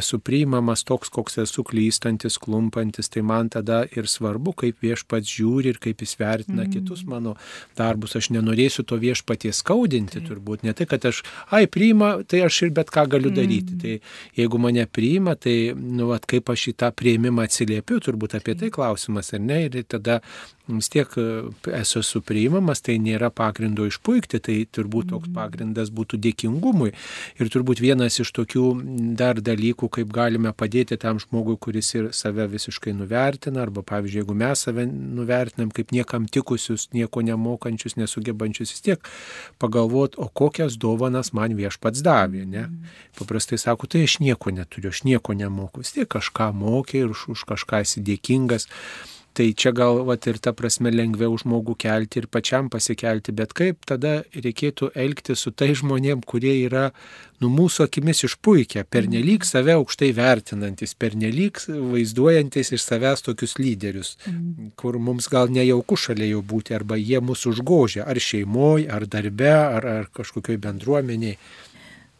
esu 0.00 0.20
priimamas 0.24 0.82
toks, 0.88 1.12
koks 1.12 1.38
esu 1.44 1.64
klystantis, 1.66 2.40
klumpantis, 2.80 3.08
tai 3.08 3.22
man 3.22 3.48
tada 3.48 3.84
ir 3.96 4.06
svarbu, 4.08 4.54
kaip 4.56 4.80
viešpats 4.82 5.28
žiūri 5.28 5.74
ir 5.74 5.78
kaip 5.78 6.00
jis 6.00 6.16
vertina 6.18 6.64
mm. 6.64 6.72
kitus 6.72 7.04
mano 7.04 7.36
darbus. 7.76 8.16
Aš 8.16 8.30
nenorėsiu 8.30 8.84
to 8.84 8.96
viešpaties 8.96 9.60
skaudinti, 9.60 10.20
mm. 10.20 10.28
turbūt 10.28 10.64
ne 10.64 10.72
tai, 10.72 10.86
kad 10.86 11.04
aš, 11.04 11.22
ai, 11.50 11.66
priima, 11.66 12.22
tai 12.24 12.44
aš 12.46 12.62
ir 12.66 12.70
bet 12.74 12.90
ką 12.90 13.06
galiu 13.10 13.30
daryti. 13.30 13.74
Mm. 13.74 13.80
Tai 13.80 14.40
jeigu 14.40 14.58
man 14.58 14.70
mane 14.70 14.86
priima, 14.86 15.34
tai, 15.34 15.72
nu, 15.74 16.10
vat, 16.10 16.26
kaip 16.26 16.50
aš 16.50 16.70
į 16.70 16.76
tą 16.80 16.92
prieimimą 16.94 17.48
atsiliepiu, 17.48 18.00
turbūt 18.00 18.38
apie 18.38 18.54
tai 18.54 18.70
klausimas, 18.70 19.32
ar 19.34 19.42
ne, 19.42 19.64
ir 19.66 19.82
tada 19.88 20.20
vis 20.78 20.88
tiek 20.92 21.10
e, 21.18 21.24
esu 21.80 22.02
supriimamas, 22.06 22.82
tai 22.84 22.98
nėra 23.02 23.30
pagrindo 23.34 23.86
išpuikti, 23.88 24.40
tai 24.44 24.56
turbūt 24.70 25.10
toks 25.10 25.28
mhm. 25.28 25.34
pagrindas 25.36 25.90
būtų 25.94 26.20
dėkingumui. 26.22 26.92
Ir 27.40 27.50
turbūt 27.52 27.82
vienas 27.82 28.20
iš 28.22 28.32
tokių 28.36 28.64
dar 29.18 29.40
dalykų, 29.42 29.90
kaip 29.98 30.12
galime 30.14 30.52
padėti 30.52 30.98
tam 31.00 31.20
žmogui, 31.22 31.56
kuris 31.60 31.92
ir 31.96 32.10
save 32.16 32.46
visiškai 32.50 32.94
nuvertina, 32.96 33.64
arba 33.64 33.84
pavyzdžiui, 33.86 34.22
jeigu 34.22 34.36
mes 34.38 34.64
save 34.66 34.86
nuvertinam 34.90 35.72
kaip 35.74 35.94
niekam 35.96 36.28
tikusius, 36.30 36.88
nieko 36.96 37.24
nemokančius, 37.26 37.96
nesugebančius, 38.00 38.74
vis 38.76 38.86
tiek 38.86 39.12
pagalvot, 39.62 40.18
o 40.18 40.28
kokias 40.28 40.78
dovanas 40.80 41.32
man 41.36 41.56
viešpats 41.58 42.04
davė. 42.06 42.46
Ne? 42.46 42.66
Mhm. 42.66 42.98
Paprastai 43.18 43.58
sako, 43.60 43.88
tai 43.90 44.04
aš 44.08 44.20
nieko 44.22 44.52
neturiu, 44.54 44.92
aš 44.94 45.04
nieko 45.08 45.36
nemoku, 45.36 45.84
vis 45.84 45.94
tiek 45.96 46.08
kažką 46.10 46.50
mokė 46.56 47.04
ir 47.04 47.14
už, 47.14 47.28
už 47.34 47.46
kažką 47.48 47.82
esi 47.84 48.02
dėkingas. 48.04 48.68
Tai 49.30 49.46
čia 49.54 49.70
gal 49.70 50.00
vat, 50.08 50.26
ir 50.26 50.40
ta 50.42 50.50
prasme 50.56 50.90
lengviau 50.90 51.36
žmogų 51.38 51.76
kelti 51.78 52.18
ir 52.18 52.26
pačiam 52.34 52.66
pasikelti, 52.72 53.30
bet 53.36 53.52
kaip 53.54 53.86
tada 53.86 54.24
reikėtų 54.34 54.90
elgti 54.98 55.36
su 55.38 55.52
tai 55.54 55.70
žmonėm, 55.78 56.24
kurie 56.26 56.56
yra, 56.64 56.88
nu, 57.38 57.50
mūsų 57.54 57.86
akimis 57.86 58.24
išpuikę, 58.26 58.82
pernelyg 58.90 59.46
save 59.46 59.76
aukštai 59.78 60.10
vertinantis, 60.18 60.96
pernelyg 60.98 61.62
vaizduojantis 61.68 62.74
iš 62.74 62.82
savęs 62.82 63.22
tokius 63.28 63.54
lyderius, 63.62 64.16
mm. 64.26 64.74
kur 64.80 64.98
mums 64.98 65.30
gal 65.30 65.52
nejauku 65.54 65.98
šalia 66.08 66.32
jų 66.32 66.42
būti, 66.50 66.74
arba 66.74 66.98
jie 66.98 67.22
mūsų 67.22 67.54
užgožia, 67.54 68.08
ar 68.10 68.18
šeimoje, 68.18 68.90
ar 68.90 69.06
darbe, 69.06 69.54
ar, 69.54 69.90
ar 70.00 70.10
kažkokioj 70.16 70.58
bendruomeniai. 70.66 71.38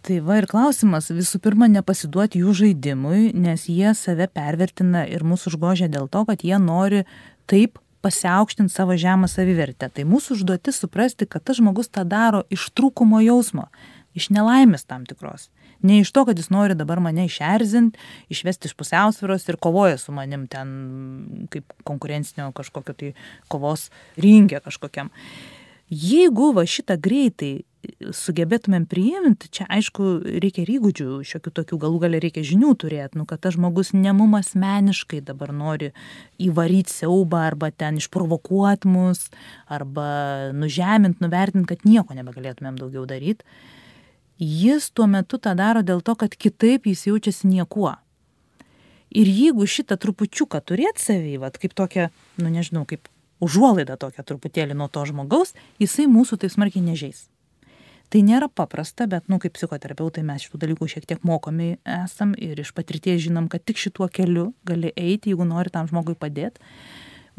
Tai 0.00 0.16
va 0.24 0.38
ir 0.40 0.46
klausimas, 0.48 1.10
visų 1.12 1.42
pirma, 1.44 1.68
nepasiduoti 1.68 2.40
jų 2.40 2.54
žaidimui, 2.62 3.34
nes 3.36 3.66
jie 3.68 3.92
save 3.98 4.30
pervertina 4.32 5.04
ir 5.04 5.26
mūsų 5.28 5.52
užgožia 5.52 5.90
dėl 5.92 6.08
to, 6.08 6.24
kad 6.28 6.40
jie 6.46 6.56
nori 6.56 7.02
taip 7.50 7.76
pasiaukštinti 8.00 8.72
savo 8.72 8.96
žemą 8.96 9.28
savivertę. 9.28 9.90
Tai 9.92 10.06
mūsų 10.08 10.38
užduotis 10.38 10.80
suprasti, 10.80 11.28
kad 11.28 11.44
tas 11.44 11.60
žmogus 11.60 11.92
tą 11.92 12.06
daro 12.08 12.46
iš 12.48 12.70
trūkumo 12.72 13.20
jausmo, 13.26 13.68
iš 14.16 14.30
nelaimės 14.32 14.88
tam 14.88 15.04
tikros. 15.04 15.50
Ne 15.84 16.00
iš 16.00 16.12
to, 16.12 16.24
kad 16.28 16.40
jis 16.40 16.50
nori 16.52 16.76
dabar 16.76 17.00
mane 17.00 17.24
išerzinti, 17.28 18.00
išvesti 18.32 18.68
iš 18.68 18.76
pusiausvėros 18.80 19.46
ir 19.48 19.60
kovoja 19.60 20.00
su 20.00 20.12
manim 20.16 20.46
ten 20.48 21.46
kaip 21.52 21.72
konkurencinio 21.88 22.50
kažkokio 22.56 22.96
tai 22.96 23.14
kovos 23.52 23.88
ringė 24.20 24.60
kažkokiam. 24.64 25.12
Jeigu 25.90 26.52
va 26.54 26.62
šitą 26.70 26.94
greitai 27.02 27.64
sugebėtumėm 28.14 28.84
priimti, 28.88 29.48
čia 29.52 29.64
aišku, 29.72 30.20
reikia 30.42 30.64
įgūdžių, 30.68 31.20
šiokių 31.26 31.52
tokių 31.56 31.78
galų 31.80 32.00
galę 32.04 32.20
reikia 32.22 32.44
žinių 32.46 32.74
turėti, 32.78 33.18
nu, 33.18 33.24
kad 33.28 33.40
tas 33.42 33.56
žmogus 33.56 33.90
ne 33.96 34.12
mum 34.16 34.36
asmeniškai 34.38 35.22
dabar 35.24 35.52
nori 35.56 35.90
įvaryti 36.38 36.92
siaubą 36.92 37.40
arba 37.48 37.70
ten 37.72 37.98
išprovokuoti 38.00 38.90
mus, 38.90 39.26
arba 39.66 40.52
nužemint, 40.56 41.20
nuvertint, 41.24 41.66
kad 41.70 41.86
nieko 41.88 42.16
nebegalėtumėm 42.18 42.78
daugiau 42.80 43.06
daryti. 43.08 43.46
Jis 44.40 44.90
tuo 44.96 45.08
metu 45.10 45.40
tą 45.40 45.56
daro 45.56 45.82
dėl 45.84 46.04
to, 46.04 46.14
kad 46.16 46.36
kitaip 46.36 46.86
jis 46.88 47.08
jaučiasi 47.08 47.48
niekuo. 47.48 47.96
Ir 49.10 49.26
jeigu 49.26 49.66
šitą 49.66 49.98
trupučiuką 50.00 50.60
turėt 50.62 51.00
savį, 51.02 51.40
vat, 51.42 51.58
kaip 51.58 51.74
tokia, 51.74 52.12
nu 52.38 52.52
nežinau, 52.52 52.86
kaip 52.88 53.08
užuolaida 53.40 53.96
tokia 54.00 54.24
truputėlį 54.26 54.78
nuo 54.78 54.88
to 54.92 55.04
žmogaus, 55.08 55.54
jisai 55.82 56.06
mūsų 56.10 56.40
taip 56.44 56.54
smarkiai 56.54 56.84
nežais 56.84 57.28
tai 58.10 58.22
nėra 58.26 58.50
paprasta 58.50 59.06
bet 59.10 59.28
nu 59.30 59.38
kaip 59.42 59.54
psichoterapeutai 59.54 60.24
mes 60.26 60.42
šitų 60.42 60.58
dalykų 60.64 60.88
šiek 60.90 61.06
tiek 61.06 61.22
mokomi 61.26 61.76
esam 61.86 62.34
ir 62.34 62.58
iš 62.58 62.72
patirties 62.74 63.22
žinom 63.28 63.46
kad 63.50 63.62
tik 63.62 63.78
šituo 63.78 64.10
keliu 64.12 64.50
gali 64.66 64.90
eiti 64.98 65.30
jeigu 65.30 65.46
nori 65.46 65.70
tam 65.70 65.86
žmogui 65.90 66.16
padėt 66.18 66.58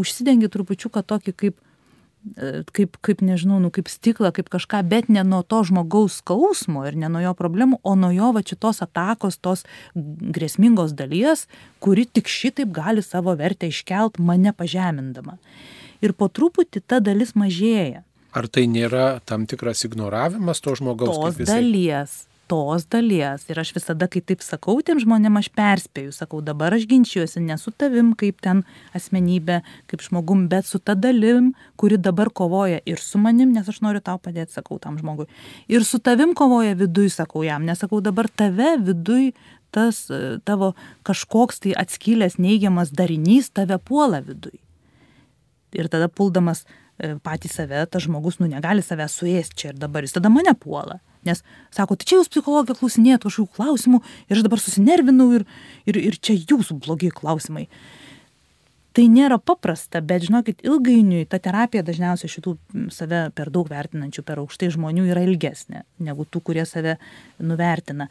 užsidengi 0.02 0.50
trupučiuką 0.52 1.04
tokį 1.12 1.34
kaip 1.44 1.60
e, 2.38 2.62
kaip, 2.72 2.96
kaip 3.04 3.24
nežinau, 3.26 3.60
nu, 3.62 3.72
kaip 3.74 3.92
stiklą, 3.92 4.32
kaip 4.36 4.48
kažką, 4.54 4.82
bet 4.88 5.12
ne 5.12 5.26
nuo 5.28 5.42
to 5.44 5.60
žmogaus 5.68 6.22
skausmo 6.22 6.86
ir 6.88 6.98
ne 6.98 7.10
nuo 7.12 7.22
jo 7.24 7.36
problemų, 7.38 7.82
o 7.84 7.96
nuo 8.00 8.14
jo 8.16 8.32
va 8.38 8.44
šitos 8.46 8.82
atakos, 8.86 9.38
tos 9.42 9.66
grėsmingos 9.94 10.96
dalies, 10.98 11.48
kuri 11.84 12.08
tik 12.08 12.32
šitaip 12.32 12.72
gali 12.74 13.04
savo 13.06 13.36
vertę 13.38 13.70
iškelt 13.70 14.22
mane 14.22 14.56
pažemindama. 14.56 15.38
Ir 16.02 16.16
po 16.18 16.30
truputį 16.30 16.82
ta 16.86 17.00
dalis 17.04 17.36
mažėja. 17.38 18.04
Ar 18.32 18.48
tai 18.48 18.66
nėra 18.72 19.20
tam 19.28 19.46
tikras 19.50 19.84
ignoravimas 19.88 20.64
to 20.64 20.74
žmogaus? 20.80 21.18
Tos 21.20 21.50
dalies, 21.50 22.14
tos 22.48 22.86
dalies. 22.88 23.44
Ir 23.52 23.60
aš 23.60 23.74
visada, 23.76 24.08
kai 24.12 24.22
taip 24.24 24.44
sakau, 24.46 24.78
tiem 24.80 25.02
žmonėm 25.04 25.40
aš 25.42 25.50
perspėju, 25.56 26.14
sakau, 26.16 26.40
dabar 26.44 26.72
aš 26.78 26.88
ginčiuosi 26.88 27.44
ne 27.44 27.58
su 27.60 27.74
tavim 27.76 28.14
kaip 28.20 28.40
ten 28.44 28.64
asmenybė, 28.98 29.60
kaip 29.92 30.08
žmogum, 30.08 30.48
bet 30.52 30.70
su 30.70 30.80
ta 30.80 30.96
dalim, 30.96 31.52
kuri 31.76 32.00
dabar 32.00 32.32
kovoja 32.32 32.80
ir 32.88 33.04
su 33.04 33.20
manim, 33.20 33.52
nes 33.56 33.68
aš 33.68 33.82
noriu 33.84 34.04
tau 34.04 34.16
padėti, 34.20 34.56
sakau 34.56 34.80
tam 34.80 34.96
žmogui. 35.00 35.28
Ir 35.68 35.84
su 35.88 36.00
tavim 36.00 36.32
kovoja 36.32 36.78
viduj, 36.80 37.12
sakau 37.20 37.44
jam, 37.44 37.68
nesakau 37.68 38.00
dabar 38.04 38.32
tave 38.32 38.78
viduj 38.80 39.34
tas 39.72 40.10
e, 40.12 40.40
tavo 40.44 40.74
kažkoks 41.08 41.64
tai 41.64 41.76
atskylęs 41.80 42.36
neigiamas 42.40 42.92
darinys 42.96 43.52
tave 43.56 43.80
puola 43.80 44.20
viduj. 44.24 44.60
Ir 45.78 45.88
tada 45.92 46.10
puldamas 46.12 46.66
E, 47.02 47.16
patį 47.24 47.50
save, 47.50 47.80
tas 47.90 48.06
žmogus, 48.06 48.38
nu, 48.42 48.50
negali 48.52 48.84
save 48.86 49.08
suėsti 49.10 49.58
čia 49.58 49.72
ir 49.72 49.80
dabar, 49.82 50.06
jis 50.06 50.18
tada 50.18 50.30
mane 50.30 50.54
puola. 50.60 51.00
Nes 51.26 51.42
sako, 51.74 51.98
tai 51.98 52.08
čia 52.10 52.20
jūs 52.20 52.30
psichologija 52.34 52.78
klausinėjate 52.78 53.28
kažkokių 53.28 53.58
klausimų 53.58 54.02
ir 54.28 54.38
aš 54.38 54.46
dabar 54.46 54.62
susinervinau 54.62 55.28
ir, 55.38 55.46
ir, 55.90 55.98
ir 55.98 56.18
čia 56.22 56.38
jūsų 56.38 56.78
blogi 56.82 57.12
klausimai. 57.14 57.68
Tai 58.92 59.06
nėra 59.08 59.38
paprasta, 59.40 60.02
bet 60.04 60.26
žinokit, 60.28 60.66
ilgainiui 60.68 61.24
ta 61.32 61.40
terapija 61.40 61.86
dažniausiai 61.88 62.34
šitų 62.34 62.56
save 62.92 63.22
per 63.38 63.50
daug 63.54 63.70
vertinančių, 63.72 64.26
per 64.28 64.42
aukštai 64.42 64.74
žmonių 64.76 65.06
yra 65.14 65.24
ilgesnė 65.24 65.86
negu 66.04 66.28
tų, 66.28 66.42
kurie 66.50 66.66
save 66.68 66.98
nuvertina. 67.40 68.10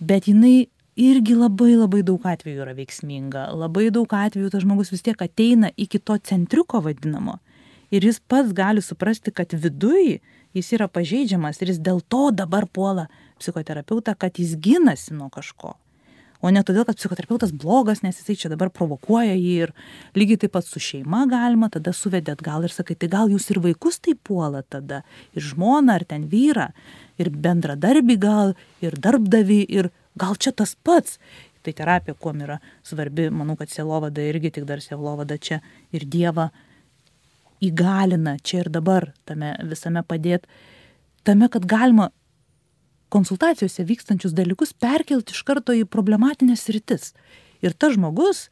Bet 0.00 0.30
jinai 0.30 0.70
irgi 0.96 1.36
labai 1.38 1.76
labai 1.76 2.02
daug 2.06 2.24
atvejų 2.26 2.66
yra 2.66 2.74
veiksminga. 2.76 3.48
Labai 3.56 3.90
daug 3.94 4.12
atvejų 4.12 4.50
tas 4.52 4.64
žmogus 4.66 4.92
vis 4.92 5.04
tiek 5.04 5.20
ateina 5.22 5.72
iki 5.76 5.98
to 5.98 6.18
centriuko 6.18 6.82
vadinamo 6.84 7.38
ir 7.92 8.06
jis 8.08 8.20
pats 8.28 8.54
gali 8.56 8.82
suprasti, 8.82 9.30
kad 9.30 9.52
viduj 9.52 10.18
jis 10.56 10.72
yra 10.76 10.88
pažeidžiamas 10.88 11.60
ir 11.60 11.72
jis 11.72 11.80
dėl 11.84 12.00
to 12.08 12.30
dabar 12.32 12.66
puola 12.66 13.06
psichoterapeutą, 13.40 14.16
kad 14.18 14.40
jis 14.40 14.56
ginasi 14.56 15.14
nuo 15.16 15.28
kažko. 15.32 15.76
O 16.42 16.50
ne 16.50 16.58
todėl, 16.66 16.82
kad 16.82 16.98
psichoterapeutas 16.98 17.52
blogas, 17.54 18.00
nes 18.02 18.16
jisai 18.18 18.34
čia 18.34 18.48
dabar 18.50 18.72
provokuoja 18.74 19.36
jį 19.36 19.52
ir 19.66 19.72
lygiai 20.18 20.40
taip 20.42 20.56
pat 20.56 20.66
su 20.66 20.82
šeima 20.82 21.22
galima, 21.30 21.68
tada 21.70 21.92
suvedėt 21.94 22.42
gal 22.42 22.66
ir 22.66 22.74
sakai, 22.74 22.96
tai 22.98 23.06
gal 23.12 23.30
jūs 23.30 23.46
ir 23.52 23.60
vaikus 23.62 24.00
taip 24.02 24.18
puola 24.26 24.64
tada, 24.66 25.04
ir 25.38 25.46
žmoną, 25.52 26.00
ar 26.00 26.06
ten 26.08 26.26
vyrą, 26.32 26.72
ir 27.22 27.30
bendradarbį 27.30 28.18
gal, 28.24 28.56
ir 28.82 28.98
darbdavį, 28.98 29.60
ir 29.70 29.92
gal 30.18 30.36
čia 30.36 30.52
tas 30.52 30.74
pats. 30.74 31.18
Tai 31.62 31.72
terapija, 31.78 32.14
kuo 32.18 32.32
yra 32.34 32.58
svarbi, 32.82 33.28
manau, 33.30 33.54
kad 33.56 33.70
sielovada 33.70 34.22
irgi 34.26 34.50
tik 34.50 34.66
dar 34.66 34.82
sielovada 34.82 35.38
čia 35.38 35.60
ir 35.94 36.04
Dievą 36.04 36.48
įgalina 37.62 38.36
čia 38.42 38.64
ir 38.64 38.70
dabar 38.74 39.12
tame 39.28 39.54
visame 39.70 40.02
padėt, 40.02 40.48
tame, 41.22 41.46
kad 41.48 41.66
galima 41.70 42.10
konsultacijose 43.12 43.84
vykstančius 43.86 44.34
dalykus 44.34 44.72
perkelti 44.72 45.36
iš 45.36 45.44
karto 45.46 45.76
į 45.76 45.84
problematinės 45.86 46.66
rytis. 46.74 47.12
Ir 47.62 47.76
tas 47.78 47.94
žmogus, 47.94 48.48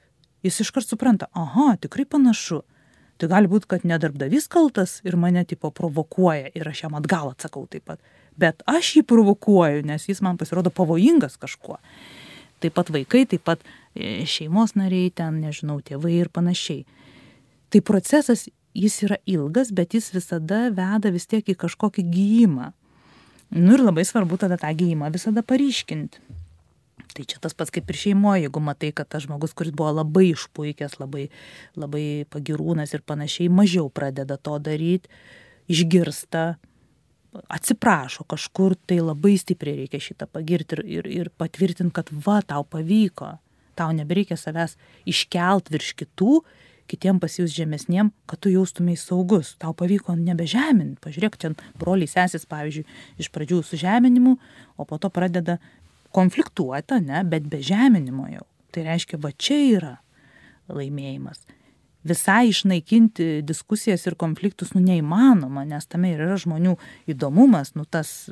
jis 0.47 0.61
iškart 0.63 0.87
supranta, 0.87 1.31
aha, 1.35 1.75
tikrai 1.83 2.07
panašu. 2.07 2.63
Tai 3.21 3.29
gali 3.29 3.51
būti, 3.51 3.69
kad 3.69 3.83
nedarbdavys 3.85 4.47
kaltas 4.49 5.01
ir 5.05 5.19
mane 5.21 5.43
tipo 5.49 5.73
provokuoja 5.75 6.53
ir 6.57 6.69
aš 6.71 6.87
jam 6.87 6.95
atgal 6.97 7.35
atsakau 7.35 7.67
taip 7.69 7.89
pat. 7.91 8.01
Bet 8.41 8.65
aš 8.71 8.95
jį 8.97 9.05
provokuoju, 9.11 9.85
nes 9.89 10.07
jis 10.09 10.23
man 10.25 10.41
pasirodo 10.41 10.73
pavojingas 10.73 11.37
kažkuo. 11.41 11.79
taip 12.61 12.75
pat 12.77 12.91
vaikai, 12.93 13.25
taip 13.25 13.41
pat 13.45 13.63
e, 13.97 14.27
šeimos 14.29 14.75
nariai, 14.77 15.09
ten, 15.17 15.39
nežinau, 15.41 15.79
tėvai 15.81 16.13
ir 16.19 16.29
panašiai. 16.29 16.85
Tai 17.73 17.81
procesas, 17.81 18.49
jis 18.77 18.99
yra 19.07 19.17
ilgas, 19.27 19.71
bet 19.73 19.95
jis 19.97 20.11
visada 20.13 20.67
veda 20.69 21.13
vis 21.15 21.25
tiek 21.31 21.47
į 21.49 21.57
kažkokį 21.57 22.05
gyjimą. 22.13 22.73
Nu 23.57 23.75
ir 23.75 23.83
labai 23.83 24.05
svarbu 24.05 24.39
tada 24.39 24.61
tą 24.61 24.71
gyjimą 24.77 25.09
visada 25.15 25.43
paryškinti. 25.43 26.21
Tai 27.11 27.25
čia 27.27 27.41
tas 27.43 27.57
pats 27.59 27.73
kaip 27.75 27.89
ir 27.91 27.99
šeimoje, 27.99 28.45
jeigu 28.45 28.61
matai, 28.63 28.93
kad 28.95 29.09
tas 29.11 29.25
žmogus, 29.25 29.55
kuris 29.57 29.75
buvo 29.75 29.91
labai 29.97 30.29
išpuikęs, 30.31 31.01
labai, 31.01 31.27
labai 31.75 32.05
pagirūnas 32.31 32.95
ir 32.95 33.03
panašiai, 33.03 33.51
mažiau 33.51 33.89
pradeda 33.91 34.37
to 34.39 34.55
daryti, 34.63 35.11
išgirsta, 35.71 36.45
atsiprašo 37.49 38.25
kažkur, 38.31 38.75
tai 38.87 39.01
labai 39.03 39.37
stipriai 39.39 39.85
reikia 39.85 40.03
šitą 40.03 40.27
pagirti 40.31 40.79
ir, 40.79 40.83
ir, 40.99 41.11
ir 41.21 41.31
patvirtinti, 41.39 41.95
kad 41.95 42.11
va, 42.27 42.41
tau 42.47 42.65
pavyko, 42.67 43.37
tau 43.79 43.95
nebereikia 43.97 44.39
savęs 44.39 44.77
iškelt 45.09 45.71
virš 45.73 45.95
kitų, 46.03 46.41
kitiem 46.91 47.21
pasijus 47.23 47.55
žemesniem, 47.55 48.11
kad 48.27 48.41
tu 48.43 48.51
jaustumai 48.51 48.97
saugus, 48.99 49.55
tau 49.63 49.71
pavyko 49.79 50.17
nebežeminti, 50.19 50.99
pažiūrėk, 51.05 51.39
čia 51.39 51.53
broliai 51.79 52.11
sesis, 52.11 52.49
pavyzdžiui, 52.51 52.87
iš 53.23 53.31
pradžių 53.31 53.61
su 53.67 53.79
žeminimu, 53.79 54.35
o 54.75 54.87
po 54.89 54.99
to 54.99 55.13
pradeda 55.15 55.61
konfliktuota, 56.15 56.99
ne, 56.99 57.23
bet 57.23 57.47
be 57.47 57.63
žeminimo 57.63 58.27
jau. 58.33 58.47
Tai 58.75 58.87
reiškia, 58.87 59.19
va 59.23 59.31
čia 59.35 59.61
yra 59.77 59.95
laimėjimas. 60.71 61.47
Visai 62.07 62.49
išnaikinti 62.49 63.43
diskusijas 63.45 64.07
ir 64.09 64.17
konfliktus, 64.17 64.73
nu, 64.73 64.81
neįmanoma, 64.85 65.67
nes 65.69 65.85
tame 65.91 66.15
ir 66.15 66.23
yra 66.25 66.39
žmonių 66.41 66.79
įdomumas, 67.13 67.75
nu, 67.77 67.85
tas 67.85 68.31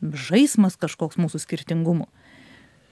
žaismas 0.00 0.78
kažkoks 0.78 1.18
mūsų 1.18 1.40
skirtingumų. 1.42 2.06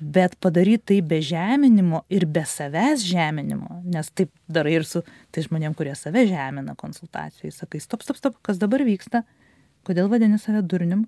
Bet 0.04 0.34
padaryti 0.42 0.90
tai 0.90 0.98
be 1.06 1.20
žeminimo 1.22 2.02
ir 2.10 2.26
be 2.26 2.42
savęs 2.42 3.04
žeminimo, 3.06 3.78
nes 3.86 4.10
taip 4.10 4.32
darai 4.50 4.80
ir 4.80 4.88
su 4.88 5.04
tai 5.30 5.44
žmonėm, 5.46 5.76
kurie 5.78 5.94
save 5.96 6.26
žemina 6.26 6.74
konsultacijai, 6.74 7.54
sakai, 7.54 7.78
stop, 7.80 8.02
stop, 8.02 8.18
stop, 8.18 8.40
kas 8.42 8.58
dabar 8.58 8.82
vyksta, 8.82 9.22
kodėl 9.86 10.10
vadini 10.10 10.40
save 10.42 10.64
durnium, 10.66 11.06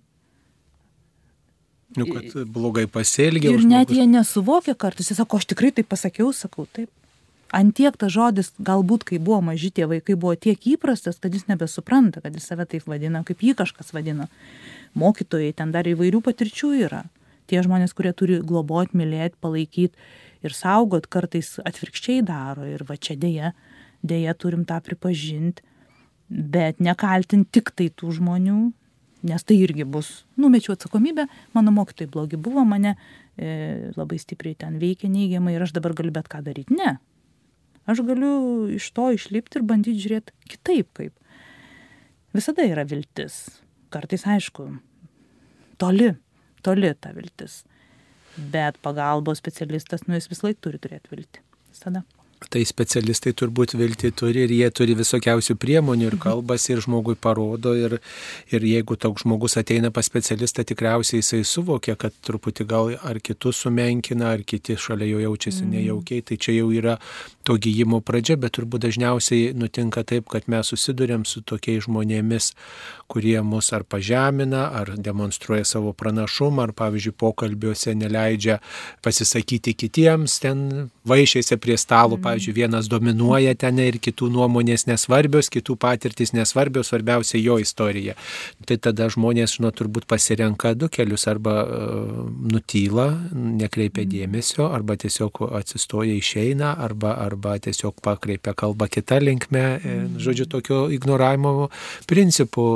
Nu, 1.97 2.05
kad 2.11 2.32
blogai 2.51 2.84
pasielgiau. 2.91 3.55
Ir 3.55 3.62
net 3.64 3.89
žmogus. 3.89 3.97
jie 3.97 4.07
nesuvokia 4.11 4.74
kartais, 4.74 5.07
jis 5.11 5.20
sako, 5.20 5.39
aš 5.41 5.47
tikrai 5.53 5.70
tai 5.72 5.84
pasakiau, 5.87 6.32
sakau, 6.34 6.66
taip. 6.66 6.91
Antiek 7.55 7.94
tas 7.94 8.11
žodis, 8.11 8.51
galbūt 8.59 9.05
kai 9.07 9.20
buvo 9.22 9.38
maži 9.49 9.70
tie 9.70 9.86
vaikai, 9.86 10.16
buvo 10.18 10.34
tiek 10.34 10.59
įprastas, 10.66 11.20
kad 11.22 11.34
jis 11.34 11.47
nebesupranta, 11.47 12.20
kad 12.24 12.34
jis 12.34 12.49
save 12.51 12.66
taip 12.66 12.88
vadina, 12.90 13.22
kaip 13.26 13.44
jį 13.44 13.55
kažkas 13.61 13.94
vadina. 13.94 14.26
Mokytojai, 14.99 15.53
ten 15.55 15.70
dar 15.74 15.86
įvairių 15.86 16.24
patirčių 16.26 16.72
yra. 16.88 17.05
Tie 17.47 17.62
žmonės, 17.62 17.94
kurie 17.94 18.11
turi 18.16 18.40
globot, 18.42 18.90
mylėti, 18.99 19.38
palaikyti 19.38 19.94
ir 20.42 20.57
saugot, 20.57 21.07
kartais 21.07 21.55
atvirkščiai 21.62 22.24
daro. 22.26 22.66
Ir 22.66 22.82
va 22.88 22.99
čia 22.99 23.14
dėja, 23.14 23.53
dėja 24.03 24.34
turim 24.34 24.66
tą 24.66 24.80
pripažinti, 24.82 25.62
bet 26.26 26.82
nekaltinti 26.82 27.61
tik 27.61 27.70
tai 27.78 27.92
tų 27.94 28.16
žmonių, 28.18 28.61
nes 29.26 29.47
tai 29.47 29.61
irgi 29.62 29.86
bus, 29.86 30.24
numečiau 30.38 30.74
atsakomybę, 30.74 31.26
mano 31.55 31.72
mokytojai 31.74 32.11
blogi 32.11 32.38
buvo, 32.38 32.66
mane 32.66 32.97
e, 33.38 33.92
labai 33.97 34.18
stipriai 34.18 34.59
ten 34.59 34.80
veikia 34.82 35.11
neigiamai 35.11 35.55
ir 35.55 35.62
aš 35.62 35.74
dabar 35.78 35.94
galiu 35.99 36.14
bet 36.14 36.26
ką 36.30 36.42
daryti. 36.47 36.74
Ne. 36.74 36.97
Aš 37.87 38.03
galiu 38.07 38.66
iš 38.74 38.91
to 38.97 39.12
išlipti 39.14 39.61
ir 39.61 39.66
bandyti 39.66 40.03
žiūrėti 40.03 40.34
kitaip 40.51 40.91
kaip. 40.99 41.14
Visada 42.34 42.66
yra 42.66 42.84
viltis. 42.89 43.47
Kartais 43.95 44.26
aišku, 44.26 44.66
toli, 45.80 46.11
toli 46.66 46.93
ta 47.01 47.14
viltis. 47.16 47.62
Bet 48.37 48.76
pagalbos 48.84 49.41
specialistas, 49.41 50.05
nu 50.09 50.18
jis 50.18 50.28
vis 50.32 50.43
laik 50.45 50.61
turi 50.61 50.82
turėti 50.82 51.14
viltį. 51.14 51.45
Visada. 51.70 52.03
Tai 52.53 52.61
specialistai 52.68 53.32
turbūt 53.32 53.72
vilti 53.80 54.11
turi 54.12 54.43
ir 54.45 54.51
jie 54.53 54.66
turi 54.74 54.93
visokiausių 54.99 55.55
priemonių 55.57 56.05
ir 56.05 56.16
mhm. 56.18 56.20
kalbas 56.20 56.66
ir 56.68 56.82
žmogui 56.84 57.14
parodo 57.16 57.72
ir, 57.72 57.97
ir 58.53 58.66
jeigu 58.68 58.99
toks 59.01 59.24
žmogus 59.24 59.57
ateina 59.57 59.89
pas 59.91 60.05
specialistą, 60.05 60.66
tikriausiai 60.68 61.22
jisai 61.22 61.41
suvokia, 61.49 61.97
kad 61.97 62.12
truputį 62.28 62.68
gal 62.68 62.93
ar 63.01 63.22
kitus 63.24 63.62
sumenkina, 63.64 64.34
ar 64.37 64.45
kiti 64.45 64.76
šalia 64.76 65.09
jo 65.14 65.22
jaučiasi 65.24 65.64
mm. 65.64 65.72
nejaukiai, 65.78 66.26
tai 66.28 66.37
čia 66.37 66.59
jau 66.59 66.68
yra 66.76 66.99
to 67.47 67.55
gyjimo 67.62 68.01
pradžia, 68.03 68.34
bet 68.40 68.57
turbūt 68.59 68.82
dažniausiai 68.88 69.53
nutinka 69.55 70.03
taip, 70.07 70.26
kad 70.32 70.49
mes 70.51 70.66
susidurėm 70.72 71.22
su 71.28 71.44
tokiais 71.47 71.84
žmonėmis, 71.86 72.51
kurie 73.07 73.38
mus 73.47 73.70
ar 73.76 73.84
pažemina, 73.86 74.66
ar 74.74 74.97
demonstruoja 74.99 75.64
savo 75.68 75.92
pranašumą, 75.94 76.66
ar 76.66 76.72
pavyzdžiui 76.76 77.14
pokalbiuose 77.14 77.94
neleidžia 77.94 78.59
pasisakyti 79.07 79.76
kitiems, 79.78 80.40
ten 80.42 80.90
vaišiasi 81.07 81.59
prie 81.62 81.78
stalo, 81.78 82.18
pavyzdžiui, 82.22 82.57
vienas 82.57 82.90
dominuoja 82.90 83.55
ten 83.55 83.78
ir 83.84 84.01
kitų 84.03 84.32
nuomonės 84.34 84.88
nesvarbios, 84.90 85.53
kitų 85.55 85.78
patirtis 85.78 86.34
nesvarbios, 86.34 86.90
svarbiausia 86.90 87.38
jo 87.38 87.61
istorija. 87.62 88.16
Tai 88.66 88.80
tada 88.82 89.07
žmonės, 89.12 89.57
žinot, 89.61 89.78
turbūt 89.78 90.11
pasirenka 90.11 90.74
du 90.74 90.90
kelius 90.90 91.28
arba 91.30 91.57
uh, 91.62 92.26
nutyla, 92.51 93.09
nekreipia 93.32 94.03
mm. 94.03 94.11
dėmesio, 94.16 94.66
arba 94.72 94.99
tiesiog 94.99 95.44
atsistoja 95.61 96.16
išeina, 96.18 96.74
arba, 96.82 97.14
arba 97.22 97.36
tiesiog 97.62 98.01
pakreipia 98.05 98.55
kalbą 98.57 98.89
kitą 98.91 99.18
linkmę, 99.22 99.64
e, 99.76 99.95
žodžiu, 100.22 100.47
tokio 100.51 100.78
ignoravimo 100.95 101.68
principų 102.09 102.66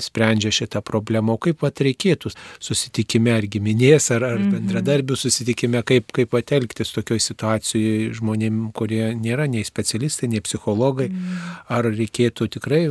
sprendžia 0.00 0.52
šitą 0.54 0.82
problemą, 0.86 1.36
o 1.36 1.40
kaip 1.42 1.60
pat 1.60 1.82
reikėtų 1.84 2.32
susitikime 2.62 3.34
ar 3.36 3.46
giminės, 3.50 4.10
ar, 4.14 4.24
ar 4.32 4.38
mhm. 4.38 4.54
bendradarbių 4.56 5.18
susitikime, 5.20 5.82
kaip, 5.86 6.12
kaip 6.16 6.36
atelgtis 6.38 6.94
tokioje 6.96 7.24
situacijoje 7.28 8.14
žmonėm, 8.20 8.70
kurie 8.76 9.10
nėra 9.18 9.48
nei 9.50 9.66
specialistai, 9.66 10.30
nei 10.32 10.44
psichologai, 10.44 11.10
mhm. 11.10 11.50
ar 11.76 11.90
reikėtų 11.90 12.48
tikrai 12.56 12.86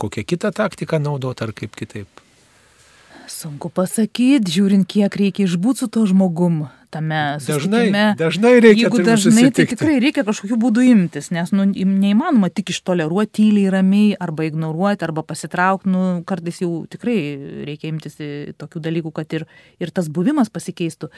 kokią 0.00 0.24
kitą 0.24 0.52
taktiką 0.56 0.98
naudoti, 1.02 1.44
ar 1.44 1.54
kaip 1.56 1.76
kitaip. 1.76 2.26
Sunku 3.30 3.70
pasakyti, 3.70 4.50
žiūrint, 4.56 4.88
kiek 4.90 5.14
reikia 5.14 5.46
išbūti 5.46 5.84
su 5.84 5.88
to 5.92 6.02
žmogum 6.08 6.64
tame 6.90 7.38
dažnai, 7.40 8.14
dažnai 8.18 8.52
reikia. 8.60 8.88
Jeigu 8.88 9.02
dažnai, 9.06 9.46
tai 9.54 9.66
tikrai 9.70 9.98
reikia 10.02 10.24
kažkokių 10.26 10.58
būdų 10.60 10.84
imtis, 10.90 11.30
nes 11.34 11.52
nu, 11.54 11.64
neįmanoma 11.70 12.50
tik 12.52 12.72
ištoleruoti 12.74 13.32
tyliai, 13.40 13.70
ramiai, 13.72 14.16
arba 14.20 14.46
ignoruoti, 14.48 15.06
arba 15.06 15.24
pasitraukti, 15.26 15.90
nu, 15.92 16.02
kartais 16.28 16.60
jau 16.62 16.84
tikrai 16.90 17.16
reikia 17.68 17.92
imtis 17.92 18.18
tokių 18.60 18.82
dalykų, 18.88 19.14
kad 19.20 19.38
ir, 19.38 19.46
ir 19.82 19.94
tas 19.94 20.10
buvimas 20.10 20.50
pasikeistų. 20.52 21.10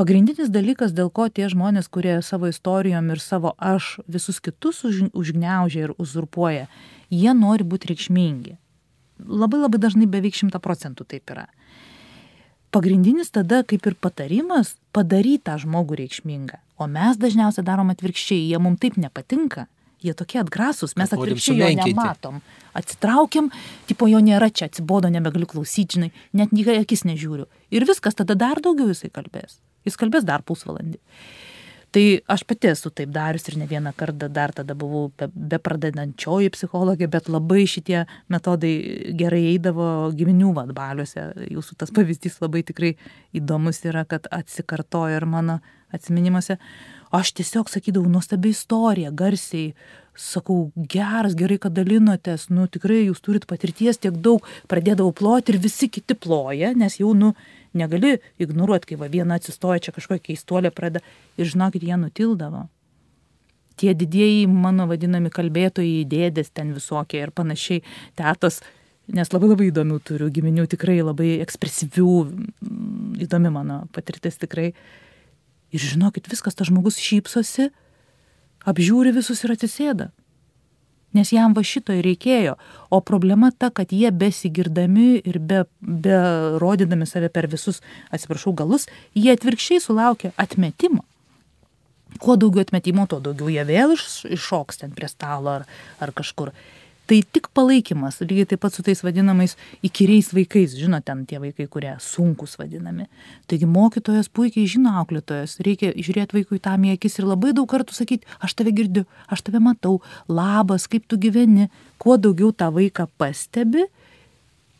Pagrindinis 0.00 0.50
dalykas, 0.52 0.94
dėl 0.96 1.12
ko 1.14 1.28
tie 1.30 1.48
žmonės, 1.52 1.88
kurie 1.92 2.18
savo 2.26 2.50
istorijom 2.50 3.12
ir 3.14 3.22
savo 3.22 3.54
aš 3.58 3.96
visus 4.10 4.42
kitus 4.42 4.82
už, 4.88 5.08
užgneužia 5.14 5.88
ir 5.88 5.96
uzurpuoja, 5.98 6.68
jie 7.14 7.38
nori 7.38 7.66
būti 7.66 7.94
reikšmingi. 7.94 8.58
Labai 9.24 9.60
labai 9.62 9.78
dažnai 9.78 10.10
beveik 10.10 10.34
šimta 10.34 10.58
procentų 10.58 11.06
taip 11.06 11.30
yra 11.30 11.46
pagrindinis 12.74 13.30
tada 13.34 13.62
kaip 13.62 13.86
ir 13.86 13.94
patarimas 13.94 14.74
padaryt 14.96 15.46
tą 15.46 15.56
žmogų 15.62 16.00
reikšmingą. 16.02 16.58
O 16.78 16.88
mes 16.90 17.20
dažniausiai 17.22 17.66
darom 17.66 17.92
atvirkščiai 17.94 18.50
jie 18.50 18.58
mum 18.58 18.76
taip 18.80 18.98
nepatinka 18.98 19.68
jie 20.04 20.14
tokie 20.16 20.40
atgrasūs 20.42 20.96
mes 21.00 21.12
atvirkščiai 21.16 21.60
jo 21.60 21.70
nematom. 21.80 22.40
Atsitraukiam 22.76 23.50
tipo 23.88 24.08
jo 24.10 24.20
nėra 24.24 24.50
čia 24.52 24.68
atsibodo 24.68 25.10
nebegaliu 25.12 25.48
klausyt 25.50 25.96
žinai 25.96 26.10
net 26.36 26.52
į 26.52 26.66
akis 26.80 27.06
nežiūriu. 27.08 27.48
Ir 27.74 27.86
viskas 27.88 28.18
tada 28.18 28.36
dar 28.38 28.60
daugiau 28.64 28.90
jisai 28.92 29.12
kalbės. 29.14 29.60
Jis 29.84 29.98
kalbės 30.00 30.26
dar 30.28 30.44
pusvalandį 30.44 31.00
tai 31.94 32.04
aš 32.34 32.42
pati 32.48 32.70
esu 32.72 32.90
taip 32.90 33.12
darius 33.14 33.46
ir 33.48 33.58
ne 33.60 33.68
vieną 33.70 33.92
kartą 33.96 34.28
dar 34.32 34.52
tada 34.56 34.74
buvau 34.78 35.12
be, 35.18 35.28
bepradedančioji 35.54 36.50
psichologė, 36.56 37.06
bet 37.10 37.30
labai 37.30 37.64
šitie 37.70 38.02
metodai 38.32 38.74
gerai 39.20 39.44
eidavo 39.52 40.10
giminių 40.18 40.50
vadbaliuose. 40.58 41.28
Jūsų 41.54 41.78
tas 41.78 41.94
pavyzdys 41.94 42.40
labai 42.42 42.64
tikrai 42.66 42.94
įdomus 43.36 43.84
yra, 43.86 44.02
kad 44.10 44.26
atsikartoja 44.34 45.20
ir 45.20 45.28
mano 45.30 45.60
atminimuose. 45.94 46.58
Aš 47.14 47.30
tiesiog 47.38 47.70
sakydavau 47.70 48.10
nuostabi 48.10 48.50
istorija, 48.50 49.12
garsiai, 49.14 49.74
sakau, 50.18 50.72
geras, 50.74 51.36
gerai, 51.38 51.60
kad 51.62 51.74
dalinotės, 51.76 52.48
nu 52.50 52.66
tikrai 52.70 53.04
jūs 53.04 53.22
turit 53.22 53.46
patirties 53.50 54.00
tiek 54.02 54.16
daug, 54.22 54.42
pradėdavau 54.70 55.14
ploti 55.14 55.54
ir 55.54 55.60
visi 55.62 55.90
kiti 55.90 56.18
ploja, 56.18 56.72
nes 56.78 56.98
jau, 56.98 57.12
nu, 57.18 57.34
negali 57.78 58.18
ignoruoti, 58.42 58.92
kai 58.92 59.00
va 59.00 59.10
viena 59.12 59.38
atsistoja 59.38 59.82
čia 59.82 59.94
kažkokia 59.96 60.30
keistuolė 60.30 60.72
pradeda 60.74 61.04
ir 61.38 61.50
žinokit, 61.50 61.84
jie 61.84 61.98
nutildavo. 62.00 62.66
Tie 63.80 63.90
didieji 63.98 64.46
mano 64.46 64.86
vadinami 64.86 65.32
kalbėtojai, 65.34 66.04
dėdės 66.06 66.52
ten 66.54 66.70
visokie 66.76 67.24
ir 67.24 67.32
panašiai, 67.34 67.82
tetos, 68.18 68.60
nes 69.10 69.32
labai 69.34 69.50
labai 69.50 69.70
įdomių 69.72 69.98
turiu 70.06 70.30
giminių, 70.32 70.68
tikrai 70.70 71.00
labai 71.02 71.40
ekspresyvių, 71.42 72.12
mm, 72.24 73.16
įdomi 73.26 73.50
mano 73.52 73.80
patirtis 73.92 74.38
tikrai. 74.38 74.72
Ir 75.74 75.82
žinokit, 75.82 76.30
viskas 76.30 76.54
tas 76.54 76.70
žmogus 76.70 77.00
šypsosi, 77.02 77.72
apžiūri 78.64 79.10
visus 79.16 79.42
ir 79.42 79.56
atsisėda. 79.56 80.12
Nes 81.14 81.32
jam 81.32 81.54
va 81.56 81.64
šito 81.66 81.94
ir 81.94 82.04
reikėjo. 82.06 82.56
O 82.94 83.00
problema 83.00 83.50
ta, 83.50 83.70
kad 83.74 83.92
jie 83.94 84.10
besigirdami 84.14 85.22
ir 85.22 85.40
be, 85.40 85.64
be 85.80 86.20
rodydami 86.62 87.08
save 87.08 87.30
per 87.34 87.48
visus, 87.50 87.80
atsiprašau, 88.14 88.54
galus, 88.58 88.88
jie 89.14 89.34
atvirkščiai 89.34 89.82
sulaukia 89.82 90.34
atmetimo. 90.36 91.04
Kuo 92.22 92.36
daugiau 92.38 92.62
atmetimo, 92.62 93.08
tuo 93.10 93.18
daugiau 93.22 93.50
jie 93.50 93.64
vėl 93.66 93.96
iš, 93.96 94.24
iššoks 94.36 94.84
ten 94.84 94.94
prie 94.94 95.10
stalo 95.10 95.50
ar, 95.58 95.68
ar 96.02 96.14
kažkur 96.14 96.52
tai 97.06 97.20
tik 97.36 97.50
palaikymas 97.56 98.20
lygiai 98.24 98.48
taip 98.48 98.62
pat 98.64 98.74
su 98.74 98.84
tais 98.84 99.00
vadinamais 99.04 99.56
įkyriais 99.84 100.30
vaikais. 100.36 100.76
Žinot 100.78 101.04
ten 101.04 101.24
tie 101.28 101.40
vaikai 101.42 101.66
kurie 101.70 101.92
sunkūs 102.00 102.56
vadinami. 102.60 103.06
Taigi 103.50 103.68
mokytojas 103.68 104.30
puikiai 104.32 104.68
žino 104.70 104.94
auklėtojas. 105.02 105.58
Reikia 105.64 105.92
žiūrėt 105.96 106.34
vaikui 106.36 106.60
tam 106.64 106.86
į 106.88 106.94
akis 106.96 107.20
ir 107.20 107.28
labai 107.28 107.52
daug 107.56 107.68
kartų 107.70 107.96
sakyt 107.96 108.24
aš 108.40 108.56
tave 108.56 108.72
girdžiu 108.76 109.04
aš 109.28 109.44
tave 109.44 109.60
matau 109.64 110.00
labas 110.28 110.88
kaip 110.88 111.06
tu 111.08 111.20
gyveni. 111.20 111.68
Kuo 112.00 112.16
daugiau 112.16 112.52
tą 112.56 112.70
vaiką 112.74 113.08
pastebi 113.20 113.88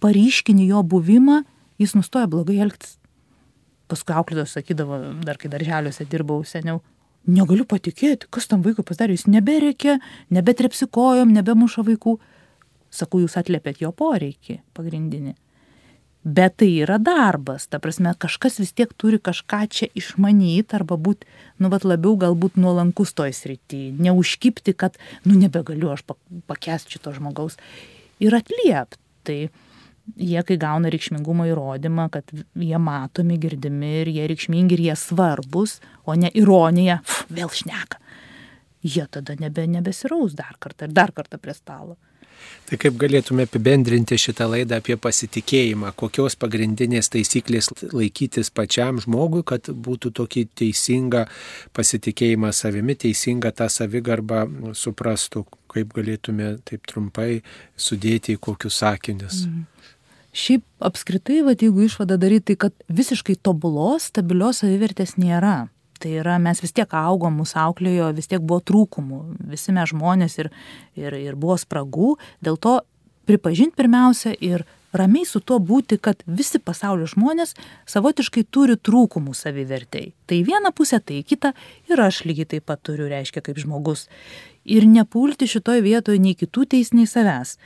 paryškini 0.04 0.68
jo 0.68 0.82
buvimą 0.84 1.42
jis 1.80 1.96
nustoja 1.98 2.28
blogai 2.30 2.60
elgtis. 2.64 2.96
Paskui 3.88 4.16
auklėtojas 4.16 4.56
sakydavo 4.56 4.98
dar 5.26 5.36
kai 5.36 5.50
darželiuose 5.52 6.08
dirbau 6.08 6.40
seniau 6.48 6.80
negaliu 7.26 7.66
patikėti, 7.68 8.28
kas 8.30 8.48
tam 8.50 8.64
vaikui 8.64 8.84
pasidarė, 8.86 9.16
jis 9.16 9.28
nebereikia, 9.30 9.98
nebetrepsi 10.34 10.88
kojom, 10.90 11.32
nebemuša 11.34 11.84
vaikų. 11.86 12.18
Sakau, 12.94 13.22
jūs 13.24 13.34
atliepėt 13.40 13.80
jo 13.82 13.90
poreikį 13.96 14.60
pagrindinį. 14.76 15.34
Bet 16.24 16.54
tai 16.62 16.70
yra 16.80 16.96
darbas, 16.96 17.66
ta 17.68 17.76
prasme, 17.84 18.14
kažkas 18.16 18.56
vis 18.56 18.72
tiek 18.72 18.88
turi 18.96 19.18
kažką 19.20 19.58
čia 19.68 19.88
išmanyti 19.92 20.72
arba 20.72 20.96
būti, 20.96 21.28
nu, 21.60 21.68
vat 21.68 21.84
labiau 21.84 22.14
galbūt 22.16 22.56
nuolankus 22.56 23.12
toj 23.12 23.34
srity, 23.36 23.90
neužkipti, 24.00 24.72
kad, 24.72 24.96
nu, 25.28 25.36
nebegaliu 25.36 25.92
aš 25.92 26.06
pakęsti 26.48 26.96
šito 26.96 27.12
žmogaus 27.12 27.60
ir 28.24 28.38
atliepti. 28.40 29.02
Tai 29.24 29.38
jie 30.16 30.42
kai 30.46 30.56
gauna 30.60 30.92
reikšmingumo 30.92 31.46
įrodymą, 31.50 32.08
kad 32.12 32.30
jie 32.34 32.78
matomi, 32.80 33.38
girdimi 33.40 33.92
ir 34.02 34.12
jie 34.14 34.28
reikšmingi 34.30 34.76
ir 34.76 34.86
jie 34.88 34.96
svarbus, 35.00 35.78
o 36.04 36.16
ne 36.18 36.30
ironija, 36.34 37.00
pf, 37.04 37.28
vėl 37.34 37.52
šneka. 37.52 38.00
Jie 38.84 39.06
tada 39.10 39.36
nebe, 39.40 39.64
nebesiraus 39.70 40.36
dar 40.36 40.58
kartą 40.60 40.88
ir 40.88 40.96
dar 40.96 41.14
kartą 41.16 41.40
prie 41.40 41.56
stalo. 41.56 41.96
Tai 42.68 42.78
kaip 42.80 42.96
galėtume 43.00 43.44
apibendrinti 43.46 44.16
šitą 44.20 44.46
laidą 44.50 44.78
apie 44.80 44.96
pasitikėjimą, 45.00 45.92
kokios 46.00 46.36
pagrindinės 46.40 47.10
taisyklės 47.12 47.70
laikytis 47.92 48.50
pačiam 48.54 49.00
žmogui, 49.00 49.44
kad 49.46 49.68
būtų 49.68 50.12
tokį 50.18 50.46
teisingą 50.60 51.26
pasitikėjimą 51.76 52.52
savimi, 52.56 52.96
teisingą 53.00 53.52
tą 53.56 53.68
savigarbą 53.72 54.42
suprastų, 54.76 55.44
kaip 55.72 55.92
galėtume 55.96 56.54
taip 56.68 56.88
trumpai 56.90 57.42
sudėti 57.76 58.36
į 58.36 58.42
kokius 58.48 58.80
sakinius. 58.82 59.44
Mm. 59.48 59.64
Šiaip 60.34 60.64
apskritai, 60.82 61.40
va, 61.46 61.54
jeigu 61.54 61.84
išvada 61.86 62.18
daryti, 62.18 62.52
tai 62.52 62.66
kad 62.66 62.86
visiškai 62.90 63.36
tobulos, 63.46 64.08
stabilios 64.10 64.64
savivertės 64.64 65.14
nėra. 65.20 65.68
Tai 66.02 66.10
yra, 66.20 66.40
mes 66.42 66.58
vis 66.60 66.74
tiek 66.74 66.90
augom, 66.98 67.38
mūsų 67.38 67.60
auklėjo, 67.62 68.10
vis 68.16 68.26
tiek 68.28 68.42
buvo 68.42 68.58
trūkumų, 68.66 69.20
visi 69.52 69.72
mes 69.72 69.92
žmonės 69.92 70.34
ir, 70.42 70.50
ir, 70.98 71.14
ir 71.16 71.38
buvo 71.38 71.54
spragų, 71.60 72.16
dėl 72.44 72.58
to 72.58 72.80
pripažinti 73.30 73.78
pirmiausia 73.78 74.34
ir 74.42 74.66
ramiai 74.94 75.26
su 75.26 75.40
tuo 75.40 75.58
būti, 75.58 75.98
kad 76.02 76.22
visi 76.26 76.60
pasaulio 76.62 77.06
žmonės 77.10 77.54
savotiškai 77.90 78.44
turi 78.50 78.76
trūkumų 78.76 79.34
savivertei. 79.38 80.12
Tai 80.28 80.40
viena 80.46 80.74
pusė, 80.74 81.00
tai 81.00 81.22
kita 81.26 81.54
ir 81.90 82.02
aš 82.04 82.24
lygiai 82.28 82.54
taip 82.54 82.68
pat 82.70 82.82
turiu, 82.86 83.08
reiškia, 83.10 83.42
kaip 83.44 83.58
žmogus. 83.62 84.06
Ir 84.64 84.86
nepulti 84.88 85.48
šitoj 85.50 85.82
vietoje 85.84 86.20
nei 86.22 86.36
kitų 86.38 86.66
teis, 86.72 86.94
nei 86.96 87.04
savęs. 87.10 87.56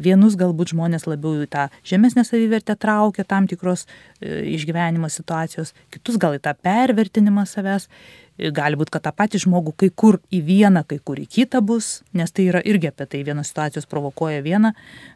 Vienus 0.00 0.38
galbūt 0.40 0.72
žmonės 0.72 1.04
labiau 1.08 1.42
į 1.44 1.48
tą 1.52 1.66
žemesnę 1.84 2.24
savivertę 2.24 2.76
traukia 2.80 3.26
tam 3.28 3.48
tikros 3.50 3.84
e, 3.86 4.44
išgyvenimo 4.56 5.10
situacijos, 5.12 5.74
kitus 5.92 6.16
gal 6.20 6.38
į 6.38 6.44
tą 6.44 6.56
pervertinimą 6.56 7.44
savęs 7.48 7.90
gali 8.36 8.76
būt 8.76 8.90
kad 8.92 9.04
tą 9.06 9.12
patį 9.16 9.40
žmogų 9.46 9.72
kai 9.80 9.88
kur 9.90 10.18
į 10.34 10.42
vieną, 10.44 10.84
kai 10.88 10.98
kur 11.00 11.20
į 11.20 11.26
kitą 11.38 11.62
bus, 11.64 12.02
nes 12.16 12.32
tai 12.32 12.48
yra 12.50 12.60
irgi 12.64 12.90
apie 12.90 13.06
tai 13.08 13.22
vienos 13.24 13.50
situacijos 13.52 13.88
provokuoja 13.88 14.42
vieną, 14.44 14.72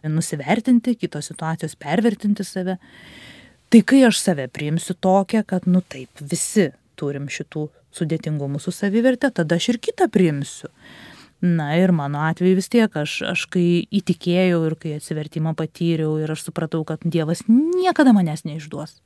nusivertinti, 0.09 0.97
kitos 0.97 1.31
situacijos 1.33 1.77
pervertinti 1.77 2.45
save. 2.45 2.79
Tai 3.71 3.83
kai 3.87 4.03
aš 4.09 4.23
save 4.25 4.49
priimsiu 4.49 4.97
tokią, 4.99 5.45
kad, 5.47 5.69
nu 5.69 5.83
taip, 5.85 6.11
visi 6.21 6.71
turim 6.99 7.29
šitų 7.31 7.69
sudėtingumų 7.95 8.61
su 8.63 8.73
savivertė, 8.75 9.31
tada 9.35 9.59
aš 9.61 9.75
ir 9.75 9.81
kitą 9.83 10.09
priimsiu. 10.13 10.71
Na 11.41 11.71
ir 11.81 11.93
mano 11.97 12.21
atveju 12.29 12.59
vis 12.59 12.69
tiek, 12.69 12.93
aš, 13.01 13.23
aš 13.33 13.47
kai 13.49 13.87
įtikėjau 13.89 14.61
ir 14.69 14.77
kai 14.77 14.99
atsivertimą 14.99 15.55
patyriau 15.57 16.19
ir 16.21 16.33
aš 16.35 16.45
supratau, 16.51 16.83
kad 16.85 17.01
Dievas 17.05 17.47
niekada 17.49 18.13
manęs 18.13 18.45
neišduos. 18.45 18.99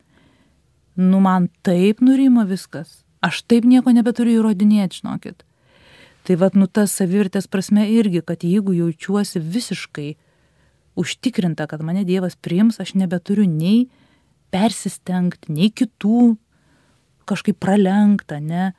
Nu 0.99 1.23
man 1.23 1.47
taip 1.63 2.03
nurimo 2.03 2.43
viskas 2.47 3.05
aš 3.25 3.43
taip 3.49 3.67
nieko 3.69 3.93
nebeturiu 3.95 4.41
įrodinėti, 4.41 5.01
žinokit. 5.01 5.45
Tai 6.25 6.37
vad, 6.41 6.57
nu 6.57 6.69
tas 6.69 6.93
savivertės 6.97 7.49
prasme 7.53 7.87
irgi, 7.93 8.23
kad 8.25 8.45
jeigu 8.45 8.75
jaučiuosi 8.77 9.41
visiškai 9.41 10.15
užtikrinta, 11.01 11.67
kad 11.69 11.85
mane 11.85 12.05
Dievas 12.09 12.37
priims, 12.37 12.81
aš 12.81 12.95
nebeturiu 12.97 13.45
nei 13.49 13.89
persistengti, 14.55 15.53
nei 15.53 15.71
kitų 15.75 16.35
kažkaip 17.29 17.59
pralenkta, 17.61 18.39
ne, 18.41 18.73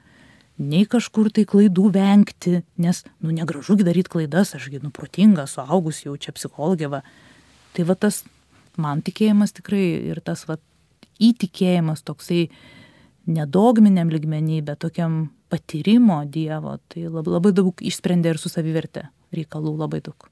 nei 0.61 0.85
kažkur 0.89 1.31
tai 1.33 1.45
klaidų 1.49 1.89
vengti, 1.95 2.61
nes, 2.81 3.03
nu, 3.23 3.33
negražu 3.35 3.77
daryti 3.81 4.11
klaidas, 4.13 4.55
ašgi, 4.57 4.81
nu, 4.83 4.91
protinga, 4.95 5.47
suaugus 5.49 6.03
jau 6.05 6.15
čia 6.17 6.35
psichologė, 6.35 6.89
va. 6.91 7.01
Tai 7.75 7.87
va 7.89 7.97
tas 7.99 8.23
man 8.79 9.03
tikėjimas 9.03 9.55
tikrai 9.55 9.83
ir 10.11 10.21
tas, 10.23 10.45
va, 10.47 10.57
įtikėjimas 11.23 12.03
toksai, 12.07 12.47
nedogminiam 13.25 14.11
ligmenį, 14.11 14.61
bet 14.67 14.83
tokiam 14.83 15.25
patyrimo 15.49 16.21
Dievo, 16.29 16.77
tai 16.91 17.07
labai, 17.07 17.35
labai 17.37 17.51
daug 17.55 17.81
išsprendė 17.81 18.35
ir 18.35 18.41
su 18.41 18.51
savivertė 18.51 19.07
reikalų 19.35 19.75
labai 19.79 20.01
daug. 20.05 20.29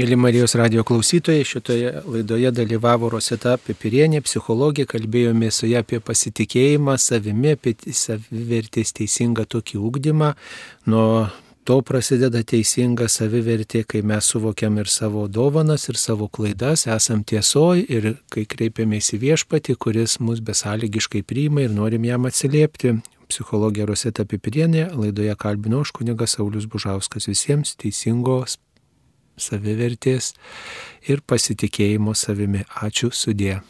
Mėly 0.00 0.16
Marijos 0.16 0.54
radio 0.56 0.80
klausytojai, 0.86 1.42
šitoje 1.44 1.90
laidoje 2.08 2.48
dalyvavo 2.56 3.10
Rosita 3.12 3.58
Pipirienė, 3.60 4.22
psichologė, 4.24 4.86
kalbėjome 4.88 5.50
su 5.52 5.68
ją 5.68 5.82
apie 5.84 5.98
pasitikėjimą 6.00 6.94
savimi, 6.96 7.50
apie 7.52 7.74
savivertės 7.98 8.94
teisingą 8.96 9.44
tokį 9.52 9.76
ūkdymą, 9.90 10.30
nuo 10.88 11.10
to 11.68 11.76
prasideda 11.84 12.40
teisinga 12.40 13.10
savivertė, 13.12 13.82
kai 13.84 14.00
mes 14.00 14.30
suvokiam 14.32 14.78
ir 14.80 14.88
savo 14.88 15.26
dovanas, 15.28 15.84
ir 15.92 16.00
savo 16.00 16.30
klaidas, 16.32 16.86
esam 16.88 17.20
tiesoj 17.20 17.84
ir 17.84 18.14
kai 18.32 18.46
kreipiamės 18.48 19.12
į 19.18 19.20
viešpatį, 19.26 19.76
kuris 19.84 20.16
mus 20.24 20.40
besąlygiškai 20.40 21.26
priima 21.28 21.66
ir 21.66 21.76
norim 21.76 22.08
jam 22.08 22.24
atsiliepti. 22.30 22.96
Psichologija 23.28 23.84
Roseta 23.86 24.24
Pipirienė, 24.24 24.88
laidoje 24.96 25.36
kalbino 25.44 25.84
aš 25.84 25.92
kunigas 26.00 26.38
Saulis 26.38 26.64
Bužauskas 26.72 27.28
visiems 27.28 27.76
teisingos 27.76 28.56
savivertės 29.40 30.34
ir 31.08 31.24
pasitikėjimo 31.26 32.14
savimi. 32.14 32.64
Ačiū 32.84 33.10
sudė. 33.12 33.60